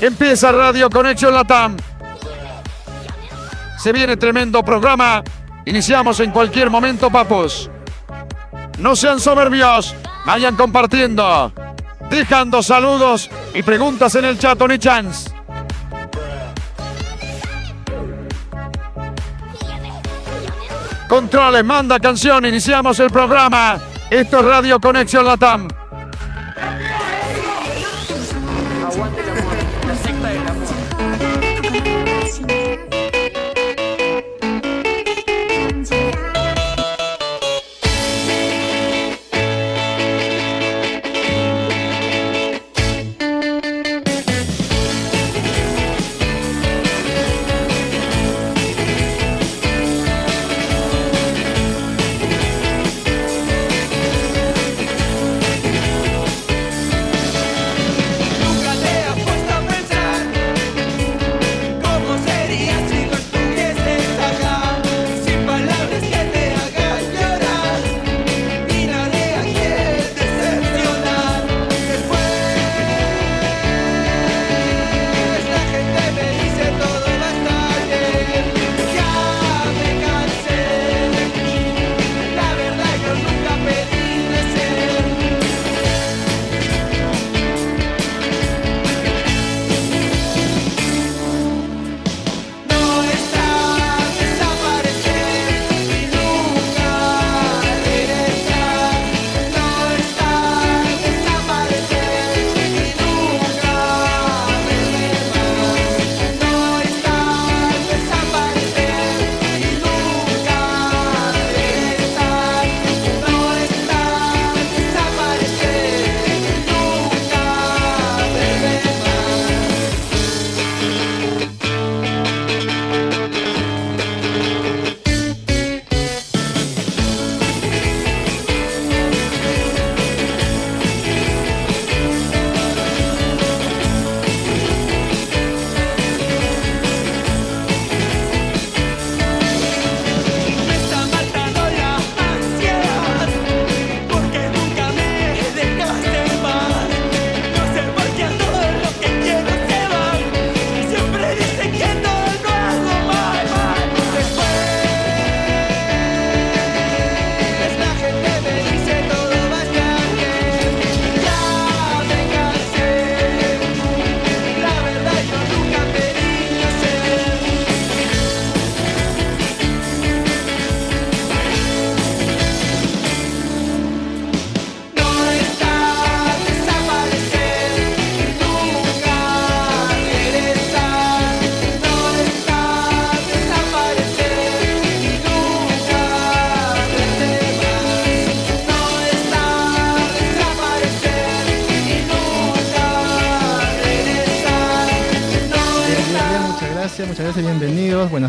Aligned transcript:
Empieza 0.00 0.52
Radio 0.52 0.88
Conexión 0.88 1.34
Latam. 1.34 1.76
Se 3.78 3.92
viene 3.92 4.16
tremendo 4.16 4.62
programa. 4.62 5.22
Iniciamos 5.64 6.20
en 6.20 6.30
cualquier 6.30 6.70
momento, 6.70 7.10
papos. 7.10 7.68
No 8.78 8.94
sean 8.94 9.18
soberbios. 9.18 9.94
Vayan 10.24 10.54
compartiendo. 10.56 11.52
Dejando 12.10 12.62
saludos 12.62 13.28
y 13.54 13.62
preguntas 13.62 14.14
en 14.14 14.24
el 14.24 14.38
chat, 14.38 14.56
Tony 14.56 14.78
Chance. 14.78 15.30
Controles, 21.08 21.64
manda 21.64 21.98
canción, 21.98 22.44
iniciamos 22.44 23.00
el 23.00 23.10
programa. 23.10 23.78
Esto 24.10 24.40
es 24.40 24.44
Radio 24.44 24.78
Conexión 24.78 25.24
Latam. 25.24 25.68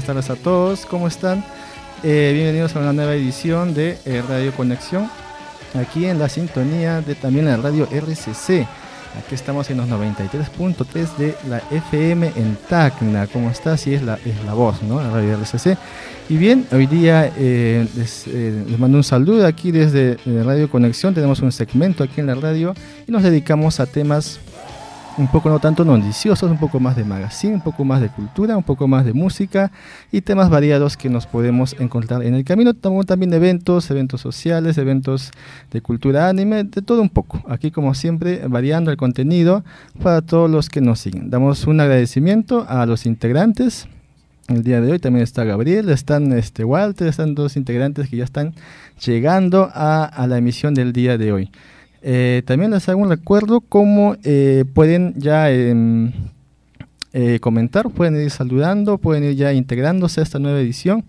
Tardes 0.09 0.31
a 0.31 0.36
todos, 0.36 0.88
¿cómo 0.88 1.08
están? 1.08 1.46
Eh, 2.02 2.31
bienvenidos 2.34 2.75
a 2.75 2.80
una 2.80 2.94
nueva 2.94 3.14
edición 3.14 3.75
de 3.75 3.96
eh, 4.06 4.24
Radio 4.28 4.52
Conexión, 4.53 5.08
aquí 5.75 6.08
en 6.08 6.18
la 6.18 6.30
sintonía 6.30 7.02
de 7.02 7.14
también 7.14 7.46
la 7.46 7.58
radio 7.58 7.88
RCC. 7.92 8.66
Aquí 9.19 9.36
estamos 9.36 9.69
en 9.69 9.78
los 9.78 9.88
93.3 9.88 11.16
de 11.16 11.36
la 11.48 11.62
FM 11.69 12.31
en 12.36 12.58
Tacna. 12.68 13.28
¿Cómo 13.28 13.52
está? 13.52 13.78
Sí, 13.78 13.94
es 13.94 14.02
la, 14.02 14.16
es 14.25 14.44
la 14.48 14.56
voz, 14.56 14.81
¿no? 14.81 15.00
La 15.00 15.12
radio 15.12 15.38
RCC. 15.38 15.78
Y 16.28 16.38
bien, 16.38 16.66
hoy 16.72 16.88
día 16.88 17.31
eh, 17.38 17.88
les, 17.96 18.25
les, 18.25 18.80
mando 18.80 18.98
un 18.98 19.03
saludo 19.03 19.46
aquí 19.46 19.72
desde 19.72 20.18
Radio 20.25 20.72
Conexión. 20.72 21.14
Tenemos 21.14 21.40
un 21.42 21.52
segmento 21.52 22.03
aquí 22.03 22.19
en 22.19 22.25
la 22.25 22.36
radio 22.36 22.74
y 23.08 23.12
nos 23.12 23.22
dedicamos 23.22 23.80
a 23.80 23.86
temas 23.86 24.40
un 25.19 25.28
poco 25.28 25.50
no 25.50 25.59
tanto 25.59 25.84
noticiosos, 25.84 26.50
un 26.50 26.57
poco 26.57 26.80
más 26.80 26.96
de 26.96 27.03
magazine, 27.03 27.53
un 27.53 27.62
poco 27.62 27.84
más 27.84 28.00
de 28.00 28.07
cultura, 28.07 28.56
un 28.56 28.63
poco 28.63 28.88
más 28.88 29.03
de 29.03 29.12
música 29.12 29.69
y 30.13 30.22
temas 30.22 30.50
variados 30.50 30.96
que 30.96 31.09
nos 31.09 31.28
podemos 31.28 31.75
encontrar 31.78 32.24
en 32.24 32.35
el 32.35 32.46
camino. 32.46 32.74
También 32.74 33.34
eventos, 33.34 33.91
eventos 33.91 34.22
sociales, 34.22 34.78
eventos 34.78 35.31
de 35.72 35.81
cultura 35.81 36.30
anime, 36.30 36.63
de 36.63 36.81
todo 36.81 37.02
un 37.02 37.09
poco. 37.09 37.44
Aquí 37.50 37.69
como 37.69 37.94
siempre 37.94 38.47
variando 38.47 38.91
el 38.91 38.97
contenido 38.97 39.66
para 40.01 40.21
todos 40.21 40.50
los 40.50 40.69
que 40.69 40.80
nos 40.80 41.01
siguen. 41.01 41.30
Damos 41.30 41.68
un 41.68 41.81
agradecimiento 41.81 42.65
a 42.69 42.86
los 42.86 43.06
integrantes. 43.06 43.89
El 44.48 44.63
día 44.63 44.80
de 44.80 44.94
hoy 44.94 45.00
también 45.00 45.24
está 45.24 45.44
Gabriel, 45.44 45.89
están 45.89 46.31
este 46.31 46.63
Walter, 46.63 47.07
están 47.07 47.36
dos 47.36 47.57
integrantes 47.57 48.10
que 48.10 48.18
ya 48.18 48.24
están 48.24 48.56
llegando 49.06 49.69
a, 49.74 50.06
a 50.06 50.27
la 50.27 50.38
emisión 50.38 50.74
del 50.74 50.94
día 50.94 51.18
de 51.18 51.33
hoy. 51.33 51.51
Eh, 52.01 52.44
también 52.46 52.72
les 52.72 52.88
hago 52.88 53.01
un 53.01 53.10
recuerdo 53.10 53.62
cómo 53.62 54.16
eh, 54.24 54.63
pueden 54.74 55.13
ya 55.18 55.51
em, 55.51 56.12
eh, 57.13 57.40
comentar, 57.40 57.90
pueden 57.90 58.16
ir 58.22 58.31
saludando, 58.31 58.98
pueden 58.98 59.24
ir 59.25 59.36
ya 59.36 59.54
integrándose 59.54 60.22
a 60.22 60.24
esta 60.24 60.40
nueva 60.40 60.60
edición. 60.60 61.04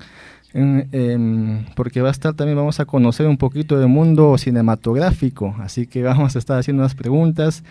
Em, 0.52 1.64
porque 1.76 2.02
va 2.02 2.08
a 2.08 2.10
estar 2.10 2.34
también, 2.34 2.56
vamos 2.56 2.80
a 2.80 2.84
conocer 2.84 3.28
un 3.28 3.36
poquito 3.36 3.78
del 3.78 3.86
mundo 3.86 4.36
cinematográfico, 4.36 5.54
así 5.60 5.86
que 5.86 6.02
vamos 6.02 6.34
a 6.34 6.40
estar 6.40 6.58
haciendo 6.58 6.82
unas 6.82 6.96
preguntas 6.96 7.62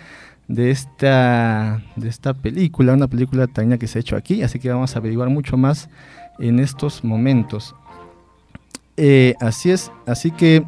de 0.47 0.71
esta, 0.71 1.83
de 1.97 2.07
esta 2.07 2.33
película, 2.33 2.93
una 2.93 3.09
película 3.09 3.47
que 3.47 3.87
se 3.87 3.99
ha 3.99 4.01
hecho 4.01 4.15
aquí, 4.15 4.43
así 4.43 4.59
que 4.59 4.69
vamos 4.69 4.95
a 4.95 4.99
averiguar 4.99 5.29
mucho 5.29 5.57
más 5.57 5.89
en 6.39 6.59
estos 6.59 7.03
momentos. 7.03 7.75
así 9.41 9.71
es, 9.71 9.91
así 10.05 10.31
que 10.31 10.63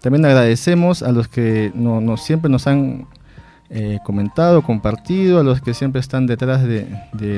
también 0.00 0.24
agradecemos 0.24 1.02
a 1.02 1.12
los 1.12 1.28
que 1.28 1.72
no, 1.74 2.16
siempre 2.16 2.50
nos 2.50 2.66
han 2.66 3.06
eh, 3.70 3.98
comentado, 4.04 4.62
compartido, 4.62 5.40
a 5.40 5.42
los 5.42 5.60
que 5.60 5.74
siempre 5.74 6.00
están 6.00 6.26
detrás 6.26 6.62
de, 6.62 6.86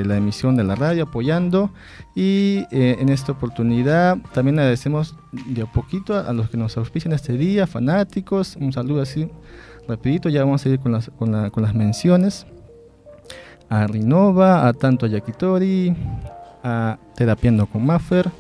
la 0.04 0.16
emisión 0.16 0.56
de 0.56 0.64
la 0.64 0.74
radio 0.74 1.04
apoyando 1.04 1.70
y 2.14 2.64
eh, 2.70 2.96
en 3.00 3.08
esta 3.08 3.32
oportunidad 3.32 4.18
también 4.34 4.58
agradecemos 4.58 5.16
de 5.32 5.62
a 5.62 5.66
poquito 5.66 6.14
a, 6.14 6.32
los 6.32 6.50
que 6.50 6.56
nos 6.56 6.76
auspician 6.76 7.14
este 7.14 7.32
día, 7.34 7.66
fanáticos, 7.66 8.56
un 8.56 8.72
saludo 8.72 9.02
así 9.02 9.30
rapidito, 9.86 10.28
ya 10.28 10.44
vamos 10.44 10.66
a 10.66 10.68
ir 10.68 10.80
con 10.80 10.92
las, 10.92 11.10
con, 11.18 11.50
con 11.50 11.62
las 11.62 11.74
menciones. 11.74 12.46
a 13.70 13.86
Rinova, 13.86 14.66
a 14.66 14.72
tanto 14.72 15.06
a 15.06 15.08
Yakitori, 15.08 15.94
a 16.62 16.98
Terapiando 17.14 17.66
con 17.66 17.84
Maffer 17.84 18.30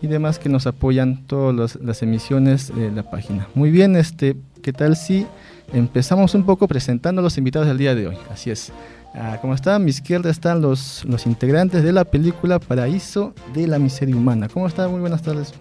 y 0.00 0.06
demás 0.06 0.38
que 0.38 0.48
nos 0.48 0.66
apoyan 0.66 1.26
todas 1.26 1.76
las 1.76 2.02
emisiones 2.02 2.74
de 2.74 2.90
la 2.90 3.02
página. 3.10 3.48
Muy 3.54 3.70
bien, 3.70 3.96
este, 3.96 4.36
¿qué 4.62 4.72
tal 4.72 4.96
si 4.96 5.26
empezamos 5.72 6.34
un 6.34 6.44
poco 6.44 6.68
presentando 6.68 7.20
a 7.20 7.24
los 7.24 7.38
invitados 7.38 7.68
del 7.68 7.78
día 7.78 7.94
de 7.94 8.08
hoy? 8.08 8.16
Así 8.30 8.50
es. 8.50 8.72
Ah, 9.14 9.38
como 9.40 9.54
está, 9.54 9.74
a 9.74 9.78
mi 9.78 9.90
izquierda 9.90 10.30
están 10.30 10.60
los, 10.60 11.04
los 11.04 11.26
integrantes 11.26 11.82
de 11.82 11.92
la 11.92 12.04
película 12.04 12.58
Paraíso 12.58 13.34
de 13.54 13.66
la 13.66 13.78
Miseria 13.78 14.14
Humana. 14.14 14.48
¿Cómo 14.48 14.66
está? 14.66 14.86
Muy 14.88 15.00
buenas 15.00 15.22
tardes. 15.22 15.54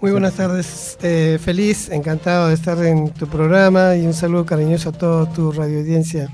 Muy 0.00 0.10
buenas 0.10 0.34
tardes, 0.34 0.98
eh, 1.02 1.38
feliz, 1.42 1.88
encantado 1.88 2.48
de 2.48 2.54
estar 2.54 2.76
en 2.84 3.10
tu 3.10 3.26
programa 3.26 3.96
y 3.96 4.06
un 4.06 4.12
saludo 4.12 4.44
cariñoso 4.44 4.90
a 4.90 4.92
toda 4.92 5.32
tu 5.32 5.52
radio 5.52 5.78
audiencia. 5.78 6.28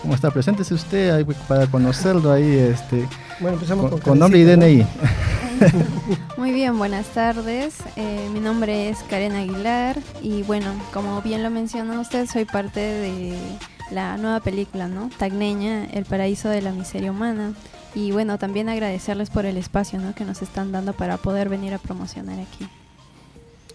¿Cómo 0.00 0.14
está? 0.14 0.30
Preséntese 0.30 0.72
usted 0.72 1.26
para 1.46 1.66
conocerlo 1.66 2.32
ahí, 2.32 2.56
este, 2.56 3.06
bueno, 3.38 3.56
empezamos 3.56 3.90
con, 3.90 4.00
con 4.00 4.18
nombre 4.18 4.40
y 4.40 4.44
DNI. 4.44 4.86
Muy 6.36 6.52
bien, 6.52 6.78
buenas 6.78 7.06
tardes. 7.08 7.74
Eh, 7.96 8.28
mi 8.32 8.40
nombre 8.40 8.88
es 8.88 8.98
Karen 9.08 9.32
Aguilar 9.32 9.98
y 10.22 10.42
bueno, 10.42 10.72
como 10.92 11.20
bien 11.22 11.42
lo 11.42 11.50
mencionó 11.50 12.00
usted, 12.00 12.26
soy 12.26 12.44
parte 12.44 12.80
de 12.80 13.36
la 13.90 14.16
nueva 14.16 14.40
película, 14.40 14.88
¿no? 14.88 15.10
Tagneña, 15.18 15.84
El 15.86 16.04
paraíso 16.04 16.48
de 16.48 16.62
la 16.62 16.72
miseria 16.72 17.10
humana. 17.10 17.52
Y 17.94 18.10
bueno, 18.10 18.38
también 18.38 18.68
agradecerles 18.68 19.28
por 19.28 19.44
el 19.44 19.56
espacio 19.56 19.98
¿no? 19.98 20.14
que 20.14 20.24
nos 20.24 20.40
están 20.40 20.72
dando 20.72 20.94
para 20.94 21.18
poder 21.18 21.48
venir 21.50 21.74
a 21.74 21.78
promocionar 21.78 22.38
aquí. 22.40 22.66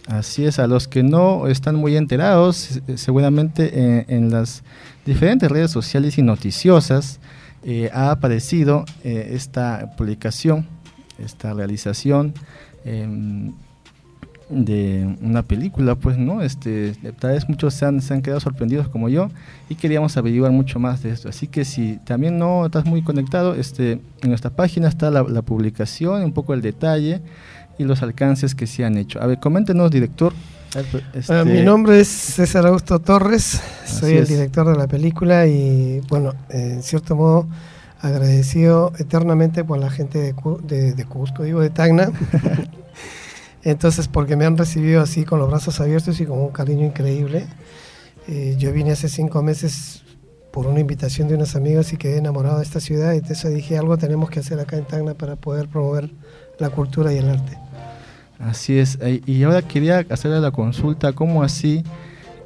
Así 0.07 0.45
es, 0.45 0.57
a 0.57 0.67
los 0.67 0.87
que 0.87 1.03
no 1.03 1.47
están 1.47 1.75
muy 1.75 1.97
enterados, 1.97 2.79
seguramente 2.95 4.05
en, 4.07 4.31
las 4.31 4.63
diferentes 5.05 5.51
redes 5.51 5.69
sociales 5.69 6.17
y 6.17 6.21
noticiosas 6.21 7.19
eh, 7.63 7.89
ha 7.93 8.11
aparecido 8.11 8.85
eh, 9.03 9.31
esta 9.33 9.95
publicación, 9.97 10.65
esta 11.19 11.53
realización. 11.53 12.33
Em, 12.85 13.53
de 14.49 15.17
una 15.21 15.43
película, 15.43 15.95
pues, 15.95 16.17
¿no? 16.17 16.41
Este, 16.41 16.93
tal 17.19 17.31
vez 17.31 17.49
muchos 17.49 17.73
se 17.73 17.85
han, 17.85 18.01
se 18.01 18.13
han 18.13 18.21
quedado 18.21 18.39
sorprendidos 18.39 18.87
como 18.87 19.09
yo 19.09 19.29
y 19.69 19.75
queríamos 19.75 20.15
averiguar 20.15 20.51
mucho 20.51 20.79
más 20.79 21.03
de 21.03 21.11
esto. 21.11 21.29
Así 21.29 21.47
que 21.47 21.65
si 21.65 21.97
también 22.05 22.37
no 22.37 22.65
estás 22.65 22.85
muy 22.85 23.01
conectado, 23.01 23.55
este, 23.55 23.93
en 23.93 24.29
nuestra 24.29 24.49
página 24.51 24.87
está 24.87 25.11
la, 25.11 25.41
publicación, 25.41 26.23
un 26.23 26.33
poco 26.33 26.53
el 26.53 26.61
detalle 26.61 27.21
y 27.77 27.83
los 27.83 28.01
alcances 28.01 28.55
que 28.55 28.67
se 28.67 28.85
han 28.85 28.97
hecho. 28.97 29.21
A 29.21 29.27
ver, 29.27 29.39
coméntenos, 29.39 29.91
director. 29.91 30.33
Pues, 30.91 31.03
este, 31.13 31.45
mi 31.45 31.61
nombre 31.61 31.99
es 31.99 32.07
César 32.07 32.67
Augusto 32.67 32.99
Torres, 32.99 33.61
soy 33.85 34.13
el 34.13 34.27
director 34.27 34.69
de 34.69 34.77
la 34.77 34.87
película 34.87 35.47
y, 35.47 36.01
bueno, 36.09 36.33
en 36.49 36.83
cierto 36.83 37.15
modo 37.15 37.47
agradecido 38.01 38.93
eternamente 38.99 39.63
por 39.63 39.79
la 39.79 39.89
gente 39.89 40.19
de, 40.19 40.35
de, 40.63 40.93
de 40.93 41.05
Cusco, 41.05 41.43
digo, 41.43 41.61
de 41.61 41.69
Tacna. 41.69 42.11
Entonces, 43.63 44.07
porque 44.07 44.35
me 44.35 44.45
han 44.45 44.57
recibido 44.57 45.01
así 45.01 45.25
con 45.25 45.39
los 45.39 45.49
brazos 45.49 45.79
abiertos 45.81 46.19
y 46.21 46.25
con 46.25 46.39
un 46.39 46.49
cariño 46.49 46.85
increíble. 46.85 47.47
Eh, 48.27 48.55
yo 48.57 48.71
vine 48.71 48.91
hace 48.91 49.09
cinco 49.09 49.41
meses 49.41 50.03
por 50.51 50.67
una 50.67 50.79
invitación 50.79 51.27
de 51.27 51.35
unos 51.35 51.55
amigos 51.55 51.91
y 51.93 51.97
quedé 51.97 52.17
enamorado 52.17 52.57
de 52.57 52.63
esta 52.63 52.79
ciudad. 52.79 53.13
Y 53.13 53.17
entonces 53.17 53.53
dije, 53.53 53.77
algo 53.77 53.97
tenemos 53.97 54.29
que 54.29 54.39
hacer 54.39 54.59
acá 54.59 54.77
en 54.77 54.85
Tacna 54.85 55.13
para 55.15 55.35
poder 55.35 55.67
promover 55.67 56.11
la 56.59 56.69
cultura 56.69 57.13
y 57.13 57.17
el 57.17 57.29
arte. 57.29 57.57
Así 58.39 58.77
es. 58.77 58.99
Y 59.25 59.43
ahora 59.43 59.61
quería 59.61 60.05
hacerle 60.09 60.39
la 60.39 60.51
consulta, 60.51 61.13
¿cómo 61.13 61.43
así? 61.43 61.83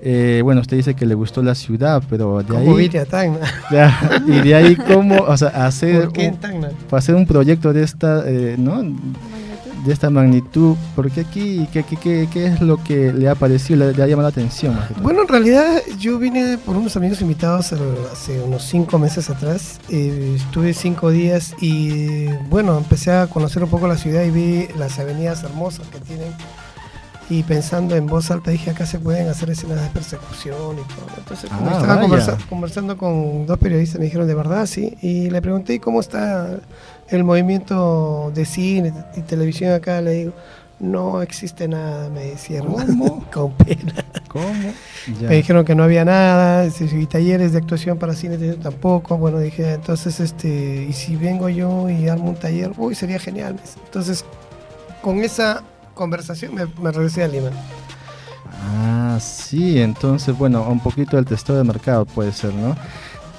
Eh, 0.03 0.41
bueno, 0.43 0.61
usted 0.61 0.77
dice 0.77 0.95
que 0.95 1.05
le 1.05 1.13
gustó 1.13 1.43
la 1.43 1.53
ciudad, 1.53 2.01
pero 2.09 2.41
de 2.41 2.57
ahí... 2.57 2.97
a 2.97 3.05
Tacna? 3.05 3.39
y 4.27 4.41
de 4.41 4.55
ahí, 4.55 4.75
¿cómo, 4.75 5.17
o 5.19 5.37
sea, 5.37 5.49
hacer, 5.49 6.09
Para 6.09 6.97
hacer 6.97 7.13
un 7.13 7.27
proyecto 7.27 7.71
de 7.71 7.83
esta, 7.83 8.23
eh, 8.25 8.55
¿no? 8.57 8.81
de 9.85 9.93
esta 9.93 10.09
magnitud? 10.09 10.75
Porque 10.95 11.21
aquí, 11.21 11.67
¿qué, 11.71 11.83
qué, 11.83 12.27
qué, 12.31 12.45
es 12.45 12.61
lo 12.61 12.83
que 12.83 13.13
le 13.13 13.29
ha 13.29 13.35
parecido, 13.35 13.91
le, 13.91 14.03
ha 14.03 14.07
llamado 14.07 14.23
la 14.23 14.29
atención? 14.29 14.75
Bueno, 15.01 15.21
en 15.21 15.27
realidad 15.27 15.81
yo 15.99 16.17
vine 16.17 16.57
por 16.57 16.75
unos 16.75 16.95
amigos 16.95 17.21
invitados 17.21 17.73
hace 18.11 18.41
unos 18.41 18.63
cinco 18.63 18.97
meses 18.97 19.29
atrás. 19.29 19.79
Eh, 19.89 20.33
estuve 20.35 20.73
cinco 20.73 21.11
días 21.11 21.53
y 21.61 22.25
bueno, 22.49 22.77
empecé 22.77 23.11
a 23.11 23.27
conocer 23.27 23.63
un 23.63 23.69
poco 23.69 23.87
la 23.87 23.97
ciudad 23.97 24.23
y 24.23 24.31
vi 24.31 24.67
las 24.77 24.97
avenidas 24.99 25.43
hermosas 25.43 25.87
que 25.87 25.99
tienen. 25.99 26.33
Y 27.31 27.43
pensando 27.43 27.95
en 27.95 28.07
voz 28.07 28.29
alta 28.29 28.51
dije, 28.51 28.71
acá 28.71 28.85
se 28.85 28.99
pueden 28.99 29.29
hacer 29.29 29.49
escenas 29.49 29.81
de 29.81 29.87
persecución 29.89 30.73
y 30.73 30.93
todo. 30.93 31.05
Entonces, 31.17 31.49
como 31.49 31.69
ah, 31.69 32.17
estaba 32.17 32.37
conversando 32.49 32.97
con 32.97 33.45
dos 33.45 33.57
periodistas, 33.57 33.99
me 33.99 34.05
dijeron, 34.05 34.27
¿de 34.27 34.35
verdad? 34.35 34.65
Sí. 34.65 34.97
Y 35.01 35.29
le 35.29 35.41
pregunté, 35.41 35.79
¿cómo 35.79 36.01
está 36.01 36.59
el 37.07 37.23
movimiento 37.23 38.33
de 38.35 38.43
cine 38.43 38.93
y 39.15 39.21
televisión 39.21 39.71
acá, 39.71 40.01
le 40.01 40.11
digo, 40.11 40.33
no 40.81 41.21
existe 41.21 41.69
nada, 41.69 42.09
me 42.09 42.31
dijeron. 42.31 42.73
¿Cómo? 42.73 43.25
Con 43.33 43.53
pena. 43.53 43.93
¿Cómo? 44.27 44.73
Me 45.21 45.35
dijeron 45.35 45.63
que 45.63 45.73
no 45.73 45.83
había 45.83 46.03
nada, 46.03 46.65
y 46.67 47.05
talleres 47.05 47.53
de 47.53 47.59
actuación 47.59 47.97
para 47.97 48.13
cine 48.13 48.37
tampoco. 48.55 49.17
Bueno, 49.17 49.39
dije, 49.39 49.73
entonces, 49.73 50.19
este, 50.19 50.85
y 50.89 50.91
si 50.91 51.15
vengo 51.15 51.47
yo 51.47 51.89
y 51.89 52.09
armo 52.09 52.29
un 52.29 52.35
taller, 52.35 52.71
uy, 52.77 52.95
sería 52.95 53.19
genial. 53.19 53.57
Entonces, 53.85 54.25
con 55.01 55.19
esa 55.19 55.63
conversación 56.01 56.55
me, 56.55 56.65
me 56.81 56.91
regresé 56.91 57.23
a 57.23 57.27
Lima. 57.27 57.51
Ah, 58.63 59.19
sí, 59.21 59.79
entonces, 59.79 60.35
bueno, 60.35 60.67
un 60.67 60.79
poquito 60.79 61.15
del 61.15 61.25
testeo 61.25 61.55
de 61.55 61.63
mercado 61.63 62.05
puede 62.05 62.31
ser, 62.31 62.55
¿no? 62.55 62.75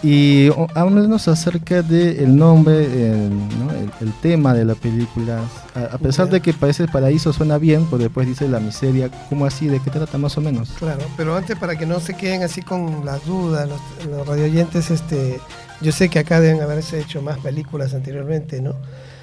Y 0.05 0.49
háblanos 0.75 1.27
acerca 1.27 1.83
del 1.83 2.37
nombre, 2.37 2.85
el, 2.85 4.13
tema 4.21 4.55
de 4.55 4.65
la 4.65 4.75
película. 4.77 5.41
A, 5.75 5.99
pesar 5.99 6.29
de 6.29 6.41
que 6.41 6.53
parece 6.53 6.87
paraíso 6.87 7.33
suena 7.33 7.59
bien, 7.59 7.87
pero 7.87 7.99
después 7.99 8.27
dice 8.29 8.49
la 8.49 8.61
miseria, 8.61 9.11
¿cómo 9.29 9.45
así? 9.45 9.67
¿De 9.67 9.81
qué 9.81 9.91
trata 9.91 10.19
más 10.19 10.37
o 10.39 10.41
menos? 10.41 10.71
Claro, 10.79 11.03
pero 11.17 11.37
antes 11.37 11.57
para 11.57 11.77
que 11.77 11.87
no 11.87 11.99
se 11.99 12.15
queden 12.15 12.43
así 12.43 12.63
con 12.63 13.05
las 13.05 13.25
dudas, 13.27 13.69
los, 13.69 13.81
los 14.07 14.27
radioyentes, 14.27 14.91
este, 14.91 15.41
yo 15.81 15.91
sé 15.91 16.09
que 16.09 16.21
acá 16.21 16.41
deben 16.41 16.61
haberse 16.61 17.01
hecho 17.01 17.23
más 17.23 17.39
películas 17.39 17.95
anteriormente, 17.95 18.61
¿no? 18.61 18.75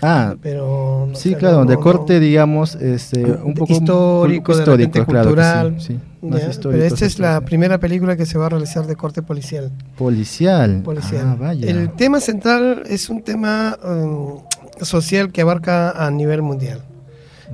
Ah, 0.01 0.36
pero 0.41 1.10
sí, 1.13 1.36
claro, 1.36 1.65
de 1.65 1.77
corte, 1.77 2.20
digamos, 2.20 2.75
este, 2.75 3.24
un 3.24 3.53
poco 3.53 3.74
histórico, 3.74 4.53
histórico, 4.53 5.06
cultural. 5.06 5.75
Sí, 5.79 6.00
pero 6.22 6.84
esta 6.84 7.06
es 7.06 7.20
la 7.20 7.41
primera 7.41 7.79
película 7.79 8.15
que 8.15 8.25
se 8.25 8.38
va 8.38 8.48
a 8.48 8.50
realizar 8.50 8.88
de 8.88 8.96
corte 8.96 9.22
policial. 9.22 9.72
Policial. 9.98 10.82
Policial. 10.84 11.38
Ah, 11.41 11.53
El 11.53 11.91
tema 11.91 12.20
central 12.20 12.84
es 12.88 13.10
un 13.10 13.24
tema 13.24 13.77
um, 13.84 14.41
social 14.82 15.32
que 15.32 15.41
abarca 15.41 15.91
a 15.91 16.10
nivel 16.12 16.41
mundial. 16.41 16.82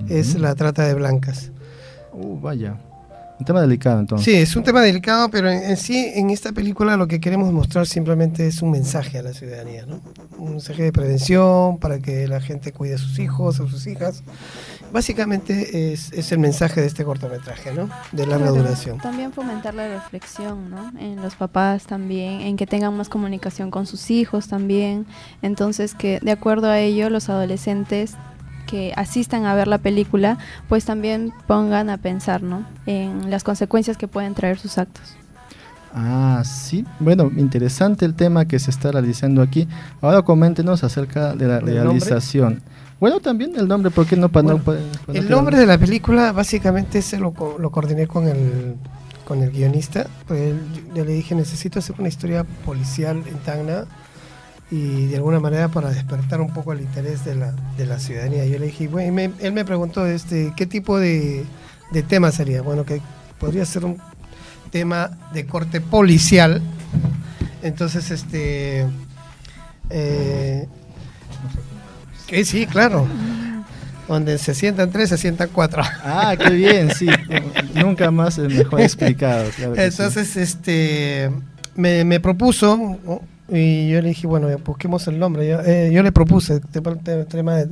Es 0.10 0.38
la 0.40 0.56
trata 0.56 0.84
de 0.84 0.94
blancas. 0.94 1.52
Uh, 2.12 2.40
vaya. 2.40 2.76
Un 3.38 3.46
tema 3.46 3.62
delicado 3.62 4.00
entonces. 4.00 4.26
Sí, 4.26 4.34
es 4.34 4.56
un 4.56 4.64
tema 4.64 4.82
delicado, 4.82 5.30
pero 5.30 5.50
en, 5.50 5.76
sí 5.76 6.12
en 6.16 6.30
esta 6.30 6.54
película 6.54 6.96
lo 6.96 7.08
que 7.08 7.20
queremos 7.20 7.52
mostrar 7.52 7.86
simplemente 7.86 8.48
es 8.48 8.62
un 8.62 8.72
mensaje 8.72 9.18
a 9.18 9.24
la 9.24 9.34
ciudadanía, 9.34 9.86
¿no? 9.86 10.00
Un 10.38 10.52
mensaje 10.52 10.84
de 10.84 10.92
prevención 10.94 11.78
para 11.80 12.00
que 12.00 12.28
la 12.28 12.40
gente 12.40 12.72
cuide 12.72 12.96
a 12.96 12.98
sus 12.98 13.20
hijos, 13.20 13.60
a 13.60 13.68
sus 13.68 13.88
hijas. 13.88 14.24
Básicamente 14.94 15.92
es, 15.92 16.14
es 16.14 16.32
el 16.32 16.40
mensaje 16.40 16.80
de 16.80 16.88
este 16.88 17.04
cortometraje, 17.04 17.74
¿no? 17.74 17.90
De 18.14 18.26
larga 18.26 18.52
duración. 18.52 19.00
También 19.00 19.34
fomentar 19.34 19.74
la 19.74 19.90
reflexión, 19.90 20.70
¿no? 20.70 20.94
En 20.98 21.22
los 21.22 21.36
papás 21.36 21.86
también, 21.86 22.42
en 22.42 22.56
que 22.56 22.66
tengan 22.66 22.96
más 22.96 23.10
comunicación 23.10 23.70
con 23.70 23.86
sus 23.86 24.12
hijos 24.12 24.48
también. 24.48 25.06
Entonces 25.42 25.94
que 25.94 26.20
de 26.22 26.32
acuerdo 26.32 26.70
a 26.70 26.80
ello 26.80 27.10
los 27.10 27.28
adolescentes 27.28 28.16
que 28.66 28.94
asistan 28.96 29.46
a 29.46 29.56
ver 29.56 29.68
la 29.68 29.78
película, 29.78 30.38
pues 30.68 30.86
también 30.86 31.34
pongan 31.48 31.90
a 31.90 31.98
pensar 31.98 32.44
¿no? 32.44 32.66
en 32.86 33.30
las 33.30 33.44
consecuencias 33.44 33.98
que 33.98 34.08
pueden 34.08 34.34
traer 34.34 34.58
sus 34.58 34.78
actos. 34.78 35.16
Ah, 35.94 36.44
sí. 36.44 36.86
Bueno, 37.00 37.32
interesante 37.38 38.04
el 38.04 38.16
tema 38.16 38.46
que 38.46 38.60
se 38.60 38.70
está 38.70 38.92
realizando 38.92 39.42
aquí. 39.42 39.68
Ahora 40.02 40.24
coméntenos 40.24 40.84
acerca 40.84 41.34
de 41.36 41.48
la 41.48 41.62
realización. 41.62 42.62
Bueno, 43.00 43.22
también 43.22 43.54
el 43.56 43.68
nombre, 43.68 43.92
¿por 43.92 44.06
qué 44.06 44.18
no 44.18 44.30
para 44.30 44.58
El 45.14 45.30
nombre 45.30 45.58
de 45.58 45.66
la 45.66 45.78
película 45.78 46.34
básicamente 46.34 47.02
se 47.02 47.18
lo, 47.18 47.34
lo 47.60 47.72
coordiné 47.72 48.08
con 48.08 48.28
el, 48.28 48.76
con 49.26 49.42
el 49.42 49.52
guionista. 49.52 50.08
Pues 50.28 50.54
yo 50.94 51.06
le 51.06 51.14
dije, 51.14 51.34
necesito 51.34 51.80
hacer 51.80 51.96
una 51.98 52.10
historia 52.10 52.46
policial 52.66 53.24
en 53.26 53.38
Tacna 53.40 53.86
y 54.72 55.08
de 55.08 55.18
alguna 55.18 55.40
manera 55.40 55.68
para 55.68 55.92
despertar 55.92 56.42
un 56.42 56.54
poco 56.54 56.74
el 56.74 56.82
interés 56.82 57.24
de 57.24 57.36
la, 57.36 57.54
de 57.78 57.86
la 57.86 58.00
ciudadanía. 58.00 58.46
Yo 58.46 58.58
le 58.58 58.68
dije, 58.68 58.88
bueno, 58.88 59.34
él 59.40 59.54
me 59.54 59.66
preguntó 59.66 60.06
este, 60.06 60.54
qué 60.56 60.66
tipo 60.66 61.00
de, 61.00 61.46
de 61.92 62.04
tema 62.04 62.32
sería. 62.32 62.62
Bueno, 62.62 62.84
que 62.84 63.02
podría 63.40 63.66
ser 63.66 63.86
un 63.86 63.98
tema 64.72 65.12
de 65.34 65.46
corte 65.46 65.82
policial. 65.82 66.62
Entonces, 67.62 68.12
este... 68.12 68.86
Eh, 69.90 70.68
sí, 72.44 72.66
claro. 72.66 73.08
Donde 74.08 74.38
se 74.38 74.54
sientan 74.54 74.92
tres, 74.92 75.10
se 75.10 75.18
sientan 75.18 75.50
cuatro. 75.52 75.84
Ah, 76.04 76.36
qué 76.38 76.50
bien, 76.50 76.94
sí. 76.94 77.08
Nunca 77.76 78.12
más 78.12 78.38
mejor 78.38 78.82
explicado. 78.82 79.46
Entonces, 79.76 80.36
este 80.36 81.32
me, 81.76 82.04
me 82.04 82.20
propuso. 82.20 83.22
Y 83.50 83.90
yo 83.90 84.02
le 84.02 84.10
dije, 84.10 84.28
bueno, 84.28 84.48
busquemos 84.66 85.08
el 85.08 85.20
nombre. 85.20 85.48
Yo, 85.48 85.60
eh, 85.62 85.92
yo 85.94 86.02
le 86.04 86.12
propuse 86.12 86.56
el 86.56 87.28
tema 87.28 87.56
de, 87.56 87.70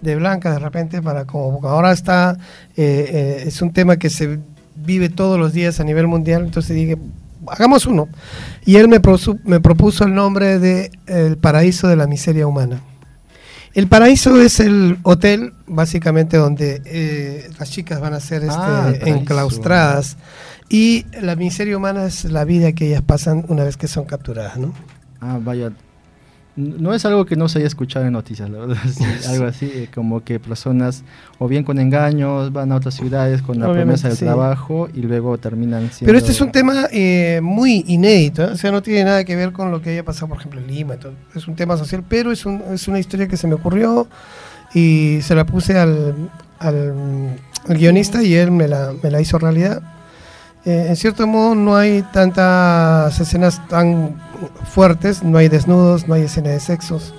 de, 0.00 0.16
Blanca 0.16 0.52
de 0.52 0.58
repente 0.58 1.02
para 1.02 1.24
como 1.24 1.66
ahora 1.66 1.92
está, 1.92 2.36
eh, 2.76 3.10
eh, 3.10 3.44
es 3.46 3.60
un 3.62 3.72
tema 3.72 3.96
que 3.96 4.10
se 4.10 4.38
vive 4.76 5.08
todos 5.08 5.38
los 5.38 5.52
días 5.52 5.80
a 5.80 5.84
nivel 5.84 6.06
mundial, 6.06 6.44
entonces 6.44 6.76
dije, 6.76 6.96
hagamos 7.48 7.86
uno. 7.86 8.08
Y 8.64 8.76
él 8.76 8.88
me, 8.88 9.00
propuso, 9.00 9.36
me 9.44 9.60
propuso 9.60 10.04
el 10.04 10.14
nombre 10.14 10.58
de 10.58 10.90
El 11.06 11.36
Paraíso 11.38 11.88
de 11.88 11.96
la 11.96 12.06
Miseria 12.06 12.46
Humana. 12.46 12.80
El 13.74 13.88
Paraíso 13.88 14.40
es 14.40 14.58
el 14.60 14.98
hotel, 15.02 15.52
básicamente, 15.66 16.38
donde 16.38 16.80
eh, 16.86 17.50
las 17.58 17.70
chicas 17.70 18.00
van 18.00 18.14
a 18.14 18.20
ser 18.20 18.42
este, 18.42 18.56
ah, 18.56 18.94
enclaustradas. 19.04 20.16
Y 20.68 21.04
la 21.20 21.36
miseria 21.36 21.76
humana 21.76 22.06
es 22.06 22.24
la 22.24 22.44
vida 22.44 22.72
que 22.72 22.88
ellas 22.88 23.02
pasan 23.02 23.44
una 23.48 23.64
vez 23.64 23.76
que 23.76 23.86
son 23.86 24.06
capturadas, 24.06 24.56
¿no? 24.56 24.72
Ah, 25.20 25.38
vaya, 25.42 25.72
no 26.56 26.94
es 26.94 27.04
algo 27.04 27.26
que 27.26 27.36
no 27.36 27.48
se 27.48 27.58
haya 27.58 27.66
escuchado 27.66 28.06
en 28.06 28.14
noticias, 28.14 28.48
la 28.48 28.60
verdad. 28.60 28.78
algo 29.28 29.44
así, 29.44 29.66
eh, 29.66 29.88
como 29.94 30.24
que 30.24 30.40
personas 30.40 31.04
o 31.38 31.48
bien 31.48 31.64
con 31.64 31.78
engaños 31.78 32.50
van 32.52 32.72
a 32.72 32.76
otras 32.76 32.94
ciudades 32.94 33.42
con 33.42 33.60
la 33.60 33.70
promesa 33.70 34.08
del 34.08 34.16
trabajo 34.16 34.88
y 34.94 35.02
luego 35.02 35.36
terminan 35.36 35.90
siendo... 35.92 36.06
Pero 36.06 36.18
este 36.18 36.32
es 36.32 36.40
un 36.40 36.50
tema 36.50 36.86
eh, 36.90 37.40
muy 37.42 37.84
inédito, 37.88 38.42
¿eh? 38.42 38.52
o 38.52 38.56
sea, 38.56 38.72
no 38.72 38.82
tiene 38.82 39.04
nada 39.04 39.24
que 39.24 39.36
ver 39.36 39.52
con 39.52 39.70
lo 39.70 39.82
que 39.82 39.90
haya 39.90 40.04
pasado, 40.04 40.28
por 40.28 40.38
ejemplo, 40.38 40.60
en 40.60 40.66
Lima. 40.66 40.94
Es 41.34 41.46
un 41.46 41.54
tema 41.54 41.76
social, 41.76 42.02
pero 42.08 42.32
es, 42.32 42.46
un, 42.46 42.62
es 42.72 42.88
una 42.88 42.98
historia 42.98 43.28
que 43.28 43.36
se 43.36 43.46
me 43.46 43.54
ocurrió 43.54 44.08
y 44.72 45.18
se 45.20 45.34
la 45.34 45.44
puse 45.44 45.78
al, 45.78 46.14
al, 46.58 47.36
al 47.68 47.76
guionista 47.76 48.22
y 48.22 48.34
él 48.34 48.50
me 48.50 48.66
la, 48.66 48.94
me 49.02 49.10
la 49.10 49.20
hizo 49.20 49.38
realidad. 49.38 49.82
Eh, 50.66 50.86
en 50.88 50.96
cierto 50.96 51.28
modo 51.28 51.54
no 51.54 51.76
hay 51.76 52.02
tantas 52.12 53.20
escenas 53.20 53.64
tan 53.68 54.16
fuertes, 54.64 55.22
no 55.22 55.38
hay 55.38 55.48
desnudos, 55.48 56.08
no 56.08 56.14
hay 56.14 56.22
escena 56.22 56.50
de 56.50 56.60
sexos, 56.60 57.14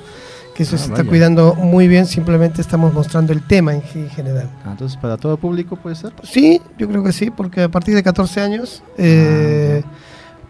que 0.55 0.63
eso 0.63 0.75
ah, 0.75 0.79
se 0.79 0.85
está 0.87 1.03
cuidando 1.03 1.53
muy 1.55 1.87
bien, 1.87 2.05
simplemente 2.05 2.61
estamos 2.61 2.93
mostrando 2.93 3.33
el 3.33 3.45
tema 3.45 3.73
en 3.73 3.81
general. 3.81 4.49
Ah, 4.65 4.71
entonces, 4.71 4.97
¿para 4.97 5.17
todo 5.17 5.37
público 5.37 5.75
puede 5.75 5.95
ser? 5.95 6.13
Sí, 6.23 6.61
yo 6.77 6.87
creo 6.87 7.03
que 7.03 7.11
sí, 7.11 7.29
porque 7.29 7.63
a 7.63 7.69
partir 7.69 7.95
de 7.95 8.03
14 8.03 8.41
años, 8.41 8.83
eh, 8.97 9.83
ah, 9.85 9.89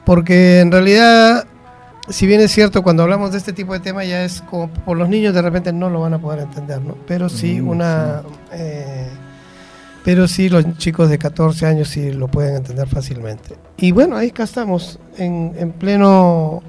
porque 0.05 0.61
en 0.61 0.71
realidad, 0.71 1.45
si 2.07 2.25
bien 2.25 2.39
es 2.39 2.51
cierto, 2.51 2.83
cuando 2.83 3.03
hablamos 3.03 3.31
de 3.31 3.37
este 3.37 3.53
tipo 3.53 3.73
de 3.73 3.79
tema 3.79 4.05
ya 4.05 4.23
es 4.23 4.41
como 4.41 4.69
por 4.69 4.97
los 4.97 5.09
niños 5.09 5.33
de 5.33 5.41
repente 5.41 5.73
no 5.73 5.89
lo 5.89 5.99
van 5.99 6.13
a 6.13 6.19
poder 6.19 6.39
entender, 6.39 6.81
¿no? 6.81 6.95
Pero 7.07 7.29
sí 7.29 7.61
mm, 7.61 7.67
una... 7.67 8.21
Eh, 8.53 9.09
pero 10.07 10.25
sí 10.25 10.47
los 10.47 10.77
chicos 10.77 11.09
de 11.09 11.17
14 11.17 11.65
años 11.65 11.89
sí 11.89 12.13
lo 12.13 12.29
pueden 12.29 12.55
entender 12.55 12.87
fácilmente. 12.87 13.57
Y 13.75 13.91
bueno, 13.91 14.15
ahí 14.15 14.29
acá 14.29 14.43
estamos, 14.43 14.99
en, 15.17 15.53
en 15.57 15.73
pleno 15.73 16.63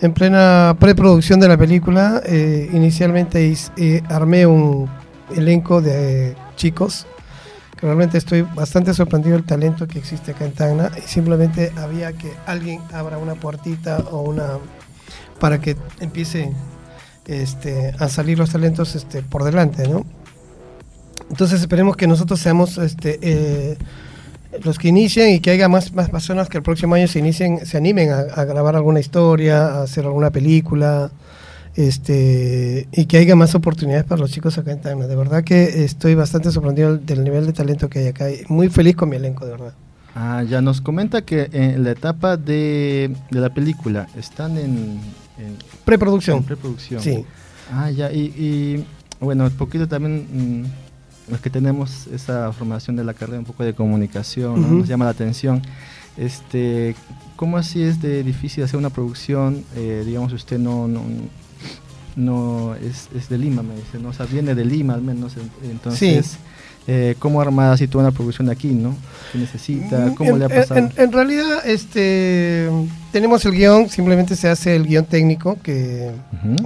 en 0.00 0.14
plena 0.14 0.74
preproducción 0.80 1.38
de 1.38 1.48
la 1.48 1.58
película. 1.58 2.22
Eh, 2.24 2.70
inicialmente 2.72 3.54
eh, 3.76 4.02
armé 4.08 4.46
un 4.46 4.88
elenco 5.36 5.82
de 5.82 6.34
chicos 6.56 7.06
que 7.78 7.84
realmente 7.84 8.16
estoy 8.16 8.40
bastante 8.40 8.94
sorprendido 8.94 9.36
del 9.36 9.44
talento 9.44 9.86
que 9.86 9.98
existe 9.98 10.30
acá 10.30 10.46
en 10.46 10.52
Tacna 10.52 10.90
y 10.96 11.06
simplemente 11.06 11.72
había 11.76 12.14
que 12.14 12.32
alguien 12.46 12.80
abra 12.90 13.18
una 13.18 13.34
puertita 13.34 13.98
o 14.10 14.22
una 14.22 14.52
para 15.38 15.60
que 15.60 15.76
empiece 16.00 16.50
este, 17.26 17.94
a 17.98 18.08
salir 18.08 18.38
los 18.38 18.48
talentos 18.48 18.94
este, 18.94 19.20
por 19.20 19.44
delante, 19.44 19.86
¿no? 19.86 20.06
Entonces 21.30 21.60
esperemos 21.60 21.96
que 21.96 22.06
nosotros 22.06 22.40
seamos 22.40 22.78
este, 22.78 23.18
eh, 23.20 23.76
los 24.62 24.78
que 24.78 24.88
inicien 24.88 25.34
y 25.34 25.40
que 25.40 25.50
haya 25.50 25.68
más, 25.68 25.92
más 25.92 26.10
personas 26.10 26.48
que 26.48 26.58
el 26.58 26.62
próximo 26.62 26.94
año 26.94 27.08
se 27.08 27.18
inicien, 27.18 27.64
se 27.66 27.76
animen 27.76 28.10
a, 28.10 28.44
grabar 28.44 28.76
alguna 28.76 29.00
historia, 29.00 29.66
a 29.66 29.82
hacer 29.82 30.04
alguna 30.04 30.30
película, 30.30 31.10
este, 31.74 32.88
y 32.92 33.04
que 33.06 33.18
haya 33.18 33.36
más 33.36 33.54
oportunidades 33.54 34.04
para 34.04 34.20
los 34.20 34.30
chicos 34.30 34.56
acá 34.56 34.72
en 34.72 34.80
Tacna. 34.80 35.06
De 35.06 35.16
verdad 35.16 35.44
que 35.44 35.84
estoy 35.84 36.14
bastante 36.14 36.50
sorprendido 36.50 36.96
del 36.96 37.22
nivel 37.24 37.46
de 37.46 37.52
talento 37.52 37.88
que 37.88 37.98
hay 38.00 38.06
acá. 38.08 38.26
Muy 38.48 38.68
feliz 38.68 38.96
con 38.96 39.08
mi 39.08 39.16
elenco, 39.16 39.44
de 39.44 39.52
verdad. 39.52 39.74
Ah, 40.14 40.42
ya 40.48 40.62
nos 40.62 40.80
comenta 40.80 41.22
que 41.22 41.50
en 41.52 41.84
la 41.84 41.90
etapa 41.90 42.38
de, 42.38 43.14
de 43.30 43.40
la 43.40 43.52
película 43.52 44.08
están 44.16 44.56
en, 44.56 44.98
preproducción. 45.84 46.42
preproducción. 46.42 47.02
Sí. 47.02 47.26
Ah, 47.70 47.90
ya, 47.90 48.10
y, 48.10 48.32
y 48.38 48.86
bueno, 49.20 49.44
un 49.44 49.50
poquito 49.50 49.86
también... 49.86 50.62
Mm, 50.62 50.85
los 51.28 51.40
que 51.40 51.50
tenemos 51.50 52.06
esa 52.08 52.52
formación 52.52 52.96
de 52.96 53.04
la 53.04 53.14
carrera 53.14 53.38
un 53.38 53.44
poco 53.44 53.64
de 53.64 53.74
comunicación, 53.74 54.78
nos 54.78 54.88
llama 54.88 55.06
la 55.06 55.10
atención. 55.12 55.62
Este, 56.16 56.94
¿Cómo 57.36 57.58
así 57.58 57.82
es 57.82 58.00
de 58.00 58.22
difícil 58.22 58.64
hacer 58.64 58.78
una 58.78 58.90
producción? 58.90 59.64
Eh, 59.74 60.02
digamos, 60.06 60.32
usted 60.32 60.58
no, 60.58 60.88
no, 60.88 61.02
no 62.16 62.74
es, 62.76 63.08
es, 63.14 63.28
de 63.28 63.38
Lima, 63.38 63.62
me 63.62 63.74
dice, 63.74 63.98
¿no? 64.00 64.08
o 64.10 64.12
sea, 64.12 64.26
viene 64.26 64.54
de 64.54 64.64
Lima 64.64 64.94
al 64.94 65.02
menos, 65.02 65.34
entonces... 65.62 66.38
Eh, 66.88 67.16
cómo 67.18 67.40
armar 67.40 67.72
así 67.72 67.88
toda 67.88 68.04
una 68.04 68.12
producción 68.12 68.48
aquí, 68.48 68.68
¿no? 68.68 68.94
¿Qué 69.32 69.38
necesita? 69.38 70.12
¿Cómo 70.16 70.36
le 70.36 70.44
ha 70.44 70.48
pasado? 70.48 70.88
En, 70.96 71.12
realidad, 71.12 71.66
este, 71.66 72.68
tenemos 73.10 73.44
el 73.44 73.52
guion, 73.52 73.88
simplemente 73.88 74.36
se 74.36 74.48
hace 74.48 74.76
el 74.76 74.86
guion 74.86 75.04
técnico 75.04 75.58
que 75.64 76.12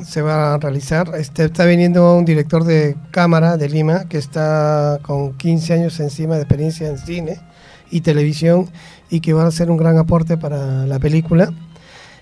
se 0.06 0.20
va 0.20 0.54
a 0.54 0.58
realizar. 0.58 1.12
Este, 1.16 1.46
está 1.46 1.64
viniendo 1.64 2.18
un 2.18 2.26
director 2.26 2.64
de 2.64 2.96
cámara 3.10 3.56
de 3.56 3.70
Lima 3.70 4.04
que 4.10 4.18
está 4.18 4.98
con 5.00 5.32
15 5.38 5.72
años 5.72 5.98
encima 6.00 6.34
de 6.34 6.42
experiencia 6.42 6.88
en 6.88 6.98
cine 6.98 7.40
y 7.90 8.02
televisión 8.02 8.68
y 9.08 9.20
que 9.20 9.32
va 9.32 9.46
a 9.46 9.50
ser 9.50 9.70
un 9.70 9.78
gran 9.78 9.96
aporte 9.96 10.36
para 10.36 10.84
la 10.86 10.98
película. 10.98 11.50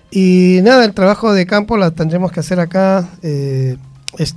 Y 0.09 0.59
nada, 0.63 0.85
el 0.85 0.93
trabajo 0.93 1.33
de 1.33 1.45
campo 1.45 1.75
lo 1.75 1.91
tendremos 1.91 2.31
que 2.31 2.39
hacer 2.39 2.61
acá. 2.61 3.09
Eh, 3.21 3.75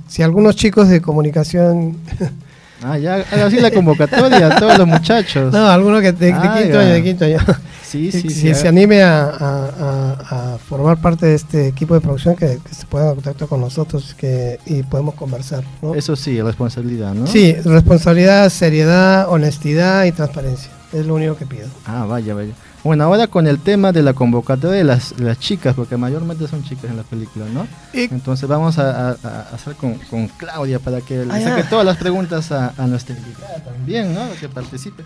si 0.07 0.21
algunos 0.21 0.57
chicos 0.57 0.89
de 0.89 1.01
comunicación 1.01 1.97
Ah, 2.83 2.97
ya, 2.97 3.15
así 3.45 3.59
la 3.59 3.71
convocatoria 3.71 4.47
a 4.47 4.59
todos 4.59 4.77
los 4.77 4.87
muchachos. 4.87 5.53
No, 5.53 5.67
alguno 5.67 6.01
que 6.01 6.11
de, 6.11 6.33
ah, 6.33 6.59
quinto 6.61 6.79
año, 6.79 6.93
de 6.93 7.03
quinto 7.03 7.25
año. 7.25 7.37
Sí, 7.83 8.11
sí, 8.11 8.29
si 8.29 8.53
se 8.53 8.67
anime 8.67 9.03
a, 9.03 10.57
formar 10.67 10.97
parte 10.97 11.27
de 11.27 11.35
este 11.35 11.67
equipo 11.67 11.93
de 11.93 12.01
producción, 12.01 12.35
que, 12.35 12.59
se 12.71 12.85
pueda 12.87 13.13
contactar 13.13 13.47
con 13.47 13.61
nosotros 13.61 14.15
que, 14.15 14.59
y 14.65 14.83
podemos 14.83 15.15
conversar. 15.15 15.63
Eso 15.95 16.15
sí, 16.15 16.41
responsabilidad, 16.41 17.13
¿no? 17.13 17.27
Sí, 17.27 17.53
responsabilidad, 17.53 18.49
seriedad, 18.49 19.29
honestidad 19.29 20.05
y 20.05 20.11
transparencia. 20.11 20.71
Es 20.91 21.05
lo 21.05 21.15
único 21.15 21.35
que 21.35 21.45
pido. 21.45 21.67
Ah, 21.85 22.05
vaya, 22.05 22.33
vaya. 22.33 22.53
Bueno, 22.83 23.05
ahora 23.05 23.27
con 23.27 23.47
el 23.47 23.59
tema 23.59 23.93
de 23.93 24.03
la 24.03 24.13
convocatoria 24.13 24.77
de 24.77 24.83
las, 24.83 25.17
las 25.19 25.39
chicas, 25.39 25.73
porque 25.73 25.95
mayormente 25.95 26.47
son 26.49 26.63
chicas 26.63 26.91
en 26.91 26.97
la 26.97 27.03
película, 27.03 27.45
¿no? 27.45 27.65
Entonces 27.93 28.49
vamos 28.49 28.77
a, 28.77 29.11
hacer 29.53 29.75
con, 29.75 29.97
Claudia 30.37 30.79
para 30.79 30.99
que 30.99 31.25
le 31.25 31.41
saque 31.41 31.63
todas 31.63 31.85
las 31.85 31.97
preguntas 31.97 32.51
a, 32.51 32.73
nuestra 32.87 33.15
invitada 33.15 33.63
también, 33.63 34.13
¿no? 34.13 34.21
Que 34.39 34.49
participe. 34.49 35.03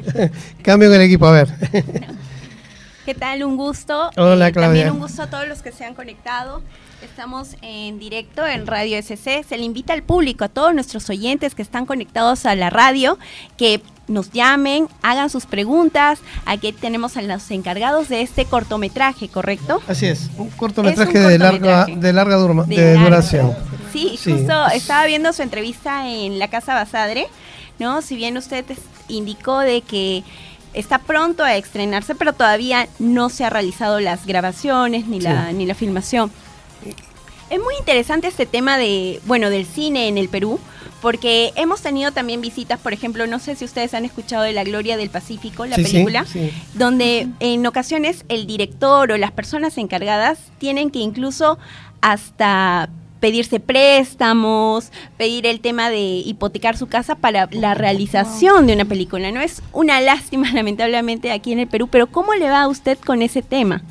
Cambio 0.62 0.88
en 0.88 0.94
el 0.94 1.02
equipo, 1.02 1.26
a 1.26 1.32
ver. 1.32 1.48
¿Qué 3.04 3.14
tal? 3.14 3.44
Un 3.44 3.56
gusto. 3.56 4.10
Hola, 4.16 4.48
eh, 4.48 4.52
Claudia. 4.52 4.84
También 4.84 4.90
un 4.92 5.00
gusto 5.00 5.22
a 5.22 5.26
todos 5.26 5.46
los 5.46 5.60
que 5.60 5.72
se 5.72 5.84
han 5.84 5.94
conectado. 5.94 6.62
Estamos 7.02 7.56
en 7.62 7.98
directo 7.98 8.46
en 8.46 8.66
Radio 8.66 8.98
SC. 8.98 9.42
Se 9.48 9.56
le 9.56 9.64
invita 9.64 9.94
al 9.94 10.02
público, 10.02 10.44
a 10.44 10.48
todos 10.48 10.74
nuestros 10.74 11.08
oyentes 11.08 11.54
que 11.54 11.62
están 11.62 11.86
conectados 11.86 12.44
a 12.44 12.54
la 12.54 12.68
radio, 12.68 13.18
que 13.56 13.80
nos 14.06 14.32
llamen, 14.32 14.86
hagan 15.00 15.30
sus 15.30 15.46
preguntas. 15.46 16.20
Aquí 16.44 16.72
tenemos 16.72 17.16
a 17.16 17.22
los 17.22 17.50
encargados 17.50 18.08
de 18.10 18.20
este 18.20 18.44
cortometraje, 18.44 19.28
¿correcto? 19.28 19.80
Así 19.88 20.06
es, 20.06 20.30
un 20.36 20.50
cortometraje, 20.50 21.18
de, 21.18 21.38
larga, 21.38 21.86
de 21.86 22.12
larga 22.12 22.36
duración. 22.36 23.54
Sí, 23.92 24.18
justo 24.22 24.66
estaba 24.68 25.06
viendo 25.06 25.32
su 25.32 25.40
entrevista 25.40 26.06
en 26.06 26.38
la 26.38 26.48
Casa 26.48 26.74
Basadre, 26.74 27.28
¿no? 27.78 28.02
Si 28.02 28.14
bien 28.16 28.36
usted 28.36 28.66
indicó 29.08 29.60
de 29.60 29.80
que 29.80 30.22
está 30.74 30.98
pronto 30.98 31.44
a 31.44 31.56
estrenarse, 31.56 32.14
pero 32.14 32.34
todavía 32.34 32.88
no 32.98 33.30
se 33.30 33.44
ha 33.44 33.50
realizado 33.50 34.00
las 34.00 34.26
grabaciones 34.26 35.06
ni 35.06 35.20
la 35.20 35.50
ni 35.52 35.64
la 35.64 35.74
filmación. 35.74 36.30
Es 37.50 37.58
muy 37.58 37.74
interesante 37.78 38.28
este 38.28 38.46
tema 38.46 38.78
de, 38.78 39.20
bueno, 39.26 39.50
del 39.50 39.66
cine 39.66 40.06
en 40.06 40.18
el 40.18 40.28
Perú, 40.28 40.60
porque 41.00 41.52
hemos 41.56 41.80
tenido 41.80 42.12
también 42.12 42.40
visitas, 42.40 42.78
por 42.78 42.92
ejemplo, 42.92 43.26
no 43.26 43.38
sé 43.38 43.56
si 43.56 43.64
ustedes 43.64 43.94
han 43.94 44.04
escuchado 44.04 44.44
de 44.44 44.52
La 44.52 44.64
Gloria 44.64 44.96
del 44.96 45.10
Pacífico, 45.10 45.66
la 45.66 45.76
película, 45.76 46.24
donde 46.74 47.26
en 47.40 47.66
ocasiones 47.66 48.24
el 48.28 48.46
director 48.46 49.10
o 49.10 49.16
las 49.16 49.32
personas 49.32 49.78
encargadas 49.78 50.38
tienen 50.58 50.90
que 50.90 51.00
incluso 51.00 51.58
hasta 52.00 52.88
pedirse 53.20 53.60
préstamos, 53.60 54.90
pedir 55.16 55.46
el 55.46 55.60
tema 55.60 55.90
de 55.90 56.00
hipotecar 56.00 56.76
su 56.76 56.86
casa 56.86 57.14
para 57.14 57.48
la 57.52 57.74
realización 57.74 58.66
de 58.66 58.74
una 58.74 58.86
película. 58.86 59.30
No 59.30 59.40
es 59.40 59.62
una 59.72 60.00
lástima, 60.00 60.50
lamentablemente, 60.54 61.30
aquí 61.30 61.52
en 61.52 61.60
el 61.60 61.68
Perú, 61.68 61.88
pero 61.88 62.06
¿cómo 62.06 62.34
le 62.34 62.48
va 62.48 62.62
a 62.62 62.68
usted 62.68 62.98
con 62.98 63.22
ese 63.22 63.42
tema? 63.42 63.82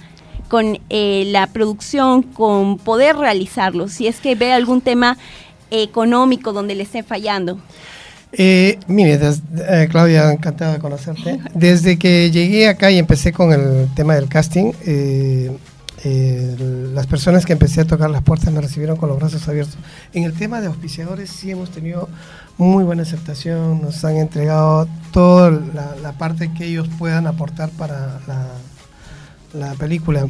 Con 0.50 0.79
eh, 0.89 1.24
la 1.27 1.48
producción, 1.48 2.24
con 2.24 2.77
poder 2.77 3.15
realizarlo, 3.15 3.88
si 3.88 4.08
es 4.08 4.18
que 4.20 4.36
ve 4.36 4.51
algún 4.51 4.82
tema 4.82 5.18
económico 5.72 6.51
donde 6.51 6.75
le 6.75 6.84
esté 6.84 7.03
fallando. 7.03 7.60
Eh, 8.32 8.77
mire, 8.88 9.18
des- 9.18 9.41
eh, 9.58 9.88
Claudia, 9.89 10.32
encantado 10.32 10.74
de 10.74 10.79
conocerte. 10.79 11.39
Desde 11.53 11.98
que 11.98 12.29
llegué 12.32 12.68
acá 12.68 12.91
y 12.91 12.98
empecé 13.00 13.32
con 13.32 13.51
el 13.53 13.88
tema 13.96 14.15
del 14.15 14.27
casting, 14.27 14.72
eh, 14.86 15.56
eh, 16.03 16.56
las 16.94 17.08
personas 17.08 17.46
que 17.46 17.53
empecé 17.53 17.82
a 17.82 17.86
tocar 17.86 18.10
las 18.10 18.22
puertas 18.22 18.53
me 18.53 18.62
recibieron 18.62 18.98
con 18.98 19.10
los 19.10 19.18
brazos 19.20 19.48
abiertos. 19.48 19.77
En 20.13 20.24
el 20.24 20.34
tema 20.34 20.62
de 20.62 20.68
auspiciadores 20.68 21.29
sí 21.29 21.51
hemos 21.51 21.72
tenido 21.72 22.08
muy 22.58 22.84
buena 22.84 23.01
aceptación, 23.03 23.82
nos 23.82 24.03
han 24.06 24.18
entregado 24.18 24.88
toda 25.12 25.50
la, 25.51 25.96
la 26.01 26.12
parte 26.13 26.51
que 26.53 26.65
ellos 26.65 26.88
puedan 27.00 27.25
aportar 27.25 27.70
para 27.72 28.20
la, 28.27 28.48
la 29.53 29.74
película. 29.74 30.27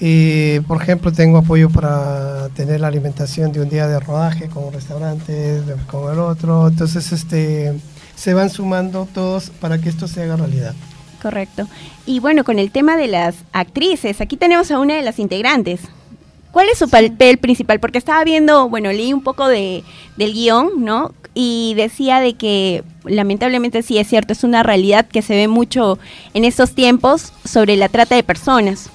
Eh, 0.00 0.62
por 0.66 0.80
ejemplo, 0.80 1.12
tengo 1.12 1.38
apoyo 1.38 1.68
para 1.68 2.48
tener 2.50 2.80
la 2.80 2.88
alimentación 2.88 3.52
de 3.52 3.60
un 3.60 3.68
día 3.68 3.86
de 3.86 4.00
rodaje 4.00 4.48
con 4.48 4.64
un 4.64 4.72
restaurante, 4.72 5.60
con 5.90 6.10
el 6.12 6.18
otro. 6.18 6.68
Entonces, 6.68 7.12
este, 7.12 7.78
se 8.16 8.34
van 8.34 8.48
sumando 8.48 9.06
todos 9.12 9.50
para 9.50 9.78
que 9.78 9.90
esto 9.90 10.08
se 10.08 10.22
haga 10.22 10.36
realidad. 10.36 10.74
Correcto. 11.20 11.68
Y 12.06 12.20
bueno, 12.20 12.44
con 12.44 12.58
el 12.58 12.70
tema 12.70 12.96
de 12.96 13.08
las 13.08 13.36
actrices, 13.52 14.20
aquí 14.22 14.36
tenemos 14.36 14.70
a 14.70 14.78
una 14.78 14.94
de 14.94 15.02
las 15.02 15.18
integrantes. 15.18 15.80
¿Cuál 16.52 16.68
es 16.68 16.78
su 16.78 16.88
papel 16.88 17.38
principal? 17.38 17.80
Porque 17.80 17.98
estaba 17.98 18.24
viendo, 18.24 18.68
bueno, 18.68 18.90
leí 18.92 19.12
un 19.12 19.22
poco 19.22 19.46
de, 19.46 19.84
del 20.16 20.32
guion, 20.32 20.84
¿no? 20.84 21.12
Y 21.32 21.74
decía 21.76 22.20
de 22.20 22.34
que 22.34 22.82
lamentablemente 23.04 23.82
sí 23.82 23.98
es 23.98 24.08
cierto, 24.08 24.32
es 24.32 24.42
una 24.42 24.62
realidad 24.62 25.06
que 25.06 25.22
se 25.22 25.34
ve 25.34 25.48
mucho 25.48 25.98
en 26.34 26.44
estos 26.44 26.74
tiempos 26.74 27.32
sobre 27.44 27.76
la 27.76 27.88
trata 27.88 28.16
de 28.16 28.24
personas, 28.24 28.90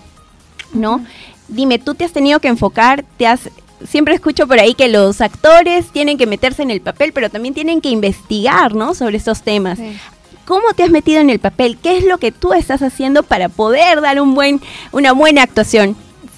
¿no? 0.73 1.05
Dime, 1.47 1.79
tú 1.79 1.95
te 1.95 2.03
has 2.03 2.11
tenido 2.11 2.39
que 2.39 2.49
enfocar, 2.49 3.05
te 3.17 3.27
has 3.27 3.49
siempre 3.87 4.15
escucho 4.15 4.47
por 4.47 4.59
ahí 4.59 4.73
que 4.73 4.87
los 4.87 5.21
actores 5.21 5.87
tienen 5.87 6.17
que 6.17 6.25
meterse 6.25 6.63
en 6.63 6.71
el 6.71 6.81
papel, 6.81 7.13
pero 7.13 7.29
también 7.29 7.53
tienen 7.53 7.81
que 7.81 7.89
investigar, 7.89 8.73
¿no? 8.73 8.93
Sobre 8.93 9.17
estos 9.17 9.41
temas. 9.41 9.77
Sí. 9.77 9.97
¿Cómo 10.45 10.73
te 10.75 10.83
has 10.83 10.91
metido 10.91 11.21
en 11.21 11.29
el 11.29 11.39
papel? 11.39 11.77
¿Qué 11.81 11.97
es 11.97 12.05
lo 12.05 12.19
que 12.19 12.31
tú 12.31 12.53
estás 12.53 12.81
haciendo 12.81 13.23
para 13.23 13.49
poder 13.49 14.01
dar 14.01 14.21
un 14.21 14.35
buen, 14.35 14.61
una 14.91 15.11
buena 15.11 15.41
actuación? 15.41 15.95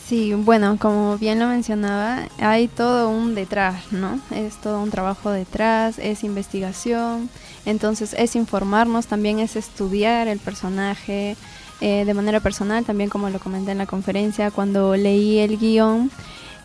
Sí, 0.07 0.33
bueno, 0.33 0.77
como 0.79 1.17
bien 1.17 1.37
lo 1.37 1.47
mencionaba, 1.47 2.29
hay 2.39 2.69
todo 2.69 3.09
un 3.09 3.35
detrás, 3.35 3.91
¿no? 3.91 4.21
Es 4.31 4.55
todo 4.55 4.81
un 4.81 4.89
trabajo 4.89 5.31
detrás, 5.31 5.99
es 5.99 6.23
investigación, 6.23 7.29
entonces 7.65 8.15
es 8.17 8.37
informarnos, 8.37 9.07
también 9.07 9.39
es 9.39 9.57
estudiar 9.57 10.29
el 10.29 10.39
personaje 10.39 11.35
eh, 11.81 12.05
de 12.05 12.13
manera 12.13 12.39
personal, 12.39 12.85
también 12.85 13.09
como 13.09 13.29
lo 13.29 13.39
comenté 13.39 13.71
en 13.71 13.79
la 13.79 13.85
conferencia, 13.85 14.49
cuando 14.49 14.95
leí 14.95 15.39
el 15.39 15.57
guion 15.57 16.09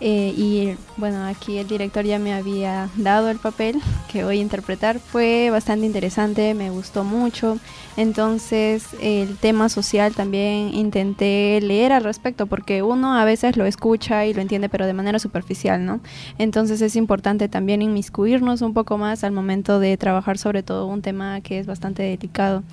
eh, 0.05 0.35
y 0.37 0.75
bueno, 0.97 1.25
aquí 1.27 1.59
el 1.59 1.69
director 1.69 2.05
ya 2.05 2.19
me 2.19 2.35
había 2.35 2.89
dado 2.97 3.31
el 3.31 3.39
papel 3.39 3.81
que 4.11 4.25
voy 4.25 4.39
a 4.39 4.41
interpretar, 4.41 4.99
fue 4.99 5.49
bastante 5.51 5.87
interesante, 5.87 6.55
me 6.55 6.71
gustó 6.71 7.05
mucho. 7.05 7.59
Entonces, 7.97 8.85
el 9.01 9.37
tema 9.37 9.69
social 9.69 10.13
también 10.13 10.75
intenté 10.75 11.61
leer 11.63 11.93
al 11.93 12.03
respecto, 12.03 12.47
porque 12.47 12.83
uno 12.83 13.15
a 13.15 13.25
veces 13.25 13.57
lo 13.57 13.65
escucha 13.65 14.27
y 14.27 14.35
lo 14.35 14.43
entiende, 14.43 14.69
pero 14.69 14.87
de 14.87 14.93
manera 14.93 15.21
superficial, 15.21 15.87
¿no? 15.87 16.01
Entonces, 16.37 16.81
es 16.81 16.97
importante 16.97 17.49
también 17.49 17.81
inmiscuirnos 17.81 18.61
un 18.61 18.75
poco 18.75 18.99
más 18.99 19.23
al 19.23 19.31
momento 19.31 19.79
de 19.79 19.97
trabajar 19.97 20.37
sobre 20.37 20.65
todo 20.65 20.89
un 20.89 21.01
tema 21.01 21.41
que 21.43 21.61
es 21.61 21.67
bastante 21.69 22.03
delicado. 22.03 22.65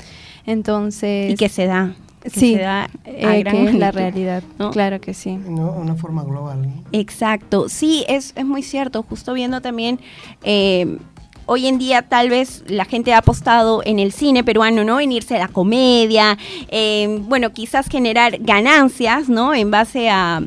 Entonces, 0.47 1.31
Y 1.31 1.35
que 1.35 1.47
se 1.47 1.67
da. 1.67 1.93
Que 2.21 2.29
sí, 2.29 2.55
se 2.55 2.61
da 2.61 2.83
a 2.83 2.89
eh, 3.05 3.39
gran 3.39 3.55
que 3.55 3.63
es 3.65 3.75
la 3.75 3.91
realidad, 3.91 4.43
¿no? 4.57 4.71
claro 4.71 4.99
que 4.99 5.13
sí. 5.13 5.35
¿no? 5.35 5.71
Una 5.71 5.95
forma 5.95 6.23
global. 6.23 6.61
¿no? 6.61 6.83
Exacto, 6.91 7.69
sí, 7.69 8.05
es, 8.07 8.33
es 8.35 8.45
muy 8.45 8.63
cierto. 8.63 9.03
Justo 9.03 9.33
viendo 9.33 9.61
también, 9.61 9.99
eh, 10.43 10.97
hoy 11.45 11.67
en 11.67 11.77
día 11.77 12.03
tal 12.03 12.29
vez 12.29 12.63
la 12.67 12.85
gente 12.85 13.13
ha 13.13 13.19
apostado 13.19 13.81
en 13.85 13.99
el 13.99 14.11
cine 14.11 14.43
peruano, 14.43 14.83
¿no? 14.83 14.99
En 14.99 15.11
irse 15.11 15.35
a 15.35 15.39
la 15.39 15.47
comedia, 15.47 16.37
eh, 16.69 17.19
bueno, 17.21 17.51
quizás 17.53 17.87
generar 17.87 18.37
ganancias, 18.39 19.29
¿no? 19.29 19.53
En 19.53 19.71
base 19.71 20.09
a 20.09 20.41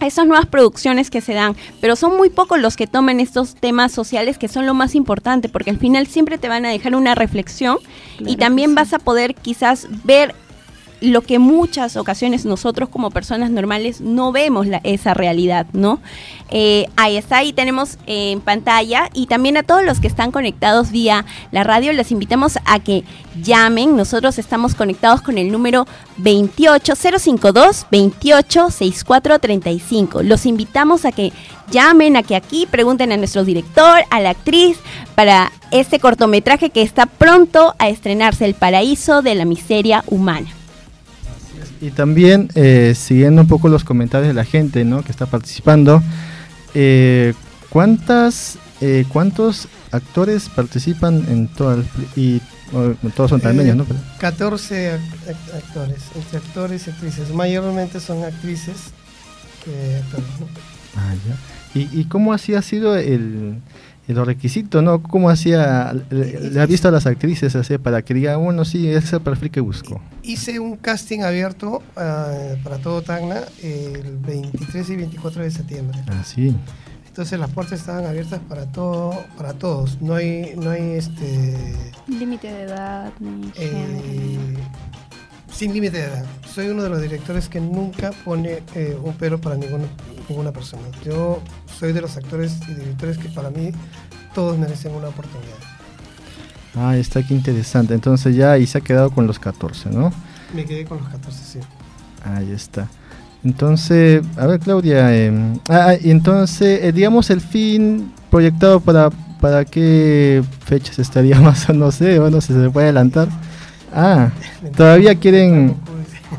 a 0.00 0.06
esas 0.06 0.26
nuevas 0.26 0.46
producciones 0.46 1.10
que 1.10 1.20
se 1.20 1.34
dan, 1.34 1.56
pero 1.80 1.96
son 1.96 2.16
muy 2.16 2.30
pocos 2.30 2.60
los 2.60 2.76
que 2.76 2.86
toman 2.86 3.20
estos 3.20 3.56
temas 3.56 3.92
sociales 3.92 4.38
que 4.38 4.48
son 4.48 4.66
lo 4.66 4.74
más 4.74 4.94
importante, 4.94 5.48
porque 5.48 5.70
al 5.70 5.78
final 5.78 6.06
siempre 6.06 6.38
te 6.38 6.48
van 6.48 6.64
a 6.64 6.70
dejar 6.70 6.94
una 6.94 7.14
reflexión 7.14 7.78
y 8.20 8.36
Claro 8.36 8.38
también 8.38 8.70
sí. 8.70 8.76
vas 8.76 8.92
a 8.92 8.98
poder 8.98 9.34
quizás 9.34 9.88
ver 10.04 10.34
lo 11.00 11.22
que 11.22 11.38
muchas 11.38 11.96
ocasiones 11.96 12.44
nosotros 12.44 12.88
como 12.88 13.10
personas 13.10 13.50
normales 13.50 14.00
no 14.00 14.32
vemos 14.32 14.66
esa 14.82 15.14
realidad, 15.14 15.66
¿no? 15.72 16.00
Eh, 16.50 16.86
ahí 16.96 17.16
está, 17.16 17.36
ahí 17.38 17.52
tenemos 17.52 17.98
en 18.06 18.40
pantalla 18.40 19.08
y 19.14 19.26
también 19.26 19.56
a 19.56 19.62
todos 19.62 19.84
los 19.84 20.00
que 20.00 20.08
están 20.08 20.32
conectados 20.32 20.90
vía 20.90 21.24
la 21.52 21.62
radio, 21.64 21.92
les 21.92 22.10
invitamos 22.10 22.58
a 22.64 22.80
que 22.80 23.04
llamen. 23.42 23.96
Nosotros 23.96 24.38
estamos 24.38 24.74
conectados 24.74 25.20
con 25.22 25.38
el 25.38 25.50
número 25.52 25.86
28052 26.18 27.86
286435. 27.90 30.22
Los 30.22 30.46
invitamos 30.46 31.04
a 31.04 31.12
que 31.12 31.32
llamen, 31.70 32.16
a 32.16 32.22
que 32.22 32.36
aquí 32.36 32.66
pregunten 32.66 33.12
a 33.12 33.16
nuestro 33.16 33.44
director, 33.44 34.00
a 34.10 34.20
la 34.20 34.30
actriz, 34.30 34.78
para 35.14 35.52
este 35.70 36.00
cortometraje 36.00 36.70
que 36.70 36.82
está 36.82 37.06
pronto 37.06 37.74
a 37.78 37.88
estrenarse, 37.88 38.46
El 38.46 38.54
Paraíso 38.54 39.22
de 39.22 39.34
la 39.34 39.44
Miseria 39.44 40.02
Humana. 40.06 40.57
Y 41.80 41.90
también, 41.90 42.48
eh, 42.54 42.94
siguiendo 42.96 43.42
un 43.42 43.48
poco 43.48 43.68
los 43.68 43.84
comentarios 43.84 44.28
de 44.28 44.34
la 44.34 44.44
gente 44.44 44.84
¿no? 44.84 45.02
que 45.02 45.10
está 45.12 45.26
participando, 45.26 46.02
eh, 46.74 47.34
¿cuántas, 47.70 48.58
eh, 48.80 49.04
¿cuántos 49.08 49.68
actores 49.92 50.48
participan 50.48 51.24
en 51.28 51.48
todo 51.48 51.74
el... 51.74 51.84
y 52.16 52.40
o, 52.72 52.94
todos 53.16 53.30
son 53.30 53.40
talmeños, 53.40 53.74
Eh, 53.74 53.78
¿no? 53.78 53.84
Pero- 53.84 54.00
14 54.20 54.92
ac- 54.92 54.98
ac- 54.98 55.54
actores, 55.56 56.02
entre 56.14 56.38
actores 56.38 56.86
y 56.86 56.90
actrices. 56.90 57.30
Mayormente 57.32 57.98
son 58.00 58.22
actrices 58.24 58.76
que 59.64 59.96
actores, 59.96 60.26
¿no? 60.40 60.46
Ah, 60.96 61.14
ya. 61.26 61.80
¿Y, 61.80 62.00
y 62.00 62.04
cómo 62.04 62.32
así 62.34 62.54
ha 62.54 62.60
sido 62.62 62.96
el 62.96 63.54
los 64.14 64.26
requisitos, 64.26 64.82
no? 64.82 65.02
¿Cómo 65.02 65.30
hacía, 65.30 65.94
le, 66.10 66.50
le 66.50 66.60
ha 66.60 66.66
visto 66.66 66.88
a 66.88 66.90
las 66.90 67.06
actrices 67.06 67.54
así 67.56 67.76
para 67.78 68.02
que 68.02 68.14
diga, 68.14 68.36
bueno, 68.36 68.64
sí, 68.64 68.88
ese 68.88 69.06
es 69.06 69.12
el 69.12 69.20
perfil 69.20 69.50
que 69.50 69.60
busco? 69.60 70.00
Hice 70.22 70.58
un 70.58 70.76
casting 70.76 71.20
abierto 71.20 71.82
ah, 71.96 72.32
para 72.64 72.78
todo 72.78 73.02
Tacna 73.02 73.42
el 73.62 74.18
23 74.18 74.90
y 74.90 74.96
24 74.96 75.42
de 75.42 75.50
septiembre. 75.50 75.98
Ah, 76.08 76.22
sí. 76.24 76.54
Entonces 77.06 77.38
las 77.40 77.50
puertas 77.50 77.80
estaban 77.80 78.06
abiertas 78.06 78.40
para 78.48 78.66
todo, 78.66 79.12
para 79.36 79.52
todos. 79.52 80.00
No 80.00 80.14
hay, 80.14 80.52
no 80.56 80.70
hay 80.70 80.92
este 80.92 81.54
Límite 82.06 82.50
de 82.50 82.62
edad, 82.62 83.12
ni 83.18 83.50
género. 83.52 84.60
Sin 85.58 85.72
límite 85.72 85.98
de 85.98 86.04
edad. 86.04 86.24
Soy 86.54 86.68
uno 86.68 86.84
de 86.84 86.88
los 86.88 87.02
directores 87.02 87.48
que 87.48 87.60
nunca 87.60 88.12
pone 88.24 88.62
eh, 88.76 88.96
un 89.02 89.14
pero 89.14 89.40
para 89.40 89.56
ninguna, 89.56 89.86
ninguna 90.28 90.52
persona. 90.52 90.84
Yo 91.04 91.42
soy 91.76 91.92
de 91.92 92.00
los 92.00 92.16
actores 92.16 92.60
y 92.68 92.74
directores 92.74 93.18
que 93.18 93.28
para 93.28 93.50
mí 93.50 93.72
todos 94.36 94.56
merecen 94.56 94.94
una 94.94 95.08
oportunidad. 95.08 95.56
Ah, 96.76 96.96
está 96.96 97.18
aquí 97.18 97.34
interesante. 97.34 97.92
Entonces 97.92 98.36
ya 98.36 98.52
ahí 98.52 98.68
se 98.68 98.78
ha 98.78 98.80
quedado 98.82 99.10
con 99.10 99.26
los 99.26 99.40
14, 99.40 99.90
¿no? 99.90 100.12
Me 100.54 100.64
quedé 100.64 100.84
con 100.84 100.98
los 100.98 101.08
14, 101.08 101.44
sí. 101.44 101.58
Ahí 102.24 102.52
está. 102.52 102.88
Entonces, 103.42 104.22
a 104.36 104.46
ver, 104.46 104.60
Claudia, 104.60 105.12
eh, 105.12 105.32
ah, 105.70 105.94
y 106.00 106.12
entonces, 106.12 106.84
eh, 106.84 106.92
digamos, 106.92 107.30
el 107.30 107.40
fin 107.40 108.12
proyectado 108.30 108.78
para, 108.78 109.10
para 109.40 109.64
qué 109.64 110.40
fechas 110.64 111.00
estaría 111.00 111.40
más, 111.40 111.68
no 111.74 111.90
sé, 111.90 112.20
bueno, 112.20 112.40
si 112.40 112.52
se 112.52 112.70
puede 112.70 112.86
adelantar. 112.86 113.28
Ah, 113.94 114.30
todavía 114.76 115.14
quieren... 115.14 115.76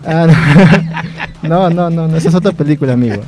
Ah, 0.06 0.28
no, 1.42 1.70
no, 1.70 1.90
no, 1.90 2.08
no, 2.08 2.18
esa 2.18 2.30
es 2.30 2.36
otra 2.36 2.52
película, 2.52 2.94
amigo. 2.94 3.22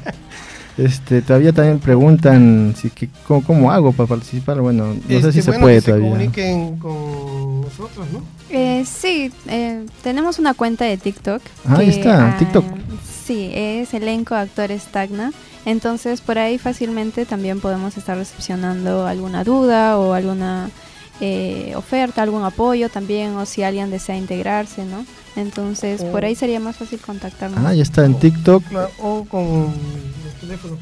Este, 0.77 1.21
todavía 1.21 1.51
también 1.51 1.79
preguntan 1.79 2.73
si 2.77 2.89
que, 2.89 3.09
¿cómo, 3.27 3.43
cómo 3.43 3.71
hago 3.71 3.91
para 3.91 4.07
participar. 4.07 4.61
Bueno, 4.61 4.93
no 4.93 5.01
sé 5.07 5.15
Este, 5.17 5.31
si 5.33 5.41
se 5.41 5.53
puede 5.53 5.75
que 5.75 5.81
se 5.81 5.87
todavía. 5.87 6.09
comuniquen 6.09 6.77
con 6.77 7.61
nosotros, 7.61 8.07
¿no? 8.13 8.23
Eh, 8.49 8.83
sí, 8.85 9.31
eh, 9.47 9.85
tenemos 10.01 10.39
una 10.39 10.53
cuenta 10.53 10.85
de 10.85 10.97
TikTok. 10.97 11.41
Ah, 11.67 11.75
ahí 11.79 11.89
está, 11.89 12.29
ah, 12.29 12.37
TikTok. 12.37 12.65
Sí, 13.25 13.51
es 13.53 13.93
elenco 13.93 14.33
actores 14.35 14.85
Tacna. 14.85 15.31
Entonces, 15.65 16.21
por 16.21 16.39
ahí 16.39 16.57
fácilmente 16.57 17.25
también 17.25 17.59
podemos 17.59 17.97
estar 17.97 18.17
recepcionando 18.17 19.05
alguna 19.05 19.43
duda 19.43 19.97
o 19.99 20.13
alguna 20.13 20.69
eh, 21.21 21.73
oferta, 21.75 22.21
algún 22.23 22.43
apoyo 22.43 22.89
también, 22.89 23.35
o 23.37 23.45
si 23.45 23.61
alguien 23.63 23.89
desea 23.91 24.17
integrarse, 24.17 24.83
¿no? 24.85 25.05
Entonces, 25.35 26.03
por 26.03 26.25
ahí 26.25 26.35
sería 26.35 26.59
más 26.59 26.75
fácil 26.75 26.99
contactarnos. 26.99 27.59
Ah, 27.65 27.73
ya 27.73 27.83
está 27.83 28.03
en 28.05 28.19
TikTok. 28.19 28.63
O 29.01 29.23
con 29.25 29.67
los 30.25 30.33
teléfonos. 30.41 30.77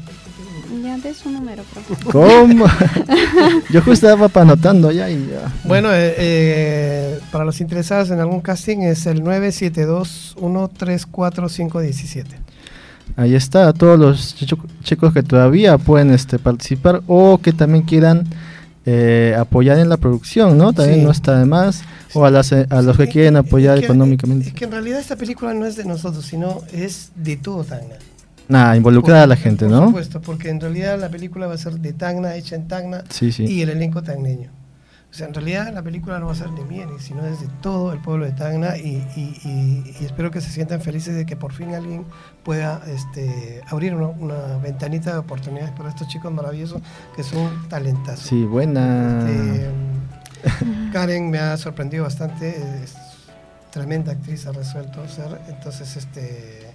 Ya, 0.84 0.96
de 0.98 1.12
su 1.14 1.30
número, 1.30 1.64
por 1.74 1.82
favor. 1.82 2.12
¿Cómo? 2.12 2.64
Yo 3.70 3.82
justo 3.82 4.06
estaba 4.08 4.28
para 4.28 4.44
anotando 4.44 4.92
ya 4.92 5.10
y 5.10 5.26
ya. 5.28 5.52
Bueno, 5.64 5.92
eh, 5.92 6.14
eh, 6.16 7.18
para 7.32 7.44
los 7.44 7.60
interesados 7.60 8.10
en 8.10 8.20
algún 8.20 8.40
casting 8.40 8.78
es 8.78 9.06
el 9.06 9.22
972-134-517. 9.24 12.24
Ahí 13.16 13.34
está, 13.34 13.68
a 13.68 13.72
todos 13.72 13.98
los 13.98 14.36
chico- 14.36 14.66
chicos 14.84 15.12
que 15.12 15.22
todavía 15.22 15.78
pueden 15.78 16.10
este, 16.12 16.38
participar 16.38 17.02
o 17.08 17.38
que 17.38 17.52
también 17.52 17.84
quieran 17.84 18.24
eh, 18.86 19.34
apoyar 19.38 19.78
en 19.78 19.88
la 19.88 19.96
producción, 19.98 20.56
¿no? 20.56 20.72
También 20.72 21.00
Sí. 21.00 21.04
no 21.04 21.10
está 21.10 21.38
de 21.38 21.44
más. 21.46 21.82
O 22.14 22.24
a, 22.24 22.30
las, 22.30 22.50
eh, 22.52 22.66
a 22.70 22.82
los 22.82 22.96
que 22.96 23.06
quieren 23.08 23.36
es 23.36 23.40
apoyar 23.46 23.78
que- 23.78 23.84
económicamente. 23.84 24.48
Es 24.48 24.54
que 24.54 24.64
en 24.64 24.72
realidad 24.72 24.98
esta 24.98 25.16
película 25.16 25.54
no 25.54 25.64
es 25.66 25.76
de 25.76 25.84
nosotros, 25.84 26.24
sino 26.26 26.62
es 26.72 27.10
de 27.14 27.36
todo 27.36 27.62
Tacna. 27.64 27.96
Nada, 28.48 28.76
involucrar 28.76 29.18
a 29.18 29.26
la 29.28 29.36
Por- 29.36 29.44
gente, 29.44 29.66
por 29.66 29.74
¿no? 29.74 29.86
supuesto, 29.86 30.20
porque 30.20 30.48
en 30.48 30.60
realidad 30.60 30.98
la 30.98 31.08
película 31.08 31.46
va 31.46 31.54
a 31.54 31.58
ser 31.58 31.74
de 31.74 31.92
Tacna, 31.92 32.34
hecha 32.34 32.56
en 32.56 32.66
Tacna 32.66 33.04
Sí, 33.10 33.30
sí. 33.30 33.44
y 33.44 33.62
el 33.62 33.68
elenco 33.68 34.02
tagneño. 34.02 34.50
O 35.10 35.12
sea, 35.12 35.26
en 35.26 35.34
realidad 35.34 35.72
la 35.74 35.82
película 35.82 36.20
no 36.20 36.26
va 36.26 36.32
a 36.32 36.36
ser 36.36 36.50
de 36.50 36.64
Mieres, 36.64 37.02
sino 37.02 37.26
es 37.26 37.40
de 37.40 37.48
todo 37.60 37.92
el 37.92 37.98
pueblo 38.00 38.24
de 38.26 38.32
Tacna 38.32 38.76
y, 38.76 39.04
y- 39.16 39.40
y- 39.44 39.96
y 40.00 40.04
espero 40.04 40.30
que 40.30 40.40
se 40.40 40.50
sientan 40.50 40.80
felices 40.80 41.16
de 41.16 41.26
que 41.26 41.34
por 41.34 41.52
fin 41.52 41.74
alguien 41.74 42.04
pueda 42.44 42.80
este, 42.86 43.60
abrir 43.68 43.92
una, 43.94 44.06
una 44.06 44.56
ventanita 44.62 45.12
de 45.12 45.18
oportunidades 45.18 45.72
para 45.72 45.88
estos 45.88 46.06
chicos 46.06 46.32
maravillosos 46.32 46.80
que 47.16 47.24
son 47.24 47.68
talentazos. 47.68 48.24
Sí, 48.26 48.44
buena. 48.44 49.28
Este, 49.28 49.70
Karen 50.92 51.28
me 51.28 51.38
ha 51.40 51.56
sorprendido 51.56 52.04
bastante, 52.04 52.48
es 52.84 52.94
tremenda 53.72 54.12
actriz, 54.12 54.46
ha 54.46 54.52
resuelto 54.52 55.06
ser. 55.08 55.40
Entonces, 55.48 55.96
este, 55.96 56.70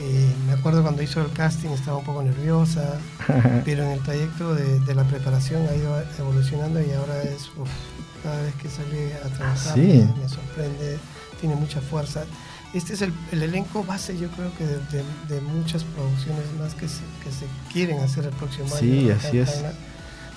eh, 0.00 0.34
me 0.46 0.52
acuerdo 0.52 0.82
cuando 0.82 1.02
hizo 1.02 1.20
el 1.20 1.30
casting 1.32 1.70
estaba 1.70 1.98
un 1.98 2.04
poco 2.04 2.22
nerviosa, 2.22 2.98
pero 3.64 3.84
en 3.84 3.90
el 3.90 4.00
trayecto 4.00 4.54
de, 4.54 4.80
de 4.80 4.94
la 4.94 5.04
preparación 5.04 5.66
ha 5.68 5.74
ido 5.74 5.96
evolucionando 6.18 6.80
y 6.82 6.90
ahora 6.92 7.22
es, 7.22 7.48
uf, 7.56 7.68
cada 8.22 8.40
vez 8.42 8.54
que 8.56 8.68
sale 8.68 9.14
a 9.24 9.28
trabajar 9.28 9.74
sí. 9.74 9.80
me, 10.16 10.22
me 10.22 10.28
sorprende, 10.28 10.98
tiene 11.40 11.54
mucha 11.56 11.80
fuerza. 11.80 12.24
Este 12.72 12.94
es 12.94 13.02
el, 13.02 13.12
el 13.30 13.42
elenco 13.44 13.84
base, 13.84 14.18
yo 14.18 14.28
creo 14.30 14.52
que 14.56 14.66
de, 14.66 14.78
de- 14.90 15.34
de 15.34 15.40
muchas 15.42 15.84
producciones 15.84 16.44
más 16.58 16.74
que 16.74 16.88
se, 16.88 17.02
que 17.22 17.30
se 17.30 17.46
quieren 17.72 18.00
hacer 18.00 18.24
el 18.24 18.30
próximo 18.30 18.66
año. 18.66 18.78
Sí, 18.78 19.10
así 19.10 19.38
es. 19.38 19.62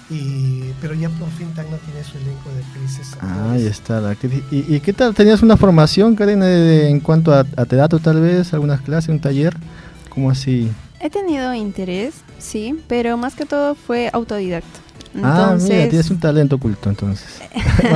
Y, 0.09 0.71
pero 0.79 0.93
ya 0.93 1.09
por 1.09 1.29
fin 1.31 1.47
Tacna 1.53 1.75
tiene 1.85 2.01
su 2.03 2.17
elenco 2.17 2.49
de 2.51 2.63
actrices. 2.63 3.17
Ah, 3.19 3.51
ahí 3.51 3.65
está. 3.65 3.99
la 3.99 4.11
actriz. 4.11 4.41
¿Y, 4.51 4.75
y 4.75 4.79
qué 4.79 4.93
tal? 4.93 5.13
¿Tenías 5.13 5.41
una 5.41 5.57
formación, 5.57 6.15
Karen, 6.15 6.39
de- 6.39 6.45
de- 6.47 6.89
en 6.89 6.99
cuanto 7.01 7.33
a, 7.33 7.39
a 7.57 7.65
teatro 7.65 7.99
tal 7.99 8.21
vez? 8.21 8.53
¿Algunas 8.53 8.79
clases, 8.81 9.09
un 9.09 9.19
taller? 9.19 9.55
¿Cómo 10.09 10.31
así? 10.31 10.71
He 11.01 11.09
tenido 11.09 11.53
interés, 11.53 12.15
sí, 12.39 12.79
pero 12.87 13.17
más 13.17 13.35
que 13.35 13.45
todo 13.45 13.75
fue 13.75 14.09
autodidacta. 14.13 14.79
ah, 15.21 15.49
Entonces, 15.51 15.69
mira, 15.69 15.89
tienes 15.89 16.09
un 16.09 16.19
talento 16.19 16.55
oculto 16.55 16.89
entonces. 16.89 17.27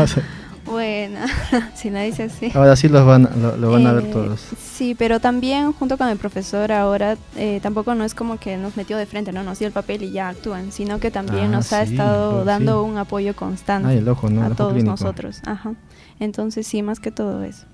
Bueno, 0.72 1.20
si 1.76 1.90
la 1.90 2.02
dice 2.02 2.24
así. 2.24 2.52
ahora 2.56 2.76
sí 2.76 2.88
los 2.90 3.06
van, 3.06 3.30
lo, 3.42 3.58
lo 3.58 3.72
van 3.72 3.86
a 3.88 3.94
ver 3.94 4.06
Eh, 4.06 4.10
todos. 4.12 4.40
Sí, 4.60 4.96
pero 4.98 5.20
también 5.20 5.72
junto 5.74 5.98
con 5.98 6.08
el 6.08 6.18
profesor 6.18 6.72
ahora 6.72 7.18
eh, 7.36 7.60
tampoco 7.62 7.94
no 7.94 8.04
es 8.04 8.16
como 8.16 8.40
que 8.40 8.58
nos 8.58 8.78
metió 8.78 8.98
de 8.98 9.06
frente, 9.06 9.32
no 9.32 9.44
nos 9.44 9.60
dio 9.60 9.68
el 9.68 9.74
papel 9.74 10.02
y 10.04 10.12
ya 10.12 10.30
actúan, 10.30 10.72
sino 10.72 11.00
que 11.00 11.12
también 11.12 11.46
Ah, 11.54 11.58
nos 11.58 11.74
ha 11.74 11.84
estado 11.84 12.44
dando 12.46 12.84
sí. 12.84 12.90
un 12.92 12.98
apoyo 12.98 13.36
constante 13.36 13.98
el 13.98 14.08
ojo, 14.08 14.30
¿no? 14.30 14.38
El 14.42 14.44
a 14.44 14.46
ojo 14.48 14.56
todos 14.56 14.74
clínico. 14.74 14.92
nosotros. 14.92 15.42
Ajá. 15.46 15.74
Entonces 16.20 16.66
sí, 16.68 16.82
más 16.82 17.00
que 17.00 17.12
todo 17.12 17.44
eso. 17.44 17.66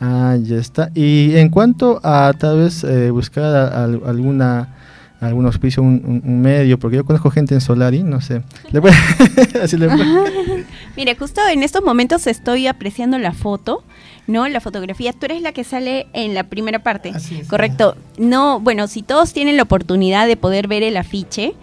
Ah, 0.00 0.36
ya 0.40 0.56
está. 0.58 0.90
Y 0.94 1.36
en 1.36 1.48
cuanto 1.48 2.00
a 2.04 2.32
tal 2.38 2.58
vez 2.58 2.84
eh, 2.84 3.10
buscar 3.10 3.44
a- 3.56 3.84
alguna 3.84 4.76
algún 5.20 5.46
auspicio, 5.46 5.82
un, 5.82 6.00
un- 6.04 6.22
un 6.24 6.40
medio, 6.40 6.78
porque 6.78 6.96
yo 6.96 7.04
conozco 7.04 7.30
gente 7.30 7.54
en 7.54 7.60
Solari, 7.60 8.02
no 8.02 8.20
sé. 8.20 8.42
Le 8.70 8.80
puede- 8.80 8.96
así 9.62 9.76
le 9.76 9.88
puede- 9.88 10.64
Mire, 10.96 11.14
justo 11.16 11.40
en 11.52 11.62
estos 11.62 11.82
momentos 11.84 12.26
estoy 12.26 12.66
apreciando 12.66 13.18
la 13.18 13.32
foto, 13.32 13.82
¿no? 14.26 14.48
La 14.48 14.60
fotografía. 14.60 15.12
Tú 15.12 15.26
eres 15.26 15.42
la 15.42 15.52
que 15.52 15.64
sale 15.64 16.06
en 16.12 16.34
la 16.34 16.44
primera 16.44 16.82
parte. 16.82 17.10
Así 17.14 17.36
es. 17.40 17.48
Correcto. 17.48 17.96
No, 18.18 18.60
bueno, 18.60 18.86
si 18.88 19.02
todos 19.02 19.32
tienen 19.32 19.56
la 19.56 19.62
oportunidad 19.64 20.26
de 20.26 20.36
poder 20.36 20.68
ver 20.68 20.82
el 20.82 20.96
afiche, 20.96 21.54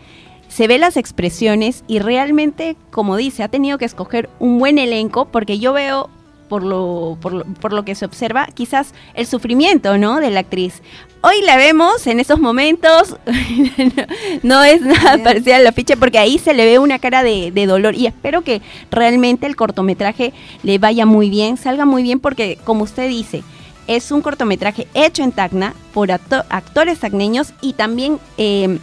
se 0.48 0.68
ve 0.68 0.78
las 0.78 0.96
expresiones 0.96 1.84
y 1.88 2.00
realmente, 2.00 2.78
como 2.92 3.18
dice, 3.18 3.44
ha 3.44 3.50
tenido 3.50 3.78
que 3.78 3.86
escoger 3.86 4.30
un 4.40 4.58
buen 4.60 4.78
elenco 4.78 5.26
porque 5.26 5.60
yo 5.60 5.74
veo 5.74 6.10
por 6.50 6.64
lo, 6.64 7.18
por 7.22 7.34
lo, 7.34 7.44
por 7.46 7.74
lo 7.74 7.84
que 7.86 7.96
se 7.96 8.06
observa, 8.06 8.48
quizás 8.54 8.94
el 9.14 9.26
sufrimiento, 9.28 9.98
¿no? 9.98 10.20
De 10.20 10.30
la 10.30 10.42
actriz. 10.42 10.82
Hoy 11.22 11.42
la 11.44 11.58
vemos 11.58 12.06
en 12.08 12.20
esos 12.20 12.40
momentos, 12.40 13.18
no 14.44 14.64
es 14.64 14.82
nada 14.82 15.14
Bien. 15.16 15.24
parecido 15.24 15.56
al 15.56 15.68
afiche 15.68 15.98
porque 15.98 16.20
ahí 16.20 16.38
se 16.38 16.54
le 16.54 16.66
ve 16.66 16.80
una 16.80 17.00
cara 17.00 17.24
de, 17.24 17.52
de 17.52 17.66
dolor 17.66 17.96
y 17.96 18.06
espero 18.08 18.42
que 18.44 18.62
realmente 18.92 19.46
el 19.48 19.56
cortometraje 19.56 20.34
le 20.64 20.78
vaya 20.78 21.06
muy 21.06 21.30
bien, 21.30 21.58
salga 21.58 21.86
muy 21.86 22.04
bien 22.04 22.20
porque, 22.20 22.58
como 22.64 22.84
usted 22.84 23.08
dice, 23.10 23.44
es 23.88 24.12
un 24.12 24.22
cortometraje 24.22 24.88
hecho 24.94 25.24
en 25.24 25.32
Tacna 25.32 25.74
por 25.94 26.10
acto- 26.10 26.44
actores 26.50 27.00
tacneños 27.00 27.54
y 27.62 27.74
también 27.74 28.20
eh, 28.38 28.80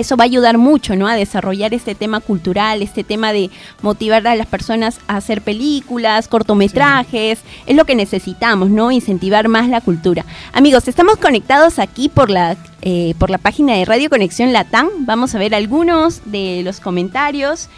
eso 0.00 0.16
va 0.16 0.24
a 0.24 0.26
ayudar 0.26 0.58
mucho 0.58 0.96
¿no? 0.96 1.08
a 1.08 1.14
desarrollar 1.14 1.74
este 1.74 1.94
tema 1.94 2.20
cultural, 2.20 2.82
este 2.82 3.04
tema 3.04 3.32
de 3.32 3.50
motivar 3.82 4.26
a 4.26 4.34
las 4.34 4.46
personas 4.46 5.00
a 5.06 5.16
hacer 5.16 5.42
películas, 5.42 6.28
cortometrajes, 6.28 7.40
es 7.66 7.76
lo 7.76 7.84
que 7.84 7.94
necesitamos, 7.94 8.70
¿no? 8.70 8.90
Incentivar 8.90 9.48
más 9.48 9.68
la 9.68 9.80
cultura. 9.80 10.24
Amigos, 10.52 10.88
estamos 10.88 11.16
conectados 11.16 11.78
aquí 11.78 12.08
por 12.08 12.30
la, 12.30 12.56
eh, 12.82 13.14
por 13.18 13.30
la 13.30 13.38
página 13.38 13.74
de 13.74 13.84
Radio 13.84 14.10
Conexión 14.10 14.52
Latam. 14.52 14.88
Vamos 15.00 15.34
a 15.34 15.38
ver 15.38 15.54
algunos 15.54 16.22
de 16.24 16.62
los 16.64 16.80
comentarios. 16.80 17.68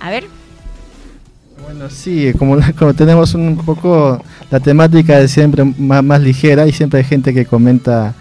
A 0.00 0.10
ver, 0.10 0.26
Bueno, 1.62 1.90
sí, 1.90 2.32
como, 2.38 2.58
como 2.78 2.94
tenemos 2.94 3.34
un 3.34 3.56
poco 3.56 4.22
la 4.50 4.60
temática 4.60 5.18
de 5.18 5.28
siempre 5.28 5.64
más, 5.64 6.02
más 6.02 6.20
ligera 6.20 6.66
y 6.66 6.72
siempre 6.72 7.00
hay 7.00 7.04
gente 7.04 7.34
que 7.34 7.44
comenta, 7.44 8.14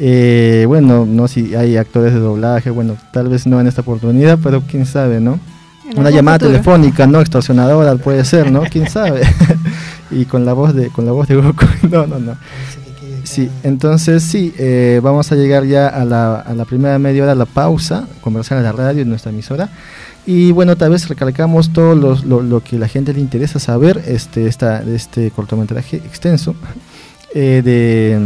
eh, 0.00 0.64
bueno, 0.66 1.04
no 1.06 1.28
si 1.28 1.54
hay 1.54 1.76
actores 1.76 2.12
de 2.14 2.20
doblaje, 2.20 2.70
bueno, 2.70 2.96
tal 3.12 3.28
vez 3.28 3.46
no 3.46 3.60
en 3.60 3.66
esta 3.66 3.82
oportunidad, 3.82 4.38
pero 4.42 4.62
quién 4.62 4.86
sabe, 4.86 5.20
¿no? 5.20 5.38
En 5.90 5.98
Una 5.98 6.10
llamada 6.10 6.38
futuro. 6.38 6.52
telefónica, 6.52 7.06
¿no? 7.06 7.20
Extorsionadora 7.20 7.94
puede 7.96 8.24
ser, 8.24 8.50
¿no? 8.50 8.62
¿Quién 8.62 8.88
sabe? 8.88 9.22
y 10.10 10.24
con 10.24 10.44
la 10.46 10.52
voz 10.54 10.74
de 10.74 10.88
con 10.88 11.04
la 11.04 11.12
voz 11.12 11.28
de 11.28 11.36
Goku. 11.36 11.66
No, 11.90 12.06
no, 12.06 12.18
no. 12.18 12.36
Sí, 13.24 13.48
entonces 13.62 14.22
sí, 14.22 14.52
eh, 14.58 15.00
vamos 15.02 15.30
a 15.30 15.36
llegar 15.36 15.64
ya 15.64 15.88
a 15.88 16.04
la, 16.04 16.36
a 16.40 16.54
la 16.54 16.64
primera 16.64 16.98
media 16.98 17.22
hora, 17.24 17.34
la 17.34 17.44
pausa, 17.44 18.06
conversar 18.22 18.58
en 18.58 18.64
la 18.64 18.72
radio, 18.72 19.02
en 19.02 19.08
nuestra 19.10 19.30
emisora. 19.30 19.68
Y 20.26 20.52
bueno, 20.52 20.76
tal 20.76 20.90
vez 20.90 21.06
recalcamos 21.08 21.72
todo 21.72 21.94
los- 21.94 22.24
lo, 22.24 22.40
lo 22.42 22.60
que 22.62 22.78
la 22.78 22.88
gente 22.88 23.12
le 23.12 23.20
interesa 23.20 23.58
saber 23.58 24.02
este, 24.06 24.46
esta, 24.46 24.82
este 24.82 25.30
cortometraje 25.30 25.96
extenso. 25.98 26.54
eh, 27.34 27.62
de 27.64 28.18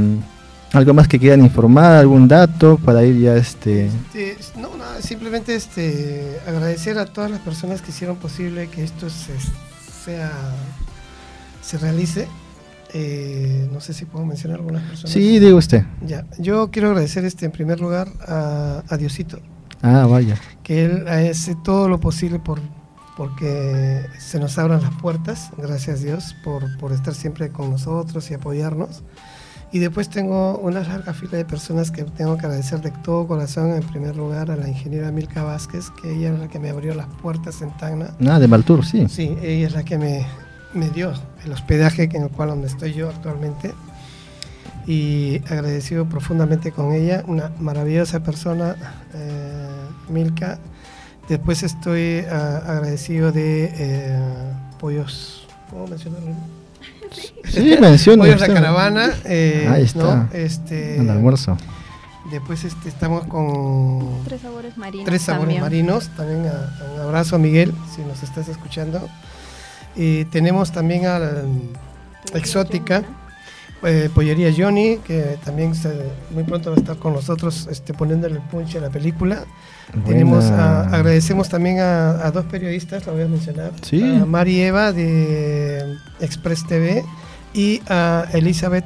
algo 0.74 0.92
más 0.94 1.08
que 1.08 1.18
quieran 1.18 1.40
informar, 1.40 1.92
algún 1.96 2.28
dato 2.28 2.76
para 2.78 3.04
ir 3.04 3.18
ya 3.20 3.37
este... 3.37 3.87
Este, 3.87 4.37
no, 4.58 4.76
nada, 4.76 5.00
simplemente 5.00 5.54
este, 5.54 6.38
agradecer 6.46 6.98
a 6.98 7.06
todas 7.06 7.30
las 7.30 7.40
personas 7.40 7.80
que 7.82 7.90
hicieron 7.90 8.16
posible 8.16 8.68
que 8.68 8.82
esto 8.84 9.08
se, 9.08 9.32
sea, 10.04 10.30
se 11.62 11.78
realice. 11.78 12.28
Eh, 12.92 13.68
no 13.72 13.80
sé 13.80 13.92
si 13.92 14.04
puedo 14.04 14.24
mencionar 14.24 14.58
algunas 14.60 14.82
personas. 14.82 15.10
Sí, 15.12 15.38
diga 15.38 15.56
usted. 15.56 15.84
Ya, 16.06 16.26
yo 16.38 16.70
quiero 16.70 16.88
agradecer 16.90 17.24
este 17.24 17.46
en 17.46 17.52
primer 17.52 17.80
lugar 17.80 18.08
a, 18.26 18.82
a 18.88 18.96
Diosito, 18.96 19.40
Ah, 19.82 20.06
vaya. 20.06 20.38
que 20.62 20.84
él 20.84 21.08
hace 21.08 21.56
todo 21.64 21.88
lo 21.88 21.98
posible 22.00 22.38
por 22.38 22.60
porque 23.16 24.06
se 24.18 24.40
nos 24.40 24.58
abran 24.58 24.82
las 24.82 24.92
puertas, 24.96 25.50
gracias 25.56 26.02
Dios, 26.02 26.34
por, 26.42 26.76
por 26.78 26.90
estar 26.92 27.14
siempre 27.14 27.50
con 27.50 27.70
nosotros 27.70 28.28
y 28.30 28.34
apoyarnos. 28.34 29.02
Y 29.74 29.80
después 29.80 30.08
tengo 30.08 30.56
una 30.58 30.84
larga 30.84 31.12
fila 31.12 31.37
de 31.37 31.44
personas 31.44 31.90
que 31.90 32.04
tengo 32.04 32.37
que 32.37 32.46
agradecer 32.46 32.80
de 32.80 32.92
todo 32.92 33.26
corazón, 33.26 33.72
en 33.72 33.82
primer 33.82 34.14
lugar 34.14 34.48
a 34.52 34.54
la 34.54 34.68
ingeniera 34.68 35.10
Milka 35.10 35.42
Vázquez, 35.42 35.90
que 36.00 36.14
ella 36.14 36.32
es 36.32 36.38
la 36.38 36.46
que 36.46 36.60
me 36.60 36.70
abrió 36.70 36.94
las 36.94 37.08
puertas 37.20 37.60
en 37.60 37.76
Tacna. 37.76 38.14
Ah, 38.24 38.38
de 38.38 38.46
Maltour, 38.46 38.87
sí. 38.87 39.08
Sí, 39.08 39.37
ella 39.42 39.66
es 39.66 39.72
la 39.72 39.84
que 39.84 39.98
me, 39.98 40.24
me 40.74 40.90
dio 40.90 41.12
el 41.44 41.50
hospedaje 41.50 42.04
en 42.04 42.22
el 42.22 42.30
cual 42.30 42.50
donde 42.50 42.68
estoy 42.68 42.92
yo 42.92 43.08
actualmente. 43.08 43.74
Y 44.87 45.38
agradecido 45.50 46.08
profundamente 46.08 46.70
con 46.70 46.92
ella, 46.92 47.24
una 47.26 47.50
maravillosa 47.58 48.22
persona, 48.22 48.76
eh, 49.12 49.66
Milka. 50.08 50.60
Después 51.28 51.64
estoy 51.64 52.24
ah, 52.30 52.62
agradecido 52.64 53.32
de 53.32 53.72
eh, 53.74 54.20
Pollos, 54.78 55.48
¿puedo 55.68 55.88
mencionarlo? 55.88 56.63
Sí, 57.44 57.77
menciona. 57.81 58.24
Pollos 58.24 58.40
La. 58.40 58.46
Caravana. 58.55 59.11
eh, 59.24 59.68
Ahí 59.70 59.83
está. 59.85 60.03
¿no? 60.16 60.29
Este, 60.33 60.98
El 60.98 61.09
almuerzo. 61.11 61.57
Después 62.31 62.64
este, 62.64 62.88
estamos 62.88 63.24
con 63.27 64.22
Tres 64.24 64.40
sabores 64.40 64.77
marinos. 64.79 65.05
Tres 65.07 65.22
sabores 65.22 65.44
también. 65.57 65.62
marinos. 65.62 66.09
También 66.16 66.46
a- 66.46 66.92
un 66.94 67.00
abrazo 67.00 67.37
a 67.37 67.38
Miguel, 67.38 67.72
si 67.94 68.03
nos 68.03 68.22
estás 68.22 68.48
escuchando. 68.48 69.07
Y 69.94 70.24
tenemos 70.27 70.72
también 70.72 71.07
a 71.07 71.18
la 71.18 71.31
Exótica, 72.33 73.05
eh, 73.85 74.11
Pollería 74.14 74.53
Johnny, 74.57 74.99
que 75.05 75.37
también 75.44 75.75
se- 75.75 76.11
muy 76.31 76.44
pronto 76.44 76.70
va 76.70 76.77
a 76.77 76.81
estar 76.81 76.97
con 76.97 77.12
nosotros 77.12 77.68
este, 77.70 77.92
poniéndole 77.94 78.37
el 78.37 78.40
punch 78.42 78.77
a 78.77 78.81
la 78.81 78.90
película. 78.90 79.44
Tenemos 80.07 80.44
a- 80.47 80.83
agradecemos 80.88 81.49
también 81.49 81.79
a, 81.81 82.11
a 82.27 82.31
dos 82.31 82.44
periodistas, 82.47 83.07
la 83.07 83.12
voy 83.12 83.23
a 83.23 83.29
mencionar. 83.29 83.70
Sí. 83.83 84.03
A 84.03 84.25
Mari 84.25 84.61
Eva 84.61 84.92
de 84.92 85.85
Express 86.20 86.66
TV 86.66 87.05
y 87.53 87.81
a 87.88 88.27
Elizabeth 88.33 88.85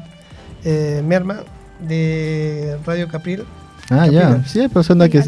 eh, 0.64 1.02
Merma 1.06 1.40
de 1.80 2.76
Radio 2.84 3.08
Capril. 3.08 3.44
Ah, 3.90 4.06
ya. 4.06 4.44
Sí, 4.46 4.60
hay 4.60 4.68
personas 4.68 5.08
que... 5.08 5.22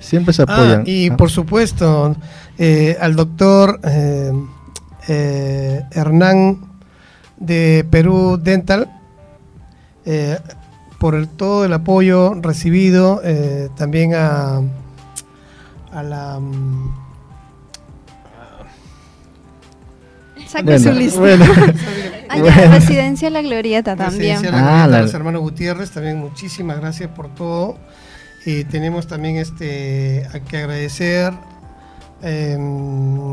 Siempre 0.00 0.34
se 0.34 0.42
Ah, 0.42 0.44
apoyan. 0.48 0.82
y 0.84 1.08
Ah, 1.08 1.16
por 1.16 1.30
supuesto, 1.30 2.14
eh, 2.58 2.94
al 3.00 3.16
doctor 3.16 3.80
eh, 3.84 4.32
eh, 5.08 5.80
Hernán 5.92 6.58
de 7.38 7.86
Perú 7.90 8.38
Dental, 8.42 8.90
eh, 10.06 10.38
por 10.98 11.14
el, 11.14 11.28
todo 11.28 11.64
el 11.64 11.72
apoyo 11.72 12.34
recibido, 12.40 13.20
eh, 13.24 13.68
también 13.76 14.14
a, 14.14 14.60
a 15.92 16.02
la... 16.02 16.38
mm, 16.40 16.94
Saque 20.48 20.64
bueno, 20.64 20.78
su 20.92 20.92
lista. 20.92 21.20
bueno. 21.20 21.44
Ya, 22.34 22.40
Bueno. 22.40 22.72
Residencia 22.72 23.30
La 23.30 23.42
Glorieta 23.42 23.94
también. 23.94 24.38
Residencia 24.38 24.50
La 24.50 24.56
Ah, 24.58 24.62
Glorieta, 24.62 24.86
la- 24.88 25.02
los 25.02 25.14
hermanos 25.14 25.42
Gutiérrez, 25.42 25.90
también 25.92 26.18
muchísimas 26.18 26.80
gracias 26.80 27.10
por 27.10 27.32
todo. 27.34 27.76
Y 28.46 28.64
tenemos 28.64 29.06
también 29.06 29.36
este 29.36 30.26
a 30.32 30.40
que 30.40 30.56
agradecer. 30.56 31.32
Em, 32.24 33.24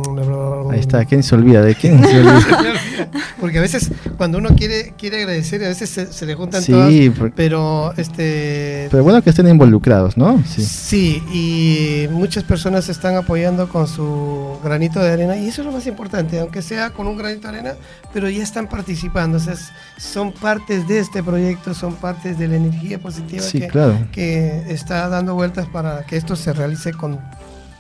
Ahí 0.72 0.80
está, 0.80 1.04
¿quién 1.06 1.24
se 1.24 1.36
olvida? 1.36 1.62
¿De 1.62 1.76
quién 1.76 2.02
se 2.04 2.20
olvida? 2.20 3.10
Porque 3.42 3.58
a 3.58 3.62
veces 3.62 3.92
cuando 4.18 4.38
uno 4.38 4.50
quiere 4.56 4.94
quiere 4.98 5.18
agradecer, 5.22 5.64
a 5.64 5.68
veces 5.70 5.90
se, 5.90 6.12
se 6.14 6.26
le 6.26 6.36
juntan 6.36 6.62
Sí, 6.62 6.72
todas, 6.72 7.18
por- 7.18 7.32
pero 7.34 7.94
este 7.98 8.88
pero 8.92 9.04
bueno 9.04 9.22
que 9.22 9.32
estén 9.32 9.48
involucrados, 9.48 10.16
¿no? 10.18 10.42
Sí. 10.48 10.64
Sí, 10.64 11.24
y 11.34 12.08
muchas 12.14 12.44
personas 12.44 12.88
están 12.90 13.16
apoyando 13.16 13.68
con 13.70 13.88
su 13.88 14.58
granito 14.64 15.00
de 15.02 15.12
arena 15.12 15.36
y 15.38 15.48
eso 15.48 15.62
es 15.62 15.66
lo 15.66 15.72
más 15.74 15.88
importante, 15.88 16.40
aunque 16.40 16.62
sea 16.62 16.92
con 16.92 17.08
un 17.08 17.18
granito 17.18 17.48
de 17.52 17.58
arena, 17.60 17.74
pero 18.14 18.30
ya 18.30 18.44
están 18.44 18.68
participando, 18.68 19.38
o 19.38 19.42
sea, 19.42 19.56
son 19.98 20.32
partes 20.32 20.88
de 20.88 21.00
este 21.00 21.24
proyecto, 21.24 21.74
son 21.74 21.96
partes 21.96 22.38
de 22.38 22.48
la 22.48 22.56
energía 22.58 23.00
positiva 23.00 23.42
Sí, 23.44 23.60
que, 23.62 23.68
claro. 23.68 23.98
que 24.12 24.64
está 24.70 25.08
dando 25.10 25.34
vueltas 25.34 25.66
para 25.68 26.04
que 26.06 26.16
esto 26.18 26.36
se 26.36 26.54
realice 26.54 26.94
con 26.94 27.20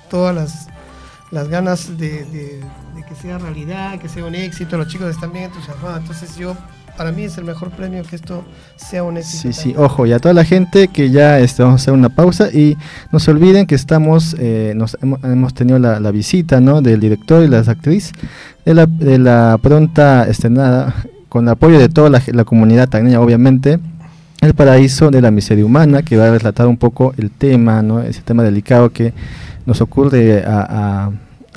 todas 0.09 0.35
las, 0.35 0.67
las 1.31 1.47
ganas 1.47 1.97
de, 1.97 2.25
de- 2.25 2.59
que 3.07 3.15
sea 3.15 3.37
realidad, 3.39 3.99
que 3.99 4.07
sea 4.07 4.23
un 4.23 4.35
éxito, 4.35 4.77
los 4.77 4.87
chicos 4.87 5.09
están 5.09 5.33
bien 5.33 5.45
entusiasmados, 5.45 5.99
entonces 5.99 6.37
yo, 6.37 6.55
para 6.97 7.11
mí 7.11 7.23
es 7.23 7.37
el 7.37 7.43
mejor 7.43 7.69
premio 7.71 8.03
que 8.03 8.15
esto 8.15 8.43
sea 8.77 9.03
un 9.03 9.17
éxito. 9.17 9.41
Sí, 9.41 9.53
sí, 9.53 9.73
ojo, 9.77 10.05
y 10.05 10.13
a 10.13 10.19
toda 10.19 10.33
la 10.33 10.45
gente 10.45 10.87
que 10.87 11.09
ya 11.09 11.37
este, 11.39 11.61
vamos 11.61 11.81
a 11.81 11.83
hacer 11.83 11.93
una 11.93 12.07
pausa 12.09 12.49
y 12.53 12.77
no 13.11 13.19
se 13.19 13.31
olviden 13.31 13.65
que 13.65 13.75
estamos, 13.75 14.33
eh, 14.39 14.71
nos, 14.77 14.97
hemos, 15.01 15.21
hemos 15.25 15.53
tenido 15.53 15.77
la, 15.77 15.99
visita 16.11 16.61
¿no? 16.61 16.81
del 16.81 17.01
director 17.01 17.43
y 17.43 17.47
las 17.49 17.67
actriz 17.67 18.13
de 18.65 18.73
la, 18.75 18.85
de 18.85 19.17
la 19.19 19.57
pronta 19.61 20.23
estrenada, 20.29 20.93
con 21.27 21.45
el 21.45 21.49
apoyo 21.49 21.79
de 21.79 21.89
toda 21.89 22.09
la, 22.09 22.21
la 22.27 22.45
comunidad 22.45 22.87
tagneña, 22.87 23.19
obviamente, 23.19 23.79
El 24.41 24.53
Paraíso 24.55 25.11
de 25.11 25.21
la 25.21 25.29
Miseria 25.31 25.63
Humana, 25.65 26.01
que 26.01 26.17
va 26.17 26.27
a 26.27 26.31
relatar 26.31 26.67
un 26.67 26.77
poco 26.77 27.13
el 27.17 27.29
tema, 27.29 27.81
¿no? 27.83 28.01
ese 28.01 28.21
tema 28.21 28.43
delicado 28.43 28.91
que 28.91 29.13
nos 29.67 29.81
ocurre 29.81 30.43
a, 30.43 30.61
a- 30.61 31.11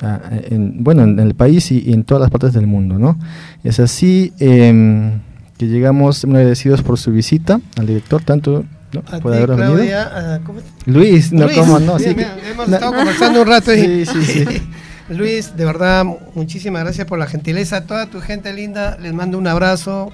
a- 0.05 0.21
en, 0.49 0.83
bueno, 0.83 1.03
en 1.03 1.19
el 1.19 1.33
país 1.33 1.71
y, 1.71 1.83
y 1.89 1.93
en 1.93 2.03
todas 2.03 2.21
las 2.21 2.29
partes 2.29 2.53
del 2.53 2.67
mundo. 2.67 2.99
¿no? 2.99 3.17
Es 3.63 3.79
así 3.79 4.33
em, 4.39 5.19
que 5.57 5.67
llegamos 5.67 6.25
muy 6.25 6.37
agradecidos 6.37 6.83
por 6.83 6.99
su 6.99 7.11
visita 7.11 7.59
al 7.77 7.87
director, 7.87 8.21
tanto 8.21 8.63
¿no? 8.93 8.99
A 9.11 9.19
por 9.19 9.31
ti, 9.31 9.37
haber 9.39 9.49
venido. 9.57 9.73
Claudia, 9.75 10.11
ah, 10.13 10.39
¿cómo 10.45 10.59
te- 10.59 10.91
Luis, 10.91 11.33
no, 11.33 11.45
Luis, 11.45 11.57
cómo 11.57 11.79
no, 11.79 11.95
mira, 11.97 11.99
sí, 12.09 12.15
mira, 12.15 12.35
que- 12.35 12.51
hemos 12.51 12.69
estado 12.69 12.93
conversando 12.93 13.41
un 13.41 13.47
rato 13.47 13.73
y 13.73 14.05
Sí, 14.05 14.23
sí, 14.23 14.45
sí. 14.45 14.61
Luis, 15.09 15.55
de 15.57 15.65
verdad, 15.65 16.05
muchísimas 16.35 16.83
gracias 16.83 17.05
por 17.07 17.17
la 17.19 17.25
gentileza. 17.27 17.77
A 17.77 17.81
toda 17.85 18.05
tu 18.07 18.21
gente 18.21 18.53
linda, 18.53 18.97
les 19.01 19.13
mando 19.13 19.37
un 19.37 19.47
abrazo. 19.47 20.11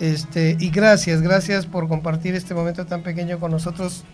Este, 0.00 0.56
y 0.60 0.70
gracias, 0.70 1.22
gracias 1.22 1.66
por 1.66 1.88
compartir 1.88 2.34
este 2.34 2.54
momento 2.54 2.86
tan 2.86 3.02
pequeño 3.02 3.40
con 3.40 3.50
nosotros, 3.50 4.04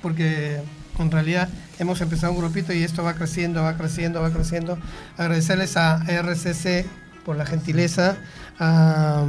porque 0.00 0.60
en 0.98 1.10
realidad 1.10 1.48
hemos 1.78 2.00
empezado 2.00 2.32
un 2.32 2.38
grupito 2.38 2.72
y 2.72 2.82
esto 2.82 3.02
va 3.02 3.14
creciendo, 3.14 3.62
va 3.62 3.76
creciendo, 3.76 4.22
va 4.22 4.30
creciendo. 4.30 4.78
Agradecerles 5.16 5.76
a 5.76 6.02
RCC 6.06 6.86
por 7.24 7.36
la 7.36 7.44
gentileza, 7.44 8.16
a 8.58 9.24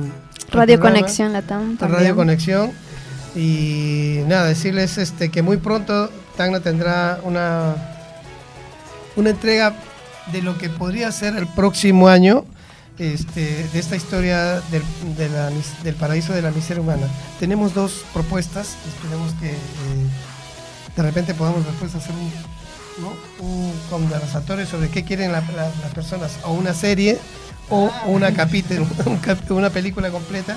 Radio 0.52 0.76
al 0.76 0.80
programa. 0.80 1.00
Conexión 1.00 1.34
Latam 1.34 1.78
a. 1.82 1.88
Radio 1.88 2.16
Conexión. 2.16 2.72
Y 3.36 4.22
nada, 4.28 4.46
decirles 4.46 4.98
este 4.98 5.30
que 5.30 5.42
muy 5.42 5.58
pronto 5.58 6.10
Tacna 6.38 6.60
tendrá 6.62 7.20
una, 7.24 7.76
una 9.16 9.30
entrega 9.32 9.76
de 10.32 10.42
lo 10.42 10.58
que 10.58 10.70
podría 10.70 11.12
ser 11.12 11.36
el 11.36 11.48
próximo 11.48 12.08
año 12.08 12.46
este, 13.00 13.68
de 13.72 13.80
esta 13.80 13.96
historia 13.96 14.62
del, 14.72 14.84
de 15.18 15.30
la 15.30 15.50
mis- 15.50 15.84
del 15.84 15.96
paraíso 15.96 16.34
de 16.34 16.42
la 16.42 16.52
miseria 16.52 16.82
humana. 16.82 17.08
Tenemos 17.40 17.74
dos 17.74 18.04
propuestas, 18.14 18.76
esperemos 18.88 19.34
que 19.40 19.50
eh, 19.52 19.58
de 20.96 21.04
repente 21.04 21.34
podamos 21.34 21.66
después 21.66 21.94
hacer 21.96 22.12
un, 22.14 23.04
¿no? 23.04 23.14
un 23.46 23.74
conversatorio 23.90 24.66
sobre 24.66 24.90
qué 24.90 25.04
quieren 25.04 25.32
la- 25.32 25.42
la- 25.42 25.72
las 25.84 25.94
personas, 25.94 26.32
o 26.44 26.54
una 26.54 26.74
serie 26.74 27.20
o 27.70 27.92
una, 28.08 28.34
capítulo, 28.34 28.88
un 29.06 29.18
cap- 29.18 29.52
una 29.52 29.70
película 29.70 30.10
completa 30.10 30.56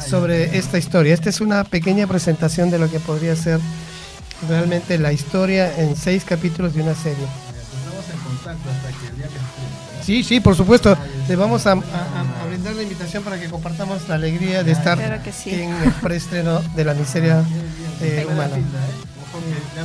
sobre 0.00 0.56
esta 0.56 0.78
historia. 0.78 1.12
Esta 1.12 1.28
es 1.28 1.40
una 1.40 1.64
pequeña 1.64 2.06
presentación 2.06 2.70
de 2.70 2.78
lo 2.78 2.90
que 2.90 3.00
podría 3.00 3.36
ser 3.36 3.60
realmente 4.48 4.98
la 4.98 5.12
historia 5.12 5.76
en 5.78 5.94
seis 5.96 6.24
capítulos 6.24 6.74
de 6.74 6.82
una 6.82 6.94
serie. 6.94 7.26
Sí, 10.02 10.22
sí, 10.22 10.40
por 10.40 10.54
supuesto. 10.56 10.96
Le 11.28 11.36
vamos 11.36 11.66
a, 11.66 11.72
a- 11.72 11.74
a- 11.74 12.42
a 12.42 12.46
brindar 12.48 12.74
la 12.74 12.82
invitación 12.82 13.22
para 13.22 13.38
que 13.40 13.46
compartamos 13.48 14.08
la 14.08 14.16
alegría 14.16 14.62
de 14.64 14.72
estar 14.72 14.98
Claro 14.98 15.22
que 15.22 15.32
sí. 15.32 15.50
en 15.50 15.70
el 15.72 15.92
preestreno 16.02 16.60
de 16.74 16.84
la 16.84 16.94
miseria 16.94 17.44
eh, 18.00 18.26
humana. 18.30 18.56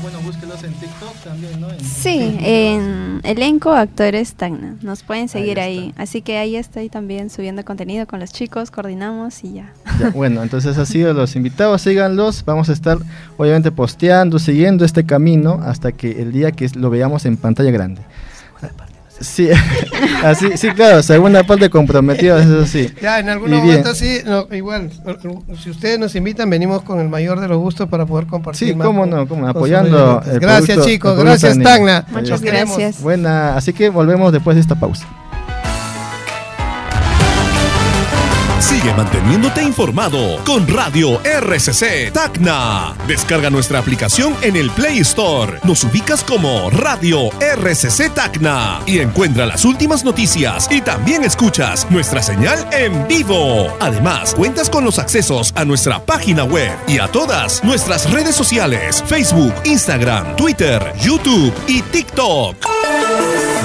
bueno, 0.02 0.20
búsquelos 0.22 0.64
en 0.64 0.74
TikTok 0.74 1.14
también, 1.24 1.60
¿no? 1.62 1.68
Sí, 1.82 2.38
en 2.42 3.22
elenco 3.24 3.72
actores 3.72 4.34
Tacna. 4.36 4.76
Nos 4.82 5.04
pueden 5.04 5.30
seguir 5.30 5.60
ahí. 5.60 5.94
Así 5.98 6.22
que 6.22 6.38
ahí 6.38 6.56
estoy 6.56 6.90
también 6.90 7.30
subiendo 7.30 7.64
contenido 7.66 8.06
con 8.08 8.20
los 8.20 8.32
chicos, 8.32 8.70
coordinamos 8.72 9.44
y 9.44 9.54
ya. 9.54 9.74
Ya, 10.00 10.10
bueno, 10.12 10.44
entonces 10.44 10.78
así 10.78 11.00
los 11.02 11.36
invitados, 11.36 11.82
síganlos. 11.82 12.44
Vamos 12.46 12.70
a 12.70 12.74
estar 12.74 12.98
obviamente 13.38 13.72
posteando, 13.72 14.38
siguiendo 14.40 14.84
este 14.86 15.06
camino 15.06 15.60
hasta 15.64 15.92
que 15.92 16.22
el 16.22 16.32
día 16.32 16.52
que 16.52 16.70
lo 16.76 16.90
veamos 16.90 17.26
en 17.26 17.38
pantalla 17.38 17.72
grande. 17.72 18.02
Sí, 19.20 19.50
así, 20.24 20.58
sí, 20.58 20.70
claro, 20.72 21.02
segunda 21.02 21.44
parte 21.44 21.70
comprometida, 21.70 22.42
eso 22.42 22.66
sí. 22.66 22.90
Ya, 23.02 23.20
en 23.20 23.30
algún 23.30 23.50
Y 23.50 23.52
bien. 23.54 23.66
momento 23.66 23.96
sí, 23.96 24.20
no, 24.26 24.48
igual, 24.52 24.92
si 25.62 25.70
ustedes 25.72 25.98
nos 26.00 26.16
invitan, 26.16 26.50
venimos 26.50 26.84
con 26.84 27.00
el 27.00 27.10
mayor 27.10 27.40
de 27.40 27.48
los 27.48 27.58
gustos 27.58 27.90
para 27.90 28.06
poder 28.06 28.28
compartir. 28.28 28.68
Sí, 28.70 28.76
más 28.76 28.86
cómo 28.86 29.02
con- 29.02 29.10
no, 29.10 29.28
cómo 29.28 29.48
apoyando 29.48 30.22
el 30.32 30.40
Gracias, 30.40 30.78
producto- 30.78 30.86
chicos, 30.86 31.18
el 31.20 31.26
gracias. 31.26 31.60
Tacna. 31.60 32.06
Muchas 32.12 32.42
gracias. 32.42 33.02
Buena, 33.02 33.56
así 33.58 33.74
que 33.74 33.90
volvemos 33.90 34.32
después 34.32 34.56
de 34.56 34.62
esta 34.62 34.76
pausa. 34.76 35.08
Sigue 38.60 38.91
manteniéndote 38.93 39.62
informado 39.62 40.43
con 40.43 40.67
Radio 40.67 41.22
RCC 41.24 42.12
Tacna. 42.12 42.96
Descarga 43.08 43.50
nuestra 43.50 43.80
aplicación 43.80 44.36
en 44.41 44.56
el 44.56 44.72
Play 44.72 45.00
Store. 45.00 45.60
Nos 45.63 45.84
ubicas 45.84 46.24
como 46.24 46.70
Radio 46.72 47.30
RCC 47.39 48.13
Tacna 48.13 48.82
y 48.86 49.00
encuentra 49.00 49.46
las 49.46 49.63
últimas 49.63 50.04
noticias 50.04 50.67
y 50.72 50.82
también 50.82 51.24
escuchas 51.24 51.89
nuestra 51.91 52.24
señal 52.24 52.67
en 52.72 53.08
vivo. 53.08 53.67
Además, 53.80 54.34
cuentas 54.34 54.70
con 54.70 54.84
los 54.84 54.98
accesos 54.98 55.54
a 55.56 55.63
nuestra 55.63 56.04
página 56.04 56.43
web 56.43 56.72
y 56.88 56.98
a 56.98 57.08
todas 57.08 57.63
nuestras 57.63 58.12
redes 58.12 58.36
sociales: 58.36 59.04
Facebook, 59.06 59.54
Instagram, 59.65 60.36
Twitter, 60.36 60.93
YouTube 61.00 61.54
y 61.67 61.84
TikTok. 61.84 62.56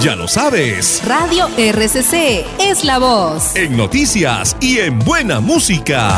Ya 0.00 0.16
lo 0.16 0.26
sabes. 0.26 1.02
Radio 1.06 1.48
RCC 1.56 2.44
es 2.58 2.84
la 2.84 2.98
voz. 2.98 3.54
en 3.54 3.76
noticias 3.76 4.56
y 4.60 4.78
en 4.78 4.98
buena 4.98 5.40
música. 5.40 6.10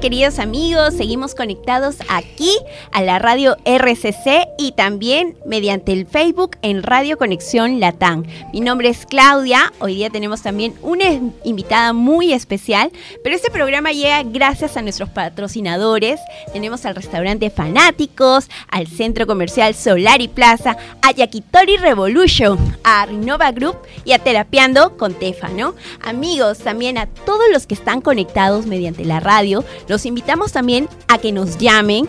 Queridos 0.00 0.38
amigos? 0.38 0.94
Seguimos 0.94 1.34
conectados 1.34 1.96
aquí 2.08 2.50
a 2.90 3.02
la 3.02 3.18
radio 3.18 3.56
RCC 3.66 4.49
y 4.60 4.72
también 4.72 5.38
mediante 5.46 5.90
el 5.92 6.06
Facebook 6.06 6.58
en 6.60 6.82
Radio 6.82 7.16
Conexión 7.16 7.80
Latán. 7.80 8.26
Mi 8.52 8.60
nombre 8.60 8.90
es 8.90 9.06
Claudia. 9.06 9.72
Hoy 9.78 9.94
día 9.94 10.10
tenemos 10.10 10.42
también 10.42 10.74
una 10.82 11.06
invitada 11.44 11.94
muy 11.94 12.34
especial, 12.34 12.92
pero 13.24 13.34
este 13.34 13.50
programa 13.50 13.92
llega 13.92 14.22
gracias 14.22 14.76
a 14.76 14.82
nuestros 14.82 15.08
patrocinadores. 15.08 16.20
Tenemos 16.52 16.84
al 16.84 16.94
restaurante 16.94 17.48
Fanáticos, 17.48 18.50
al 18.68 18.86
centro 18.86 19.26
comercial 19.26 19.74
Solari 19.74 20.28
Plaza, 20.28 20.76
a 21.00 21.10
Yakitori 21.10 21.78
Revolution, 21.78 22.58
a 22.84 23.06
Renova 23.06 23.52
Group 23.52 23.78
y 24.04 24.12
a 24.12 24.18
Terapiando 24.18 24.98
con 24.98 25.14
Tefa, 25.14 25.48
¿no? 25.48 25.74
Amigos, 26.02 26.58
también 26.58 26.98
a 26.98 27.06
todos 27.06 27.46
los 27.50 27.66
que 27.66 27.74
están 27.74 28.02
conectados 28.02 28.66
mediante 28.66 29.06
la 29.06 29.20
radio 29.20 29.64
los 29.88 30.04
invitamos 30.04 30.52
también 30.52 30.86
a 31.08 31.16
que 31.16 31.32
nos 31.32 31.56
llamen, 31.56 32.06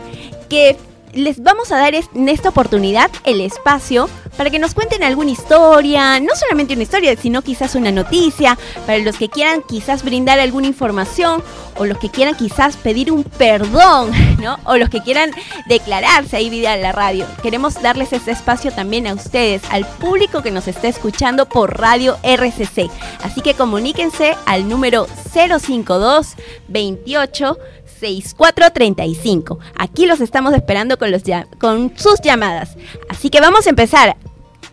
que 0.49 0.75
les 1.13 1.41
vamos 1.41 1.71
a 1.71 1.77
dar 1.77 1.93
en 1.95 2.29
esta 2.29 2.49
oportunidad 2.49 3.09
el 3.25 3.41
espacio 3.41 4.09
para 4.37 4.49
que 4.49 4.59
nos 4.59 4.73
cuenten 4.73 5.03
alguna 5.03 5.31
historia, 5.31 6.19
no 6.19 6.35
solamente 6.35 6.73
una 6.73 6.83
historia, 6.83 7.15
sino 7.15 7.41
quizás 7.41 7.75
una 7.75 7.91
noticia, 7.91 8.57
para 8.85 8.97
los 8.99 9.17
que 9.17 9.29
quieran 9.29 9.61
quizás 9.61 10.03
brindar 10.03 10.39
alguna 10.39 10.67
información 10.67 11.43
o 11.77 11.85
los 11.85 11.97
que 11.97 12.09
quieran 12.09 12.35
quizás 12.35 12.77
pedir 12.77 13.11
un 13.11 13.23
perdón, 13.23 14.11
¿no? 14.41 14.57
O 14.65 14.77
los 14.77 14.89
que 14.89 15.01
quieran 15.01 15.31
declararse 15.67 16.37
ahí 16.37 16.49
vida 16.49 16.75
en 16.75 16.81
la 16.81 16.91
radio. 16.91 17.25
Queremos 17.43 17.81
darles 17.81 18.13
este 18.13 18.31
espacio 18.31 18.71
también 18.71 19.07
a 19.07 19.13
ustedes, 19.13 19.61
al 19.69 19.85
público 19.85 20.41
que 20.41 20.51
nos 20.51 20.67
está 20.67 20.87
escuchando 20.87 21.47
por 21.47 21.79
Radio 21.79 22.17
RCC. 22.23 22.89
Así 23.23 23.41
que 23.41 23.53
comuníquense 23.53 24.35
al 24.45 24.67
número 24.67 25.07
052 25.33 26.35
28 26.67 27.57
6435. 28.01 29.59
Aquí 29.77 30.05
los 30.07 30.21
estamos 30.21 30.53
esperando 30.53 30.97
con, 30.97 31.11
los 31.11 31.21
con 31.59 31.95
sus 31.97 32.19
llamadas. 32.21 32.75
Así 33.09 33.29
que 33.29 33.39
vamos 33.39 33.67
a 33.67 33.69
empezar. 33.69 34.17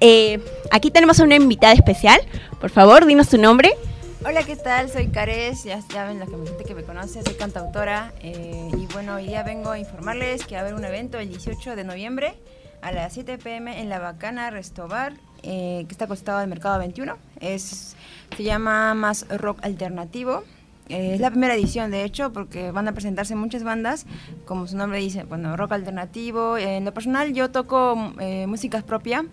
Eh, 0.00 0.40
aquí 0.70 0.90
tenemos 0.90 1.20
a 1.20 1.24
una 1.24 1.36
invitada 1.36 1.74
especial. 1.74 2.20
Por 2.60 2.70
favor, 2.70 3.04
dinos 3.04 3.28
tu 3.28 3.38
nombre. 3.38 3.76
Hola, 4.24 4.42
¿qué 4.42 4.56
tal? 4.56 4.90
Soy 4.90 5.08
Cares, 5.08 5.64
ya, 5.64 5.80
ven 6.04 6.18
la 6.18 6.26
gente 6.26 6.64
que 6.66 6.74
me 6.74 6.82
conoce, 6.82 7.22
soy 7.22 7.34
cantautora 7.34 8.12
eh, 8.20 8.68
y 8.76 8.86
bueno, 8.92 9.14
hoy 9.14 9.28
día 9.28 9.44
vengo 9.44 9.70
a 9.70 9.78
informarles 9.78 10.44
que 10.44 10.56
va 10.56 10.62
a 10.62 10.64
haber 10.64 10.74
un 10.74 10.84
evento 10.84 11.18
el 11.18 11.28
18 11.28 11.76
de 11.76 11.84
noviembre 11.84 12.34
a 12.82 12.90
las 12.90 13.12
7 13.12 13.38
pm 13.38 13.80
en 13.80 13.88
La 13.88 14.00
Bacana 14.00 14.50
Restobar, 14.50 15.12
eh, 15.44 15.84
que 15.86 15.92
está 15.92 16.06
acostado 16.06 16.38
al 16.38 16.48
Mercado 16.48 16.78
21. 16.80 17.16
Es, 17.40 17.94
se 18.36 18.42
llama 18.42 18.92
Más 18.94 19.26
Rock 19.28 19.60
Alternativo. 19.62 20.42
Eh, 20.88 21.14
es 21.14 21.20
la 21.20 21.30
primera 21.30 21.54
edición, 21.54 21.90
de 21.90 22.04
hecho, 22.04 22.32
porque 22.32 22.70
van 22.70 22.88
a 22.88 22.92
presentarse 22.92 23.34
muchas 23.34 23.62
bandas, 23.62 24.06
como 24.46 24.66
su 24.66 24.76
nombre 24.76 24.98
dice, 24.98 25.24
bueno, 25.24 25.56
rock 25.56 25.72
alternativo. 25.72 26.56
En 26.56 26.84
lo 26.84 26.94
personal, 26.94 27.32
yo 27.34 27.50
toco 27.50 28.12
eh, 28.20 28.46
música 28.46 28.80
propia. 28.82 29.26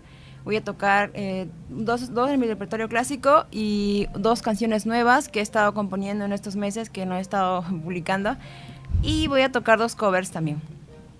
Voy 0.43 0.57
a 0.57 0.63
tocar 0.63 1.09
eh, 1.15 1.47
dos, 1.69 2.13
dos 2.13 2.29
en 2.29 2.39
mi 2.39 2.45
repertorio 2.45 2.87
clásico 2.87 3.45
y 3.51 4.07
dos 4.13 4.43
canciones 4.43 4.85
nuevas 4.85 5.27
que 5.27 5.39
he 5.39 5.41
estado 5.41 5.73
componiendo 5.73 6.23
en 6.23 6.33
estos 6.33 6.55
meses 6.55 6.91
que 6.91 7.05
no 7.05 7.15
he 7.15 7.19
estado 7.19 7.63
publicando. 7.83 8.37
Y 9.01 9.27
voy 9.27 9.41
a 9.41 9.51
tocar 9.51 9.79
dos 9.79 9.95
covers 9.95 10.31
también. 10.31 10.74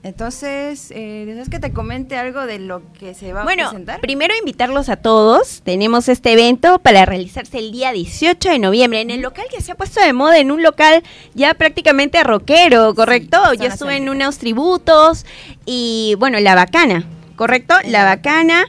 Entonces, 0.06 0.92
eh, 0.92 1.44
que 1.50 1.60
te 1.60 1.74
comente 1.74 2.16
algo 2.16 2.46
de 2.46 2.60
lo 2.60 2.84
que 2.94 3.16
se 3.16 3.34
va 3.34 3.42
a 3.42 3.46
presentar? 3.46 3.96
Bueno, 3.96 4.02
primero 4.02 4.36
invitarlos 4.38 4.88
a 4.88 4.98
todos. 4.98 5.64
Tenemos 5.64 6.10
este 6.10 6.34
evento 6.34 6.78
para 6.78 7.06
realizarse 7.06 7.58
el 7.58 7.72
día 7.72 7.92
18 7.92 8.50
de 8.50 8.60
noviembre 8.60 9.02
en 9.02 9.10
el 9.10 9.22
local 9.22 9.46
que 9.50 9.62
se 9.62 9.72
ha 9.72 9.76
puesto 9.76 10.00
de 10.02 10.14
moda, 10.14 10.38
en 10.38 10.52
un 10.52 10.62
local 10.62 11.02
ya 11.34 11.56
prácticamente 11.56 12.24
rockero, 12.24 12.94
¿correcto? 12.94 13.40
Yo 13.56 13.66
estuve 13.66 13.98
en 13.98 14.08
unos 14.08 14.38
tributos 14.38 15.26
y, 15.66 16.14
bueno, 16.20 16.40
La 16.40 16.54
Bacana, 16.54 17.08
¿correcto? 17.36 17.74
La 17.88 18.04
Bacana. 18.04 18.66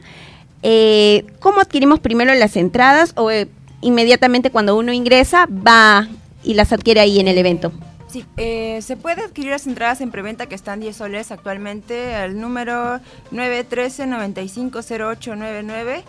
Eh, 0.63 1.23
¿Cómo 1.39 1.61
adquirimos 1.61 1.99
primero 1.99 2.33
las 2.33 2.55
entradas 2.55 3.13
o 3.15 3.29
eh, 3.29 3.47
inmediatamente 3.81 4.49
cuando 4.49 4.75
uno 4.75 4.91
ingresa 4.91 5.47
va 5.47 6.07
y 6.43 6.55
las 6.55 6.73
adquiere 6.73 6.99
ahí 6.99 7.19
en 7.19 7.27
el 7.27 7.37
evento? 7.37 7.71
Sí, 8.07 8.25
eh, 8.37 8.79
se 8.81 8.95
puede 8.95 9.21
adquirir 9.21 9.51
las 9.51 9.67
entradas 9.67 10.01
en 10.01 10.09
preventa 10.11 10.47
que 10.47 10.55
están 10.55 10.79
10 10.79 10.95
soles 10.95 11.31
actualmente 11.31 12.15
al 12.15 12.39
número 12.39 12.99
913-950899. 13.31 16.03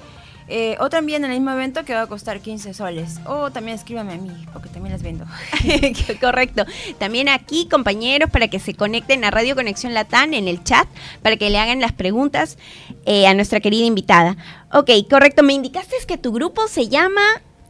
Eh, 0.50 0.78
o 0.80 0.88
también 0.88 1.26
en 1.26 1.30
el 1.30 1.40
mismo 1.40 1.52
evento 1.52 1.84
que 1.84 1.92
va 1.92 2.00
a 2.02 2.06
costar 2.06 2.40
15 2.40 2.72
soles. 2.72 3.20
O 3.26 3.50
también 3.50 3.76
escríbame 3.76 4.14
a 4.14 4.16
mí, 4.16 4.30
porque 4.52 4.70
también 4.70 4.92
las 4.92 5.02
vendo. 5.02 5.26
Correcto. 6.20 6.64
También 6.98 7.28
aquí, 7.28 7.68
compañeros, 7.68 8.30
para 8.30 8.48
que 8.48 8.58
se 8.58 8.74
conecten 8.74 9.24
a 9.24 9.30
Radio 9.30 9.54
Conexión 9.54 9.92
Latán 9.92 10.32
en 10.32 10.48
el 10.48 10.64
chat, 10.64 10.88
para 11.22 11.37
que 11.37 11.50
le 11.50 11.58
hagan 11.58 11.80
las 11.80 11.92
preguntas 11.92 12.56
eh, 13.04 13.26
a 13.26 13.34
nuestra 13.34 13.61
querida 13.61 13.84
invitada. 13.84 14.38
Ok, 14.72 14.90
correcto. 15.11 15.42
Me 15.42 15.52
indicaste 15.52 15.96
que 16.06 16.16
tu 16.16 16.32
grupo 16.32 16.66
se 16.68 16.88
llama 16.88 17.20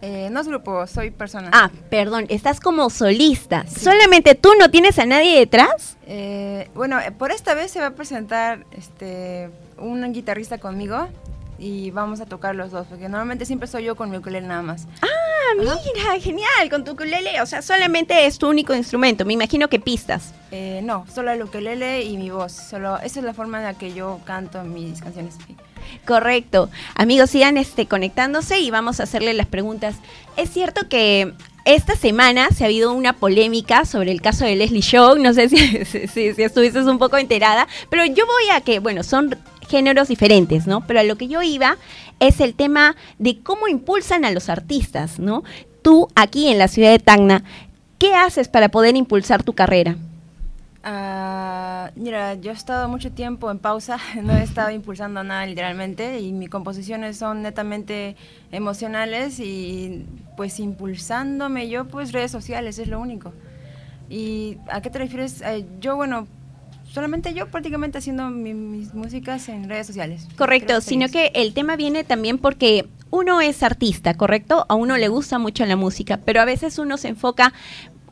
eh, 0.00 0.28
no 0.30 0.40
es 0.40 0.48
grupo, 0.48 0.87
soy 0.87 1.11
persona. 1.11 1.50
Ah, 1.52 1.70
perdón, 1.90 2.26
estás 2.28 2.61
como 2.61 2.88
solista. 2.88 3.66
¿Solamente 3.66 4.34
tú 4.34 4.50
no 4.58 4.70
tienes 4.70 4.98
a 4.98 5.06
nadie 5.06 5.38
detrás? 5.38 5.96
Eh, 6.06 6.70
bueno, 6.74 7.00
eh, 7.00 7.11
por 7.11 7.32
esta 7.32 7.54
vez 7.54 7.70
se 7.72 7.80
va 7.80 7.87
a 7.87 7.94
presentar 7.94 8.64
este 8.76 9.50
un 9.76 10.12
guitarrista 10.12 10.58
conmigo 10.58 11.08
y 11.58 11.90
vamos 11.90 12.20
a 12.20 12.26
tocar 12.26 12.54
los 12.54 12.70
dos, 12.70 12.86
porque 12.88 13.08
normalmente 13.08 13.44
siempre 13.44 13.68
soy 13.68 13.84
yo 13.84 13.96
con 13.96 14.10
mi 14.10 14.18
ukulele 14.18 14.46
nada 14.46 14.62
más. 14.62 14.86
Ah, 15.02 15.54
mira, 15.58 16.20
genial, 16.20 16.70
con 16.70 16.84
tu 16.84 16.92
ukulele, 16.92 17.40
o 17.40 17.46
sea, 17.46 17.62
solamente 17.62 18.26
es 18.26 18.38
tu 18.38 18.48
único 18.48 18.74
instrumento, 18.74 19.24
me 19.24 19.32
imagino 19.32 19.68
que 19.68 19.80
pistas. 19.80 20.32
Eh, 20.50 20.80
no, 20.84 21.04
solo 21.12 21.32
el 21.32 21.42
ukulele 21.42 22.02
y 22.04 22.16
mi 22.16 22.30
voz, 22.30 22.52
solo 22.52 22.98
esa 22.98 23.20
es 23.20 23.24
la 23.24 23.34
forma 23.34 23.58
en 23.58 23.64
la 23.64 23.74
que 23.74 23.92
yo 23.92 24.20
canto 24.24 24.62
mis 24.62 25.00
canciones. 25.02 25.36
Correcto. 26.06 26.70
Amigos, 26.94 27.30
sigan 27.30 27.56
este, 27.56 27.86
conectándose 27.86 28.60
y 28.60 28.70
vamos 28.70 29.00
a 29.00 29.04
hacerle 29.04 29.34
las 29.34 29.46
preguntas. 29.46 29.96
Es 30.36 30.50
cierto 30.50 30.88
que 30.88 31.32
esta 31.64 31.96
semana 31.96 32.48
se 32.50 32.64
ha 32.64 32.66
habido 32.66 32.92
una 32.92 33.14
polémica 33.14 33.84
sobre 33.84 34.12
el 34.12 34.22
caso 34.22 34.44
de 34.44 34.56
Leslie 34.56 34.80
Show. 34.80 35.18
No 35.18 35.34
sé 35.34 35.48
si, 35.48 35.84
si, 35.84 36.34
si, 36.34 36.42
estuviste 36.42 36.80
un 36.80 36.98
poco 36.98 37.16
enterada, 37.18 37.68
pero 37.90 38.04
yo 38.06 38.26
voy 38.26 38.50
a 38.52 38.60
que, 38.60 38.78
bueno, 38.78 39.02
son 39.02 39.36
géneros 39.68 40.09
diferentes, 40.09 40.66
¿no? 40.66 40.87
Pero 40.87 41.00
a 41.00 41.04
lo 41.04 41.16
que 41.16 41.28
yo 41.28 41.42
iba 41.42 41.76
es 42.20 42.40
el 42.40 42.54
tema 42.54 42.96
de 43.18 43.40
cómo 43.40 43.68
impulsan 43.68 44.24
a 44.24 44.31
los 44.31 44.48
artistas, 44.48 45.18
¿no? 45.18 45.44
Tú 45.83 46.09
aquí 46.14 46.48
en 46.48 46.59
la 46.59 46.68
ciudad 46.68 46.90
de 46.90 46.98
Tacna, 46.98 47.44
¿qué 47.98 48.14
haces 48.14 48.48
para 48.48 48.68
poder 48.68 48.96
impulsar 48.96 49.42
tu 49.42 49.52
carrera? 49.52 49.96
Uh, 50.85 51.90
mira, 51.96 52.35
yo 52.35 52.50
he 52.50 52.54
estado 52.54 52.88
mucho 52.88 53.11
tiempo 53.12 53.50
en 53.50 53.59
pausa, 53.59 53.98
no 54.22 54.33
he 54.33 54.42
estado 54.42 54.70
impulsando 54.70 55.22
nada 55.22 55.44
literalmente 55.44 56.20
y 56.20 56.33
mis 56.33 56.48
composiciones 56.48 57.18
son 57.18 57.42
netamente 57.42 58.16
emocionales 58.52 59.38
y 59.40 60.07
pues 60.37 60.61
impulsándome 60.61 61.68
yo 61.68 61.87
pues 61.87 62.12
redes 62.12 62.31
sociales 62.31 62.78
es 62.78 62.88
lo 62.88 63.00
único. 63.00 63.33
¿Y 64.09 64.57
a 64.70 64.81
qué 64.81 64.88
te 64.88 64.98
refieres? 64.98 65.42
Eh, 65.42 65.66
yo 65.81 65.96
bueno, 65.96 66.26
solamente 66.92 67.35
yo 67.35 67.48
prácticamente 67.48 67.98
haciendo 67.98 68.29
mis 68.31 68.94
músicas 68.94 69.48
en 69.48 69.68
redes 69.68 69.87
sociales. 69.87 70.27
Correcto, 70.37 70.81
sino 70.81 71.09
que 71.09 71.31
el 71.35 71.55
tema 71.55 71.77
viene 71.77 72.05
también 72.05 72.38
porque 72.38 72.88
uno 73.11 73.40
es 73.40 73.62
artista, 73.62 74.14
¿correcto? 74.14 74.66
A 74.68 74.74
uno 74.74 74.96
le 74.96 75.09
gusta 75.09 75.38
mucho 75.38 75.64
la 75.66 75.77
música, 75.77 76.18
pero 76.24 76.40
a 76.40 76.44
veces 76.44 76.79
uno 76.79 76.96
se 76.96 77.09
enfoca 77.09 77.53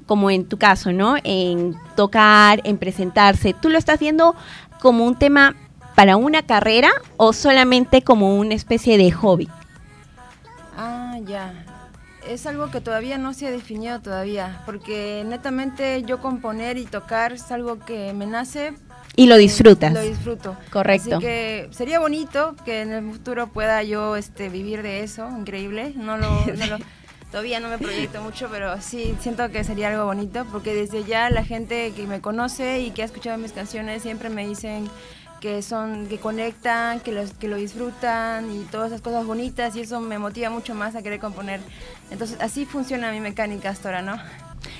como 0.06 0.30
en 0.30 0.46
tu 0.46 0.56
caso, 0.56 0.92
¿no? 0.92 1.16
En 1.24 1.74
tocar, 1.96 2.60
en 2.64 2.78
presentarse. 2.78 3.54
¿Tú 3.54 3.68
lo 3.68 3.78
estás 3.78 3.98
viendo 3.98 4.34
como 4.80 5.04
un 5.04 5.18
tema 5.18 5.56
para 5.94 6.16
una 6.16 6.42
carrera 6.42 6.90
o 7.16 7.32
solamente 7.32 8.02
como 8.02 8.36
una 8.36 8.54
especie 8.54 8.98
de 8.98 9.10
hobby? 9.10 9.48
Ah, 10.76 11.18
ya. 11.26 11.75
Es 12.28 12.46
algo 12.46 12.70
que 12.70 12.80
todavía 12.80 13.18
no 13.18 13.34
se 13.34 13.46
ha 13.46 13.50
definido 13.50 14.00
todavía, 14.00 14.62
porque 14.66 15.24
netamente 15.26 16.02
yo 16.02 16.20
componer 16.20 16.76
y 16.78 16.84
tocar 16.84 17.32
es 17.32 17.50
algo 17.52 17.78
que 17.78 18.12
me 18.12 18.26
nace. 18.26 18.74
Y 19.14 19.26
lo 19.26 19.36
disfrutas. 19.36 19.92
Lo 19.92 20.02
disfruto. 20.02 20.56
Correcto. 20.70 21.16
Así 21.16 21.24
que 21.24 21.68
sería 21.70 22.00
bonito 22.00 22.54
que 22.64 22.82
en 22.82 22.92
el 22.92 23.10
futuro 23.12 23.46
pueda 23.46 23.82
yo 23.82 24.16
este, 24.16 24.48
vivir 24.48 24.82
de 24.82 25.02
eso, 25.02 25.28
increíble. 25.38 25.92
No 25.96 26.18
lo, 26.18 26.44
no 26.46 26.66
lo 26.66 26.78
todavía 27.30 27.60
no 27.60 27.68
me 27.68 27.78
proyecto 27.78 28.22
mucho, 28.22 28.48
pero 28.50 28.80
sí 28.80 29.14
siento 29.20 29.50
que 29.50 29.64
sería 29.64 29.88
algo 29.88 30.04
bonito 30.04 30.46
porque 30.50 30.74
desde 30.74 31.04
ya 31.04 31.28
la 31.30 31.44
gente 31.44 31.92
que 31.94 32.06
me 32.06 32.20
conoce 32.20 32.80
y 32.80 32.90
que 32.90 33.02
ha 33.02 33.04
escuchado 33.04 33.36
mis 33.38 33.52
canciones 33.52 34.02
siempre 34.02 34.30
me 34.30 34.46
dicen 34.46 34.88
que 35.40 35.62
son 35.62 36.06
que 36.06 36.18
conectan, 36.18 37.00
que 37.00 37.12
los 37.12 37.32
que 37.32 37.48
lo 37.48 37.56
disfrutan 37.56 38.50
y 38.50 38.64
todas 38.64 38.88
esas 38.88 39.00
cosas 39.00 39.24
bonitas 39.26 39.76
y 39.76 39.80
eso 39.80 40.00
me 40.00 40.18
motiva 40.18 40.50
mucho 40.50 40.74
más 40.74 40.94
a 40.94 41.02
querer 41.02 41.20
componer. 41.20 41.60
Entonces, 42.10 42.38
así 42.40 42.64
funciona 42.64 43.12
mi 43.12 43.20
mecánica 43.20 43.70
hasta 43.70 43.88
ahora, 43.88 44.02
¿no? 44.02 44.20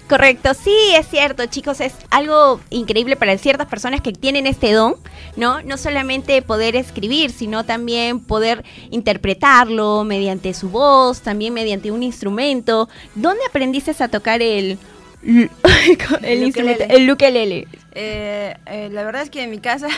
Correcto, 0.09 0.55
sí, 0.55 0.75
es 0.97 1.09
cierto, 1.09 1.47
chicos, 1.47 1.81
es 1.81 1.93
algo 2.11 2.61
increíble 2.71 3.17
para 3.17 3.37
ciertas 3.39 3.67
personas 3.67 4.01
que 4.01 4.13
tienen 4.13 4.47
este 4.47 4.73
don, 4.73 4.95
¿no? 5.37 5.63
No 5.63 5.77
solamente 5.77 6.43
poder 6.43 6.77
escribir, 6.77 7.31
sino 7.33 7.65
también 7.65 8.21
poder 8.21 8.65
interpretarlo 8.91 10.05
mediante 10.05 10.55
su 10.55 10.71
voz, 10.71 11.23
también 11.23 11.55
mediante 11.55 11.91
un 11.91 12.03
instrumento. 12.03 12.89
¿Dónde 13.15 13.41
aprendiste 13.49 13.93
a 14.03 14.09
tocar 14.09 14.43
el 14.43 14.79
el, 16.23 16.43
instrumento, 16.45 16.85
el 16.89 17.11
ukelele. 17.11 17.67
Eh, 17.99 18.55
eh, 18.67 18.91
la 18.93 19.05
verdad 19.05 19.23
es 19.23 19.31
que 19.31 19.43
en 19.43 19.51
mi 19.51 19.59
casa 19.59 19.89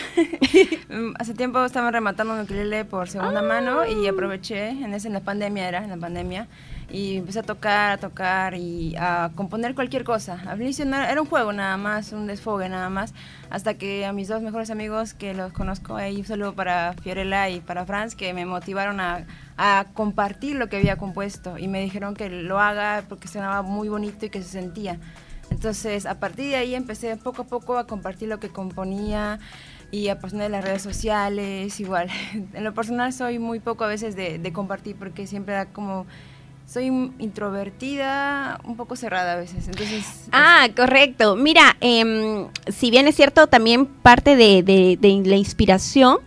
hace 1.18 1.34
tiempo 1.34 1.64
estaban 1.64 1.92
rematando 1.92 2.32
un 2.32 2.40
ukelele 2.42 2.84
por 2.84 3.08
segunda 3.08 3.42
mano 3.42 3.84
y 3.84 4.06
ah. 4.06 4.10
aproveché, 4.10 4.68
en 4.68 4.94
ese 4.94 5.08
en 5.08 5.14
la 5.14 5.20
pandemia 5.20 5.66
era, 5.66 5.82
en 5.82 5.90
la 5.90 5.96
pandemia, 5.96 6.46
y 6.88 7.16
empecé 7.16 7.40
a 7.40 7.42
tocar, 7.42 7.90
a 7.90 7.98
tocar 7.98 8.54
y 8.54 8.94
a 8.96 9.32
componer 9.34 9.74
cualquier 9.74 10.04
cosa. 10.04 10.40
Al 10.46 10.62
inicio 10.62 10.84
era 10.84 11.20
un 11.20 11.26
juego 11.26 11.52
nada 11.52 11.76
más, 11.76 12.12
un 12.12 12.28
desfogue 12.28 12.68
nada 12.68 12.88
más, 12.88 13.14
hasta 13.50 13.74
que 13.74 14.06
a 14.06 14.12
mis 14.12 14.28
dos 14.28 14.42
mejores 14.42 14.70
amigos 14.70 15.12
que 15.12 15.34
los 15.34 15.52
conozco 15.52 15.96
ahí, 15.96 16.18
un 16.18 16.24
saludo 16.24 16.52
para 16.52 16.92
Fiorella 17.02 17.48
y 17.48 17.58
para 17.58 17.84
Franz, 17.84 18.14
que 18.14 18.32
me 18.32 18.46
motivaron 18.46 19.00
a, 19.00 19.26
a 19.56 19.86
compartir 19.92 20.54
lo 20.54 20.68
que 20.68 20.76
había 20.76 20.98
compuesto 20.98 21.58
y 21.58 21.66
me 21.66 21.80
dijeron 21.80 22.14
que 22.14 22.30
lo 22.30 22.60
haga 22.60 23.02
porque 23.08 23.26
sonaba 23.26 23.62
muy 23.62 23.88
bonito 23.88 24.26
y 24.26 24.30
que 24.30 24.40
se 24.40 24.50
sentía. 24.50 25.00
Entonces, 25.50 26.06
a 26.06 26.20
partir 26.20 26.50
de 26.50 26.56
ahí 26.56 26.74
empecé 26.74 27.16
poco 27.16 27.42
a 27.42 27.46
poco 27.46 27.78
a 27.78 27.86
compartir 27.86 28.28
lo 28.28 28.40
que 28.40 28.48
componía 28.48 29.38
y 29.90 30.08
a 30.08 30.18
poner 30.18 30.50
las 30.50 30.64
redes 30.64 30.82
sociales, 30.82 31.80
igual. 31.80 32.08
En 32.54 32.64
lo 32.64 32.74
personal 32.74 33.12
soy 33.12 33.38
muy 33.38 33.60
poco 33.60 33.84
a 33.84 33.88
veces 33.88 34.16
de, 34.16 34.52
compartir 34.52 34.96
porque 34.96 35.26
siempre 35.26 35.54
da 35.54 35.66
como 35.66 36.06
soy 36.66 36.86
introvertida, 37.18 38.60
un 38.64 38.76
poco 38.76 38.94
cerrada 38.94 39.32
a 39.32 39.36
veces. 39.36 39.66
Entonces, 39.68 40.26
ah, 40.32 40.68
correcto. 40.76 41.34
Mira, 41.34 41.78
em, 41.80 42.48
si 42.66 42.90
bien 42.90 43.08
es 43.08 43.16
cierto, 43.16 43.46
también 43.46 43.86
parte 43.86 44.36
de, 44.36 44.62
de, 44.62 45.22
la 45.24 45.36
inspiración 45.36 46.18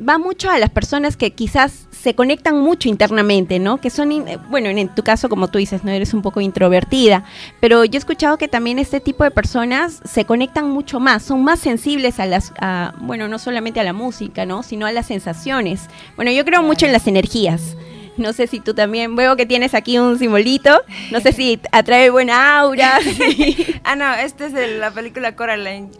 va 0.00 0.16
mucho 0.16 0.50
a 0.50 0.58
las 0.58 0.70
personas 0.70 1.18
que 1.18 1.32
quizás 1.32 1.88
se 2.02 2.14
conectan 2.16 2.60
mucho 2.60 2.88
internamente, 2.88 3.60
¿no? 3.60 3.76
Que 3.78 3.88
son, 3.88 4.10
bueno, 4.50 4.68
en 4.70 4.88
tu 4.88 5.04
caso, 5.04 5.28
como 5.28 5.46
tú 5.46 5.58
dices, 5.58 5.84
no 5.84 5.92
eres 5.92 6.14
un 6.14 6.20
poco 6.20 6.40
introvertida, 6.40 7.22
pero 7.60 7.84
yo 7.84 7.94
he 7.94 7.98
escuchado 7.98 8.38
que 8.38 8.48
también 8.48 8.80
este 8.80 8.98
tipo 8.98 9.22
de 9.22 9.30
personas 9.30 10.00
se 10.04 10.24
conectan 10.24 10.68
mucho 10.68 10.98
más, 10.98 11.22
son 11.22 11.44
más 11.44 11.60
sensibles 11.60 12.18
a 12.18 12.26
las, 12.26 12.52
bueno, 12.98 13.28
no 13.28 13.38
solamente 13.38 13.78
a 13.78 13.84
la 13.84 13.92
música, 13.92 14.46
¿no? 14.46 14.64
Sino 14.64 14.86
a 14.86 14.92
las 14.92 15.06
sensaciones. 15.06 15.88
Bueno, 16.16 16.32
yo 16.32 16.44
creo 16.44 16.64
mucho 16.64 16.86
en 16.86 16.92
las 16.92 17.06
energías. 17.06 17.76
No 18.16 18.32
sé 18.32 18.46
si 18.46 18.60
tú 18.60 18.74
también, 18.74 19.16
veo 19.16 19.36
que 19.36 19.46
tienes 19.46 19.74
aquí 19.74 19.98
un 19.98 20.18
simbolito, 20.18 20.82
no 21.10 21.20
sé 21.20 21.32
si 21.32 21.60
atrae 21.72 22.10
buena 22.10 22.58
aura. 22.58 22.98
ah, 23.84 23.96
no, 23.96 24.14
este 24.14 24.46
es 24.46 24.52
de 24.52 24.78
la 24.78 24.90
película 24.90 25.34
Coraline. 25.34 25.90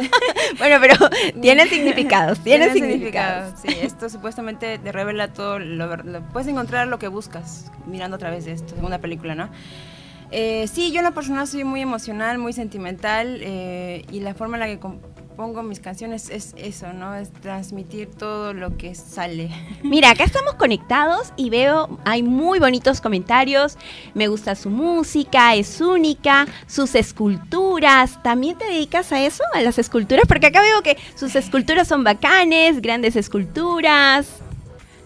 bueno, 0.58 0.76
pero 0.80 0.96
tiene 1.40 1.66
significados, 1.68 2.40
tiene, 2.40 2.72
significados. 2.72 3.60
Sí, 3.60 3.76
esto 3.80 4.08
supuestamente 4.08 4.78
te 4.78 4.92
revela 4.92 5.32
todo, 5.32 5.58
lo, 5.58 5.88
puedes 6.32 6.48
encontrar 6.48 6.88
lo 6.88 6.98
que 6.98 7.08
buscas 7.08 7.70
mirando 7.86 8.16
a 8.16 8.18
través 8.18 8.44
de 8.44 8.52
esto, 8.52 8.74
una 8.80 8.98
película, 8.98 9.34
¿no? 9.34 9.50
Eh, 10.34 10.66
sí, 10.66 10.92
yo 10.92 10.98
en 10.98 11.04
la 11.04 11.10
persona 11.10 11.44
soy 11.44 11.62
muy 11.62 11.82
emocional, 11.82 12.38
muy 12.38 12.54
sentimental 12.54 13.38
eh, 13.42 14.04
y 14.10 14.20
la 14.20 14.34
forma 14.34 14.56
en 14.56 14.60
la 14.60 14.66
que 14.66 14.80
pongo 15.36 15.62
mis 15.62 15.80
canciones 15.80 16.30
es 16.30 16.54
eso, 16.56 16.92
¿no? 16.92 17.14
Es 17.14 17.32
transmitir 17.32 18.08
todo 18.10 18.52
lo 18.52 18.76
que 18.76 18.94
sale. 18.94 19.50
Mira, 19.82 20.10
acá 20.10 20.24
estamos 20.24 20.54
conectados 20.54 21.32
y 21.36 21.50
veo, 21.50 21.98
hay 22.04 22.22
muy 22.22 22.58
bonitos 22.58 23.00
comentarios. 23.00 23.76
Me 24.14 24.28
gusta 24.28 24.54
su 24.54 24.70
música, 24.70 25.54
es 25.54 25.80
única, 25.80 26.46
sus 26.66 26.94
esculturas. 26.94 28.22
¿También 28.22 28.56
te 28.58 28.66
dedicas 28.66 29.12
a 29.12 29.20
eso, 29.20 29.42
a 29.54 29.60
las 29.60 29.78
esculturas? 29.78 30.24
Porque 30.26 30.46
acá 30.46 30.60
veo 30.60 30.82
que 30.82 30.96
sus 31.14 31.34
esculturas 31.42 31.88
son 31.88 32.04
bacanes, 32.04 32.80
grandes 32.80 33.16
esculturas. 33.16 34.28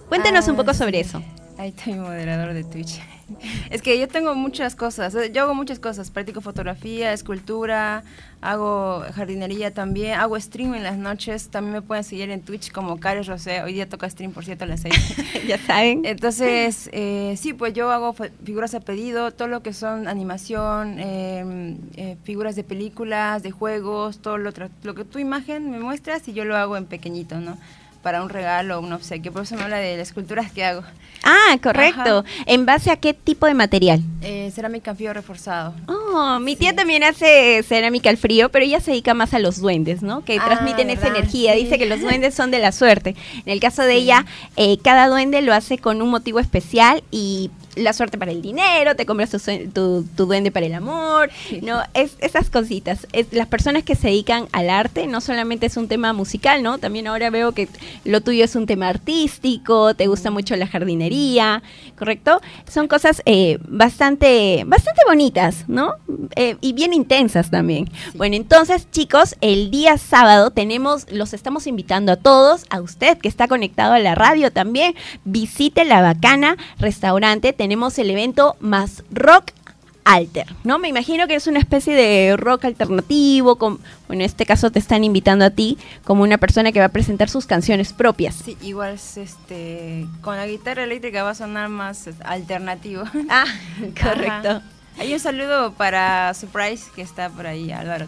Cuéntenos 0.09 0.47
un 0.49 0.55
ah, 0.55 0.59
poco 0.59 0.75
sobre 0.75 1.01
eso. 1.01 1.23
Ahí 1.59 1.71
estoy 1.77 1.95
moderador 1.95 2.53
de 2.53 2.65
Twitch. 2.65 3.01
Es 3.71 3.83
que 3.83 3.99
yo 3.99 4.09
tengo 4.09 4.35
muchas 4.35 4.75
cosas, 4.77 5.15
eh, 5.15 5.31
yo 5.33 5.43
hago 5.43 5.55
muchas 5.55 5.79
cosas, 5.79 6.11
practico 6.11 6.41
fotografía, 6.41 7.13
escultura, 7.13 8.05
hago 8.41 9.05
jardinería 9.15 9.73
también, 9.73 10.19
hago 10.19 10.39
stream 10.39 10.75
en 10.75 10.83
las 10.83 10.97
noches, 10.97 11.49
también 11.49 11.75
me 11.75 11.83
pueden 11.83 12.05
seguir 12.05 12.31
en 12.31 12.43
Twitch 12.43 12.71
como 12.71 12.99
Cares 12.99 13.27
Rosé, 13.27 13.63
hoy 13.63 13.73
día 13.73 13.89
toca 13.89 14.09
stream 14.09 14.33
por 14.33 14.45
cierto 14.45 14.65
a 14.65 14.69
las 14.69 14.81
seis. 14.81 14.95
ya 15.49 15.59
saben. 15.59 16.05
Entonces, 16.05 16.89
eh, 16.93 17.35
sí, 17.37 17.53
pues 17.53 17.75
yo 17.75 17.91
hago 17.91 18.13
figuras 18.13 18.75
a 18.75 18.81
pedido, 18.81 19.33
todo 19.33 19.49
lo 19.49 19.63
que 19.63 19.73
son 19.73 20.09
animación, 20.09 20.99
em, 21.01 21.79
eh, 21.97 22.17
figuras 22.25 22.57
de 22.57 22.65
películas, 22.65 23.43
de 23.43 23.51
juegos, 23.51 24.19
todo 24.19 24.39
lo, 24.39 24.53
lo 24.83 24.95
que 24.95 25.05
tu 25.05 25.19
imagen 25.19 25.71
me 25.71 25.81
muestras 25.81 26.29
y 26.29 26.33
yo 26.33 26.45
lo 26.45 26.57
hago 26.57 26.77
en 26.77 26.87
pequeñito, 26.87 27.41
¿no? 27.41 27.59
Para 28.07 28.23
un 28.23 28.29
regalo 28.29 28.79
o 28.79 28.81
un 28.81 28.93
obsequio. 28.93 29.33
Por 29.33 29.43
eso 29.43 29.57
me 29.57 29.65
habla 29.65 29.79
de 29.79 29.97
las 29.97 30.07
esculturas 30.07 30.53
que 30.53 30.63
hago. 30.63 30.85
Ah, 31.25 31.59
correcto. 31.61 32.25
¿En 32.47 32.65
base 32.65 32.93
a 32.93 32.97
qué 32.97 33.15
tipo 33.15 33.47
de 33.47 33.55
material? 33.55 34.01
Eh, 34.23 34.53
cerámica 34.55 34.95
frío 34.95 35.13
reforzado. 35.13 35.75
Oh, 35.89 36.39
mi 36.39 36.55
tía 36.55 36.73
también 36.73 37.03
hace 37.03 37.65
cerámica 37.65 38.09
al 38.09 38.17
frío, 38.17 38.49
pero 38.49 38.65
ella 38.65 38.79
se 38.79 38.93
dedica 38.93 39.13
más 39.13 39.35
a 39.35 39.41
los 39.41 39.61
duendes, 39.61 40.03
¿no? 40.03 40.25
Que 40.25 40.39
ah, 40.39 40.45
transmiten 40.45 40.89
esa 40.89 41.09
energía. 41.09 41.55
Dice 41.55 41.81
que 41.81 41.87
los 41.87 42.01
duendes 42.01 42.33
son 42.33 42.53
de 42.53 42.61
la 42.61 42.71
suerte. 42.71 43.17
En 43.45 43.53
el 43.53 43.59
caso 43.59 43.83
de 43.83 43.95
ella, 43.95 44.25
eh, 44.55 44.79
cada 44.85 45.09
duende 45.09 45.43
lo 45.43 45.53
hace 45.53 45.79
con 45.79 46.01
un 46.01 46.09
motivo 46.09 46.39
especial 46.39 47.03
y 47.11 47.51
la 47.77 47.93
suerte 47.93 48.19
para 48.19 48.33
el 48.33 48.43
dinero, 48.43 48.97
te 48.97 49.07
compras 49.07 49.31
tu, 49.73 50.07
duende 50.17 50.51
para 50.51 50.67
el 50.67 50.75
amor, 50.75 51.31
¿no? 51.63 51.81
Es, 51.95 52.17
esas 52.19 52.51
cositas. 52.51 53.07
Es, 53.13 53.29
las 53.33 53.47
personas 53.47 53.85
que 53.85 53.95
se 53.95 54.09
dedican 54.09 54.49
al 54.53 54.71
arte 54.71 55.07
no 55.07 55.21
solamente 55.21 55.67
es 55.67 55.77
un 55.77 55.89
tema 55.89 56.13
musical, 56.13 56.63
¿no? 56.63 56.79
También 56.79 57.07
ahora 57.07 57.31
veo 57.31 57.53
que 57.53 57.69
lo 58.05 58.21
tuyo 58.21 58.45
es 58.45 58.57
un 58.57 58.67
tema 58.67 58.89
artístico, 58.89 59.95
te 59.95 60.07
gusta 60.07 60.31
mucho 60.31 60.57
la 60.57 60.67
jardinería, 60.67 61.63
¿correcto? 61.99 62.41
Son 62.71 62.89
cosas 62.89 63.23
eh, 63.27 63.59
bastante, 63.69 64.65
bastante 64.67 65.03
bonitas, 65.07 65.65
¿no? 65.69 65.95
Eh, 66.35 66.57
y 66.61 66.73
bien 66.73 66.95
intensas 66.95 67.51
también. 67.51 67.91
Bueno, 68.15 68.37
entonces, 68.37 68.91
chicos, 68.91 69.37
el 69.41 69.71
día 69.71 69.99
sábado 69.99 70.51
tenemos, 70.51 71.07
los 71.11 71.35
estamos 71.35 71.67
invitando 71.67 72.13
a 72.13 72.17
todos, 72.17 72.65
a 72.71 72.81
usted 72.81 73.19
que 73.19 73.29
está 73.29 73.49
conectado 73.49 73.93
a 73.93 73.99
la 73.99 74.15
radio 74.15 74.51
también, 74.51 74.95
visite 75.25 75.85
la 75.85 76.01
bacana 76.01 76.57
restaurante 76.79 77.53
tenemos 77.53 77.66
el 77.73 78.11
evento 78.11 78.57
más 78.61 79.03
rock 79.11 79.53
alter, 80.05 80.47
¿no? 80.63 80.79
Me 80.79 80.89
imagino 80.89 81.27
que 81.27 81.35
es 81.35 81.49
una 81.49 81.59
especie 81.59 81.95
de 81.95 82.37
rock 82.37 82.65
alternativo, 82.67 83.57
con, 83.57 83.79
bueno, 84.07 84.23
en 84.23 84.27
este 84.27 84.47
caso 84.47 84.71
te 84.71 84.79
están 84.79 85.03
invitando 85.03 85.45
a 85.45 85.51
ti 85.51 85.79
como 86.05 86.23
una 86.23 86.39
persona 86.39 86.71
que 86.71 86.79
va 86.79 86.87
a 86.87 86.91
presentar 86.91 87.29
sus 87.29 87.47
canciones 87.47 87.93
propias. 87.93 88.37
Sí, 88.37 88.57
igual 88.63 88.95
este, 88.95 90.07
con 90.21 90.37
la 90.37 90.47
guitarra 90.47 90.85
eléctrica 90.85 91.25
va 91.25 91.31
a 91.31 91.35
sonar 91.35 91.69
más 91.69 92.09
alternativo. 92.25 93.05
Ah, 93.29 93.47
correcto. 94.01 94.63
Hay 94.99 95.13
un 95.13 95.19
saludo 95.19 95.73
para 95.73 96.33
Surprise 96.35 96.85
que 96.95 97.03
está 97.03 97.29
por 97.29 97.47
ahí, 97.47 97.73
Álvaro 97.73 98.07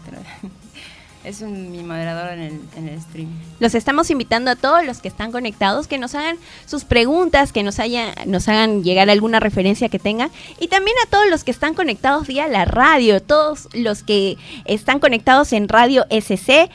es 1.23 1.41
mi 1.41 1.83
moderador 1.83 2.31
en 2.33 2.39
el, 2.39 2.61
en 2.77 2.89
el, 2.89 3.01
stream. 3.01 3.29
Los 3.59 3.75
estamos 3.75 4.09
invitando 4.09 4.51
a 4.51 4.55
todos 4.55 4.85
los 4.85 4.99
que 4.99 5.07
están 5.07 5.31
conectados 5.31 5.87
que 5.87 5.97
nos 5.97 6.15
hagan 6.15 6.37
sus 6.65 6.85
preguntas, 6.85 7.51
que 7.51 7.63
nos, 7.63 7.79
haya, 7.79 8.13
nos 8.25 8.47
hagan 8.47 8.83
llegar 8.83 9.09
alguna 9.09 9.39
referencia 9.39 9.89
que 9.89 9.99
tengan 9.99 10.31
y 10.59 10.67
también 10.67 10.95
a 11.05 11.09
todos 11.09 11.29
los 11.29 11.43
que 11.43 11.51
están 11.51 11.73
conectados 11.73 12.27
vía 12.27 12.47
la 12.47 12.65
radio, 12.65 13.21
todos 13.21 13.67
los 13.73 14.03
que 14.03 14.37
están 14.65 14.99
conectados 14.99 15.51
en 15.53 15.67
Radio 15.67 16.05
SC. 16.09 16.69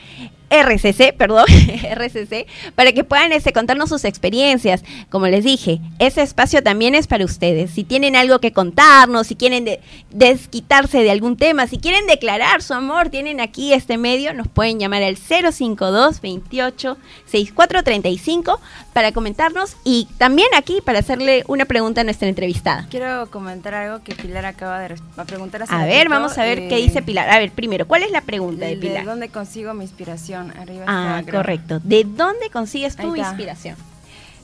RCC, 0.61 1.15
perdón, 1.15 1.45
RCC, 1.91 2.47
para 2.75 2.91
que 2.91 3.03
puedan 3.03 3.31
este, 3.31 3.53
contarnos 3.53 3.89
sus 3.89 4.05
experiencias. 4.05 4.83
Como 5.09 5.27
les 5.27 5.43
dije, 5.43 5.79
ese 5.99 6.21
espacio 6.21 6.63
también 6.63 6.95
es 6.95 7.07
para 7.07 7.25
ustedes. 7.25 7.71
Si 7.71 7.83
tienen 7.83 8.15
algo 8.15 8.39
que 8.39 8.53
contarnos, 8.53 9.27
si 9.27 9.35
quieren 9.35 9.65
desquitarse 10.11 11.03
de 11.03 11.11
algún 11.11 11.37
tema, 11.37 11.67
si 11.67 11.77
quieren 11.77 12.07
declarar 12.07 12.61
su 12.61 12.73
amor, 12.73 13.09
tienen 13.09 13.39
aquí 13.39 13.73
este 13.73 13.97
medio, 13.97 14.33
nos 14.33 14.47
pueden 14.47 14.79
llamar 14.79 15.03
al 15.03 15.17
052 15.17 16.21
28 16.21 16.97
6435 17.25 18.59
para 18.93 19.11
comentarnos 19.11 19.75
y 19.83 20.07
también 20.17 20.47
aquí 20.55 20.79
para 20.83 20.99
hacerle 20.99 21.43
una 21.47 21.65
pregunta 21.65 22.01
a 22.01 22.03
nuestra 22.03 22.27
entrevistada. 22.27 22.87
Quiero 22.89 23.29
comentar 23.29 23.73
algo 23.73 24.03
que 24.03 24.15
Pilar 24.15 24.45
acaba 24.45 24.79
de 24.79 24.95
preguntar. 25.25 25.63
a 25.67 25.85
ver, 25.85 26.09
vamos 26.09 26.37
a 26.37 26.43
ver 26.43 26.67
qué 26.67 26.77
dice 26.77 27.01
Pilar. 27.01 27.29
A 27.29 27.39
ver, 27.39 27.51
primero, 27.51 27.87
¿cuál 27.87 28.03
es 28.03 28.11
la 28.11 28.21
pregunta 28.21 28.65
de, 28.65 28.77
Pilar? 28.77 29.03
¿De 29.03 29.09
dónde 29.09 29.29
consigo 29.29 29.73
mi 29.73 29.83
inspiración? 29.83 30.44
Arriba 30.51 30.85
ah, 30.87 31.21
correcto. 31.29 31.79
¿De 31.83 32.03
dónde 32.03 32.49
consigues 32.49 32.95
tu 32.95 33.15
inspiración? 33.15 33.75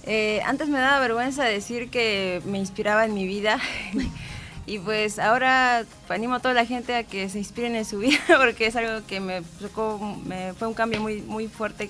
Eh, 0.04 0.42
antes 0.46 0.68
me 0.70 0.80
daba 0.80 1.00
vergüenza 1.00 1.44
decir 1.44 1.90
que 1.90 2.42
me 2.46 2.58
inspiraba 2.58 3.06
en 3.06 3.14
mi 3.14 3.28
vida. 3.28 3.60
y 4.66 4.80
pues 4.80 5.20
ahora 5.20 5.84
animo 6.10 6.36
a 6.36 6.40
toda 6.40 6.54
la 6.54 6.66
gente 6.66 6.96
a 6.96 7.04
que 7.04 7.30
se 7.30 7.40
inspiren 7.40 7.76
en 7.76 7.86
su 7.86 8.00
vida 8.00 8.20
porque 8.38 8.68
es 8.68 8.76
algo 8.76 9.06
que 9.08 9.20
me 9.20 9.42
me 10.26 10.54
fue 10.54 10.68
un 10.68 10.74
cambio 10.76 11.02
muy 11.02 11.22
muy 11.22 11.48
fuerte 11.48 11.90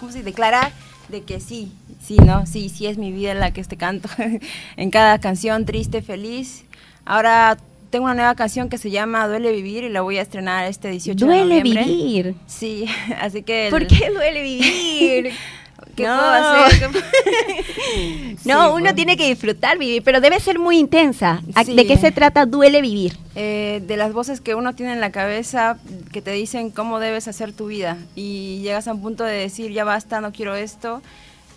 ¿cómo 0.00 0.10
se 0.10 0.22
declarar 0.22 0.72
de 1.08 1.22
que 1.22 1.40
sí, 1.40 1.72
sí, 2.02 2.16
¿no? 2.16 2.46
Sí, 2.46 2.68
sí 2.68 2.86
es 2.86 2.98
mi 2.98 3.12
vida 3.12 3.34
la 3.34 3.52
que 3.52 3.60
este 3.60 3.76
canto 3.76 4.08
en 4.76 4.90
cada 4.90 5.18
canción, 5.20 5.64
triste, 5.64 6.02
feliz. 6.02 6.64
Ahora 7.04 7.58
tengo 7.96 8.04
una 8.04 8.14
nueva 8.14 8.34
canción 8.34 8.68
que 8.68 8.76
se 8.76 8.90
llama 8.90 9.26
Duele 9.26 9.52
Vivir 9.52 9.84
y 9.84 9.88
la 9.88 10.02
voy 10.02 10.18
a 10.18 10.22
estrenar 10.22 10.66
este 10.66 10.90
18 10.90 11.24
de 11.26 11.32
noviembre. 11.40 11.82
Duele 11.82 11.84
Vivir. 11.86 12.34
Sí, 12.46 12.84
así 13.22 13.42
que... 13.42 13.68
¿Por 13.70 13.86
qué 13.86 14.10
duele 14.10 14.42
vivir? 14.42 15.32
¿Qué 15.96 16.02
puedo 16.02 16.12
hacer? 16.20 16.90
No, 18.44 18.64
uno 18.66 18.70
bueno. 18.72 18.94
tiene 18.94 19.16
que 19.16 19.26
disfrutar 19.28 19.78
vivir, 19.78 20.02
pero 20.02 20.20
debe 20.20 20.38
ser 20.40 20.58
muy 20.58 20.76
intensa. 20.78 21.40
¿A- 21.54 21.64
Sí. 21.64 21.74
¿De 21.74 21.86
qué 21.86 21.96
se 21.96 22.12
trata 22.12 22.44
Duele 22.44 22.82
Vivir? 22.82 23.16
Eh, 23.34 23.82
de 23.86 23.96
las 23.96 24.12
voces 24.12 24.42
que 24.42 24.54
uno 24.54 24.74
tiene 24.74 24.92
en 24.92 25.00
la 25.00 25.10
cabeza 25.10 25.78
que 26.12 26.20
te 26.20 26.32
dicen 26.32 26.70
cómo 26.70 26.98
debes 27.00 27.28
hacer 27.28 27.54
tu 27.54 27.66
vida 27.68 27.96
y 28.14 28.60
llegas 28.60 28.88
a 28.88 28.92
un 28.92 29.00
punto 29.00 29.24
de 29.24 29.32
decir 29.38 29.72
ya 29.72 29.84
basta, 29.84 30.20
no 30.20 30.32
quiero 30.32 30.54
esto 30.54 31.00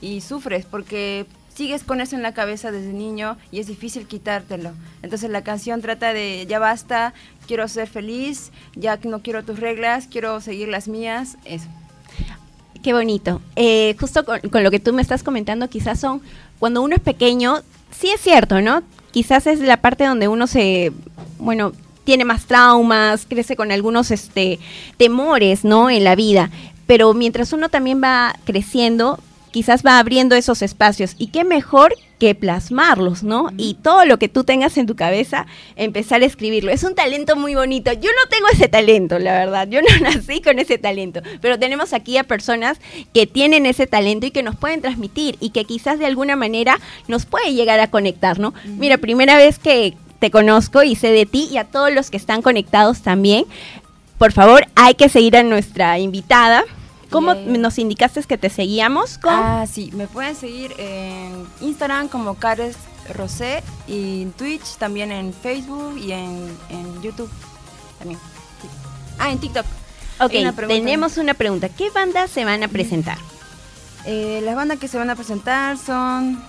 y 0.01 0.21
sufres 0.21 0.65
porque 0.65 1.25
sigues 1.59 1.83
con 1.83 1.99
eso 1.99 2.15
en 2.15 2.23
la 2.23 2.33
cabeza 2.33 2.71
desde 2.71 2.93
niño 2.93 3.35
y 3.51 3.59
es 3.59 3.67
difícil 3.67 4.07
quitártelo. 4.07 4.71
Entonces 5.01 5.29
la 5.29 5.43
canción 5.43 5.81
trata 5.81 6.13
de 6.13 6.45
ya 6.47 6.57
basta, 6.57 7.13
quiero 7.47 7.67
ser 7.67 7.89
feliz, 7.89 8.53
ya 8.75 8.97
no 9.03 9.21
quiero 9.21 9.43
tus 9.43 9.59
reglas, 9.59 10.07
quiero 10.09 10.39
seguir 10.39 10.69
las 10.69 10.87
mías, 10.87 11.35
eso. 11.43 11.67
Qué 12.81 12.93
bonito. 12.93 13.41
Eh, 13.57 13.93
justo 13.99 14.23
con, 14.23 14.39
con 14.39 14.63
lo 14.63 14.71
que 14.71 14.79
tú 14.79 14.93
me 14.93 15.01
estás 15.01 15.21
comentando, 15.21 15.69
quizás 15.69 15.99
son, 15.99 16.21
cuando 16.59 16.81
uno 16.81 16.95
es 16.95 17.01
pequeño, 17.01 17.57
sí 17.91 18.09
es 18.09 18.21
cierto, 18.21 18.61
¿no? 18.61 18.81
Quizás 19.11 19.45
es 19.45 19.59
la 19.59 19.81
parte 19.81 20.05
donde 20.05 20.29
uno 20.29 20.47
se, 20.47 20.93
bueno, 21.39 21.73
tiene 22.05 22.23
más 22.23 22.45
traumas, 22.45 23.25
crece 23.27 23.57
con 23.57 23.73
algunos 23.73 24.11
este, 24.11 24.59
temores, 24.95 25.65
¿no? 25.65 25.89
En 25.89 26.05
la 26.05 26.15
vida. 26.15 26.51
Pero 26.87 27.13
mientras 27.13 27.51
uno 27.51 27.67
también 27.67 28.01
va 28.01 28.33
creciendo, 28.45 29.19
quizás 29.51 29.85
va 29.85 29.99
abriendo 29.99 30.35
esos 30.35 30.61
espacios. 30.61 31.15
Y 31.17 31.27
qué 31.27 31.43
mejor 31.43 31.95
que 32.19 32.35
plasmarlos, 32.35 33.23
¿no? 33.23 33.49
Y 33.57 33.75
todo 33.75 34.05
lo 34.05 34.19
que 34.19 34.27
tú 34.27 34.43
tengas 34.43 34.77
en 34.77 34.85
tu 34.85 34.95
cabeza, 34.95 35.47
empezar 35.75 36.21
a 36.21 36.25
escribirlo. 36.25 36.71
Es 36.71 36.83
un 36.83 36.93
talento 36.93 37.35
muy 37.35 37.55
bonito. 37.55 37.91
Yo 37.93 38.09
no 38.11 38.29
tengo 38.29 38.47
ese 38.51 38.67
talento, 38.67 39.17
la 39.19 39.31
verdad. 39.33 39.67
Yo 39.69 39.81
no 39.81 39.87
nací 40.01 40.41
con 40.41 40.59
ese 40.59 40.77
talento. 40.77 41.21
Pero 41.41 41.57
tenemos 41.57 41.93
aquí 41.93 42.17
a 42.17 42.25
personas 42.25 42.79
que 43.13 43.25
tienen 43.25 43.65
ese 43.65 43.87
talento 43.87 44.25
y 44.25 44.31
que 44.31 44.43
nos 44.43 44.57
pueden 44.57 44.81
transmitir 44.81 45.37
y 45.39 45.51
que 45.51 45.65
quizás 45.65 45.97
de 45.97 46.05
alguna 46.05 46.35
manera 46.35 46.77
nos 47.07 47.25
puede 47.25 47.53
llegar 47.53 47.79
a 47.79 47.89
conectar, 47.89 48.39
¿no? 48.39 48.53
Mira, 48.65 48.97
primera 48.97 49.37
vez 49.37 49.57
que 49.57 49.95
te 50.19 50.29
conozco 50.29 50.83
y 50.83 50.95
sé 50.95 51.11
de 51.11 51.25
ti 51.25 51.47
y 51.49 51.57
a 51.57 51.63
todos 51.63 51.91
los 51.91 52.11
que 52.11 52.17
están 52.17 52.41
conectados 52.41 53.01
también. 53.01 53.45
Por 54.17 54.33
favor, 54.33 54.67
hay 54.75 54.95
que 54.95 55.07
seguir 55.07 55.37
a 55.37 55.43
nuestra 55.43 55.97
invitada. 55.97 56.65
¿Cómo 57.09 57.33
nos 57.33 57.79
indicaste 57.79 58.21
que 58.23 58.37
te 58.37 58.49
seguíamos? 58.49 59.17
¿Con? 59.17 59.33
Ah, 59.33 59.65
sí, 59.71 59.91
me 59.93 60.07
pueden 60.07 60.35
seguir 60.35 60.73
en 60.77 61.47
Instagram 61.61 62.07
como 62.07 62.35
Cares 62.35 62.75
Rosé 63.13 63.63
y 63.87 64.23
en 64.23 64.31
Twitch, 64.33 64.77
también 64.77 65.11
en 65.11 65.33
Facebook 65.33 65.97
y 65.97 66.11
en, 66.11 66.57
en 66.69 67.01
YouTube 67.01 67.29
también. 67.97 68.19
sí. 68.61 68.67
Ah, 69.17 69.31
en 69.31 69.39
TikTok. 69.39 69.65
ok, 70.21 70.33
una 70.39 70.53
tenemos 70.53 71.17
una 71.17 71.33
pregunta. 71.33 71.69
¿Qué 71.69 71.89
bandas 71.89 72.29
se 72.31 72.45
van 72.45 72.63
a 72.63 72.67
presentar? 72.67 73.17
Eh, 74.05 74.41
las 74.43 74.55
bandas 74.55 74.79
que 74.79 74.87
se 74.87 74.97
van 74.97 75.09
a 75.09 75.15
presentar 75.15 75.77
son 75.77 76.41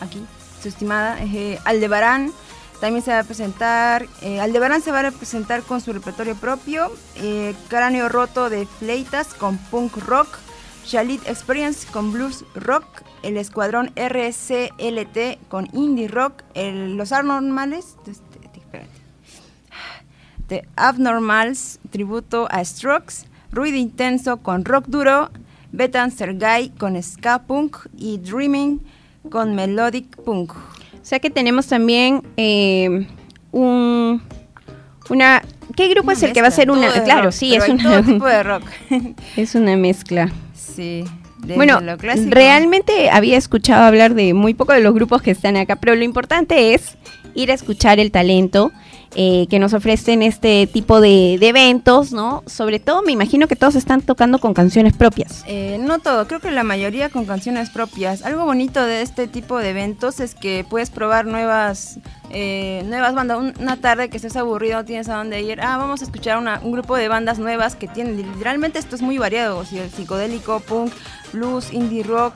aquí, 0.00 0.22
su 0.62 0.68
estimada 0.68 1.18
eh, 1.22 1.58
Aldebarán. 1.64 2.32
También 2.80 3.04
se 3.04 3.10
va 3.10 3.20
a 3.20 3.24
presentar, 3.24 4.06
eh, 4.22 4.40
Aldebarán 4.40 4.82
se 4.82 4.92
va 4.92 5.00
a 5.06 5.10
presentar 5.10 5.62
con 5.62 5.80
su 5.80 5.92
repertorio 5.92 6.36
propio, 6.36 6.92
eh, 7.16 7.54
Cráneo 7.68 8.08
Roto 8.08 8.48
de 8.50 8.66
Fleitas 8.66 9.34
con 9.34 9.58
punk 9.58 9.96
rock, 10.06 10.28
Shalit 10.86 11.26
Experience 11.26 11.86
con 11.90 12.12
blues 12.12 12.44
rock, 12.54 12.84
el 13.22 13.36
Escuadrón 13.36 13.90
RCLT 13.96 15.38
con 15.48 15.68
indie 15.72 16.06
rock, 16.08 16.42
el- 16.54 16.96
Los 16.96 17.10
Anormales, 17.12 17.96
este. 18.06 18.38
The 20.46 20.66
Abnormals, 20.76 21.78
tributo 21.90 22.48
a 22.50 22.64
Strokes, 22.64 23.26
Ruido 23.52 23.76
Intenso 23.76 24.38
con 24.38 24.64
rock 24.64 24.86
duro, 24.86 25.28
Betan 25.72 26.10
Sergay 26.10 26.70
con 26.70 27.02
ska 27.02 27.40
punk 27.40 27.76
y 27.98 28.16
Dreaming 28.16 28.80
con 29.30 29.54
melodic 29.54 30.16
punk. 30.22 30.52
O 31.08 31.10
sea 31.10 31.20
que 31.20 31.30
tenemos 31.30 31.66
también 31.66 32.22
eh, 32.36 33.06
un 33.50 34.20
una 35.08 35.42
¿qué 35.74 35.88
grupo 35.88 36.08
Una 36.08 36.12
es 36.12 36.22
el 36.22 36.34
que 36.34 36.42
va 36.42 36.48
a 36.48 36.50
ser 36.50 36.70
una? 36.70 36.92
Claro, 37.02 37.22
rock, 37.22 37.32
sí, 37.32 37.54
es 37.54 37.66
una 37.66 37.82
todo 37.82 38.02
tipo 38.02 38.26
de 38.26 38.42
rock. 38.42 38.64
es 39.34 39.54
una 39.54 39.74
mezcla. 39.78 40.30
sí. 40.52 41.04
desde 41.38 41.54
Bueno, 41.56 41.80
lo 41.80 41.96
realmente 41.96 43.08
había 43.08 43.38
escuchado 43.38 43.84
hablar 43.84 44.12
de 44.12 44.34
muy 44.34 44.52
poco 44.52 44.74
de 44.74 44.82
los 44.82 44.92
grupos 44.92 45.22
que 45.22 45.30
están 45.30 45.56
acá, 45.56 45.76
pero 45.76 45.94
lo 45.94 46.04
importante 46.04 46.74
es 46.74 46.98
ir 47.34 47.52
a 47.52 47.54
escuchar 47.54 47.98
el 48.00 48.10
talento 48.10 48.70
eh, 49.14 49.46
que 49.48 49.58
nos 49.58 49.72
ofrecen 49.74 50.22
este 50.22 50.66
tipo 50.66 51.00
de, 51.00 51.34
eventos, 51.40 52.12
¿no? 52.12 52.42
Sobre 52.46 52.78
todo 52.78 53.02
me 53.02 53.12
imagino 53.12 53.48
que 53.48 53.56
todos 53.56 53.74
están 53.74 54.02
tocando 54.02 54.38
con 54.38 54.52
canciones 54.54 54.92
propias. 54.94 55.42
Eh, 55.46 55.78
no 55.80 55.98
todo, 55.98 56.26
creo 56.26 56.40
que 56.40 56.50
la 56.50 56.62
mayoría 56.64 57.08
con 57.08 57.24
canciones 57.24 57.70
propias. 57.70 58.22
Algo 58.22 58.44
bonito 58.44 58.84
de 58.84 59.02
este 59.02 59.26
tipo 59.26 59.58
de 59.58 59.70
eventos 59.70 60.20
es 60.20 60.34
que 60.34 60.64
puedes 60.68 60.90
probar 60.90 61.26
nuevas 61.26 61.98
eh, 62.30 62.82
nuevas 62.86 63.14
bandas. 63.14 63.38
Un- 63.38 63.54
Una 63.58 63.76
tarde 63.78 64.10
que 64.10 64.18
estés 64.18 64.36
aburrido, 64.36 64.76
no 64.78 64.84
tienes 64.84 65.08
a 65.08 65.16
dónde 65.16 65.40
ir. 65.40 65.60
Ah, 65.62 65.78
vamos 65.78 66.02
a 66.02 66.04
escuchar 66.04 66.36
una- 66.38 66.60
un 66.62 66.72
grupo 66.72 66.94
de 66.96 67.08
bandas 67.08 67.38
nuevas 67.38 67.74
que 67.74 67.88
tienen. 67.88 68.16
Literalmente 68.18 68.78
esto 68.78 68.94
es 68.96 69.00
muy 69.02 69.16
variado. 69.16 69.56
O 69.58 69.64
sea, 69.64 69.88
psicodélico, 69.88 70.60
punk, 70.60 70.92
blues, 71.32 71.72
indie 71.72 72.02
rock 72.02 72.34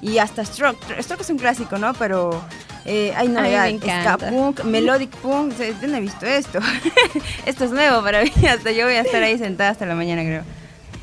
y 0.00 0.18
hasta 0.18 0.44
stroke. 0.44 0.78
Stroke 1.00 1.22
es 1.22 1.30
un 1.30 1.38
clásico, 1.38 1.76
¿no? 1.78 1.92
Pero 1.94 2.40
eh, 2.84 3.12
hay 3.16 3.26
encanta. 3.74 4.16
Ska 4.18 4.30
punk, 4.30 4.64
melodic 4.64 5.10
punk. 5.16 5.52
Yo 5.80 5.88
no 5.88 5.96
he 5.96 6.00
visto 6.00 6.26
esto. 6.26 6.58
esto 7.46 7.64
es 7.64 7.70
nuevo 7.70 8.02
para 8.02 8.22
mí. 8.22 8.32
Hasta 8.48 8.70
yo 8.72 8.86
voy 8.86 8.94
a 8.94 9.00
estar 9.02 9.22
ahí 9.22 9.38
sentada 9.38 9.70
hasta 9.70 9.86
la 9.86 9.94
mañana, 9.94 10.22
creo. 10.22 10.42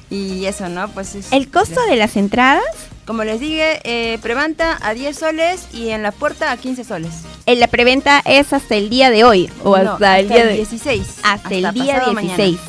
Y 0.10 0.46
eso, 0.46 0.70
¿no? 0.70 0.88
Pues 0.90 1.16
es- 1.16 1.32
El 1.32 1.50
costo 1.52 1.80
de 1.86 1.96
las 1.96 2.16
entradas, 2.18 2.64
como 3.06 3.24
les 3.24 3.40
dije, 3.40 3.80
eh, 3.84 4.18
preventa 4.22 4.78
a 4.82 4.94
10 4.94 5.18
soles 5.18 5.68
y 5.74 5.90
en 5.90 6.02
la 6.04 6.12
puerta 6.12 6.52
a 6.52 6.58
15 6.58 6.84
soles. 6.84 7.12
en 7.46 7.60
la 7.60 7.68
preventa 7.68 8.22
es 8.26 8.52
hasta 8.54 8.76
el 8.76 8.90
día 8.90 9.10
de 9.12 9.24
hoy 9.24 9.50
o 9.64 9.78
No, 9.78 9.94
hasta, 9.94 10.20
el 10.20 10.30
día 10.30 10.46
de 10.46 10.54
16. 10.56 11.20
hasta, 11.24 11.50
el 11.54 11.74
día 11.74 11.96
pasado 11.96 12.12
16. 12.14 12.16
mañana. 12.58 12.60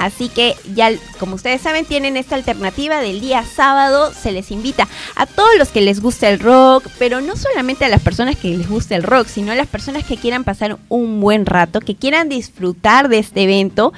Así 0.00 0.30
que 0.30 0.56
ya, 0.74 0.90
como 1.18 1.34
ustedes 1.34 1.60
saben, 1.60 1.84
tienen 1.84 2.16
esta 2.16 2.34
alternativa 2.34 3.02
del 3.02 3.20
día 3.20 3.44
sábado. 3.44 4.10
Se 4.14 4.32
les 4.32 4.50
invita 4.50 4.88
a 5.14 5.26
todos 5.26 5.50
los 5.58 5.68
que 5.68 5.82
les 5.82 6.00
gusta 6.00 6.30
el 6.30 6.40
rock, 6.40 6.86
pero 6.98 7.20
no 7.20 7.36
solamente 7.36 7.84
a 7.84 7.90
las 7.90 8.00
personas 8.00 8.36
que 8.36 8.48
les 8.48 8.66
gusta 8.66 8.96
el 8.96 9.02
rock, 9.02 9.26
sino 9.26 9.52
a 9.52 9.54
las 9.54 9.66
personas 9.66 10.04
que 10.04 10.16
quieran 10.16 10.42
pasar 10.42 10.78
un 10.88 11.20
buen 11.20 11.44
rato, 11.44 11.80
que 11.80 11.96
quieran 11.96 12.30
disfrutar 12.30 13.10
de 13.10 13.18
este 13.18 13.42
evento. 13.42 13.92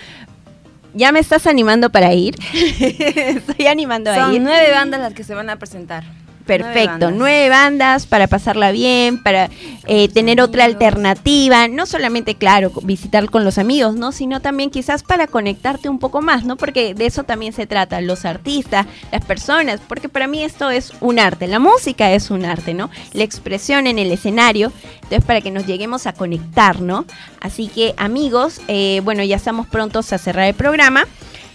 ¿Ya 0.92 1.12
me 1.12 1.20
estás 1.20 1.46
animando 1.46 1.90
para 1.90 2.12
ir? 2.14 2.34
Estoy 2.52 3.68
animando 3.68 4.10
a 4.10 4.16
ir. 4.16 4.22
Son 4.22 4.42
nueve 4.42 4.72
bandas 4.72 5.00
las 5.00 5.14
que 5.14 5.22
se 5.22 5.36
van 5.36 5.50
a 5.50 5.56
presentar. 5.56 6.02
Perfecto, 6.46 7.10
Nueve 7.10 7.16
nueve 7.18 7.48
bandas. 7.48 8.06
para 8.06 8.26
pasarla 8.26 8.72
bien, 8.72 9.22
para 9.22 9.48
eh, 9.86 10.08
tener 10.08 10.40
otra 10.40 10.64
alternativa, 10.64 11.68
no 11.68 11.86
solamente, 11.86 12.34
claro, 12.34 12.72
visitar 12.82 13.30
con 13.30 13.44
los 13.44 13.58
amigos, 13.58 13.94
¿no? 13.94 14.12
Sino 14.12 14.40
también 14.40 14.70
quizás 14.70 15.02
para 15.02 15.26
conectarte 15.26 15.88
un 15.88 15.98
poco 15.98 16.20
más, 16.20 16.44
¿no? 16.44 16.56
Porque 16.56 16.94
de 16.94 17.06
eso 17.06 17.24
también 17.24 17.52
se 17.52 17.66
trata, 17.66 18.00
los 18.00 18.24
artistas, 18.24 18.86
las 19.10 19.24
personas, 19.24 19.80
porque 19.86 20.08
para 20.08 20.26
mí 20.26 20.42
esto 20.42 20.70
es 20.70 20.92
un 21.00 21.18
arte, 21.18 21.46
la 21.46 21.58
música 21.58 22.12
es 22.12 22.30
un 22.30 22.44
arte, 22.44 22.74
¿no? 22.74 22.90
La 23.12 23.24
expresión 23.24 23.86
en 23.86 23.98
el 23.98 24.10
escenario, 24.10 24.72
entonces 24.94 25.24
para 25.24 25.40
que 25.40 25.50
nos 25.50 25.66
lleguemos 25.66 26.06
a 26.06 26.12
conectar, 26.12 26.80
¿no? 26.80 27.04
Así 27.40 27.68
que 27.68 27.94
amigos, 27.96 28.60
eh, 28.68 29.00
bueno, 29.04 29.22
ya 29.22 29.36
estamos 29.36 29.66
prontos 29.66 30.12
a 30.12 30.18
cerrar 30.18 30.46
el 30.46 30.54
programa. 30.54 31.06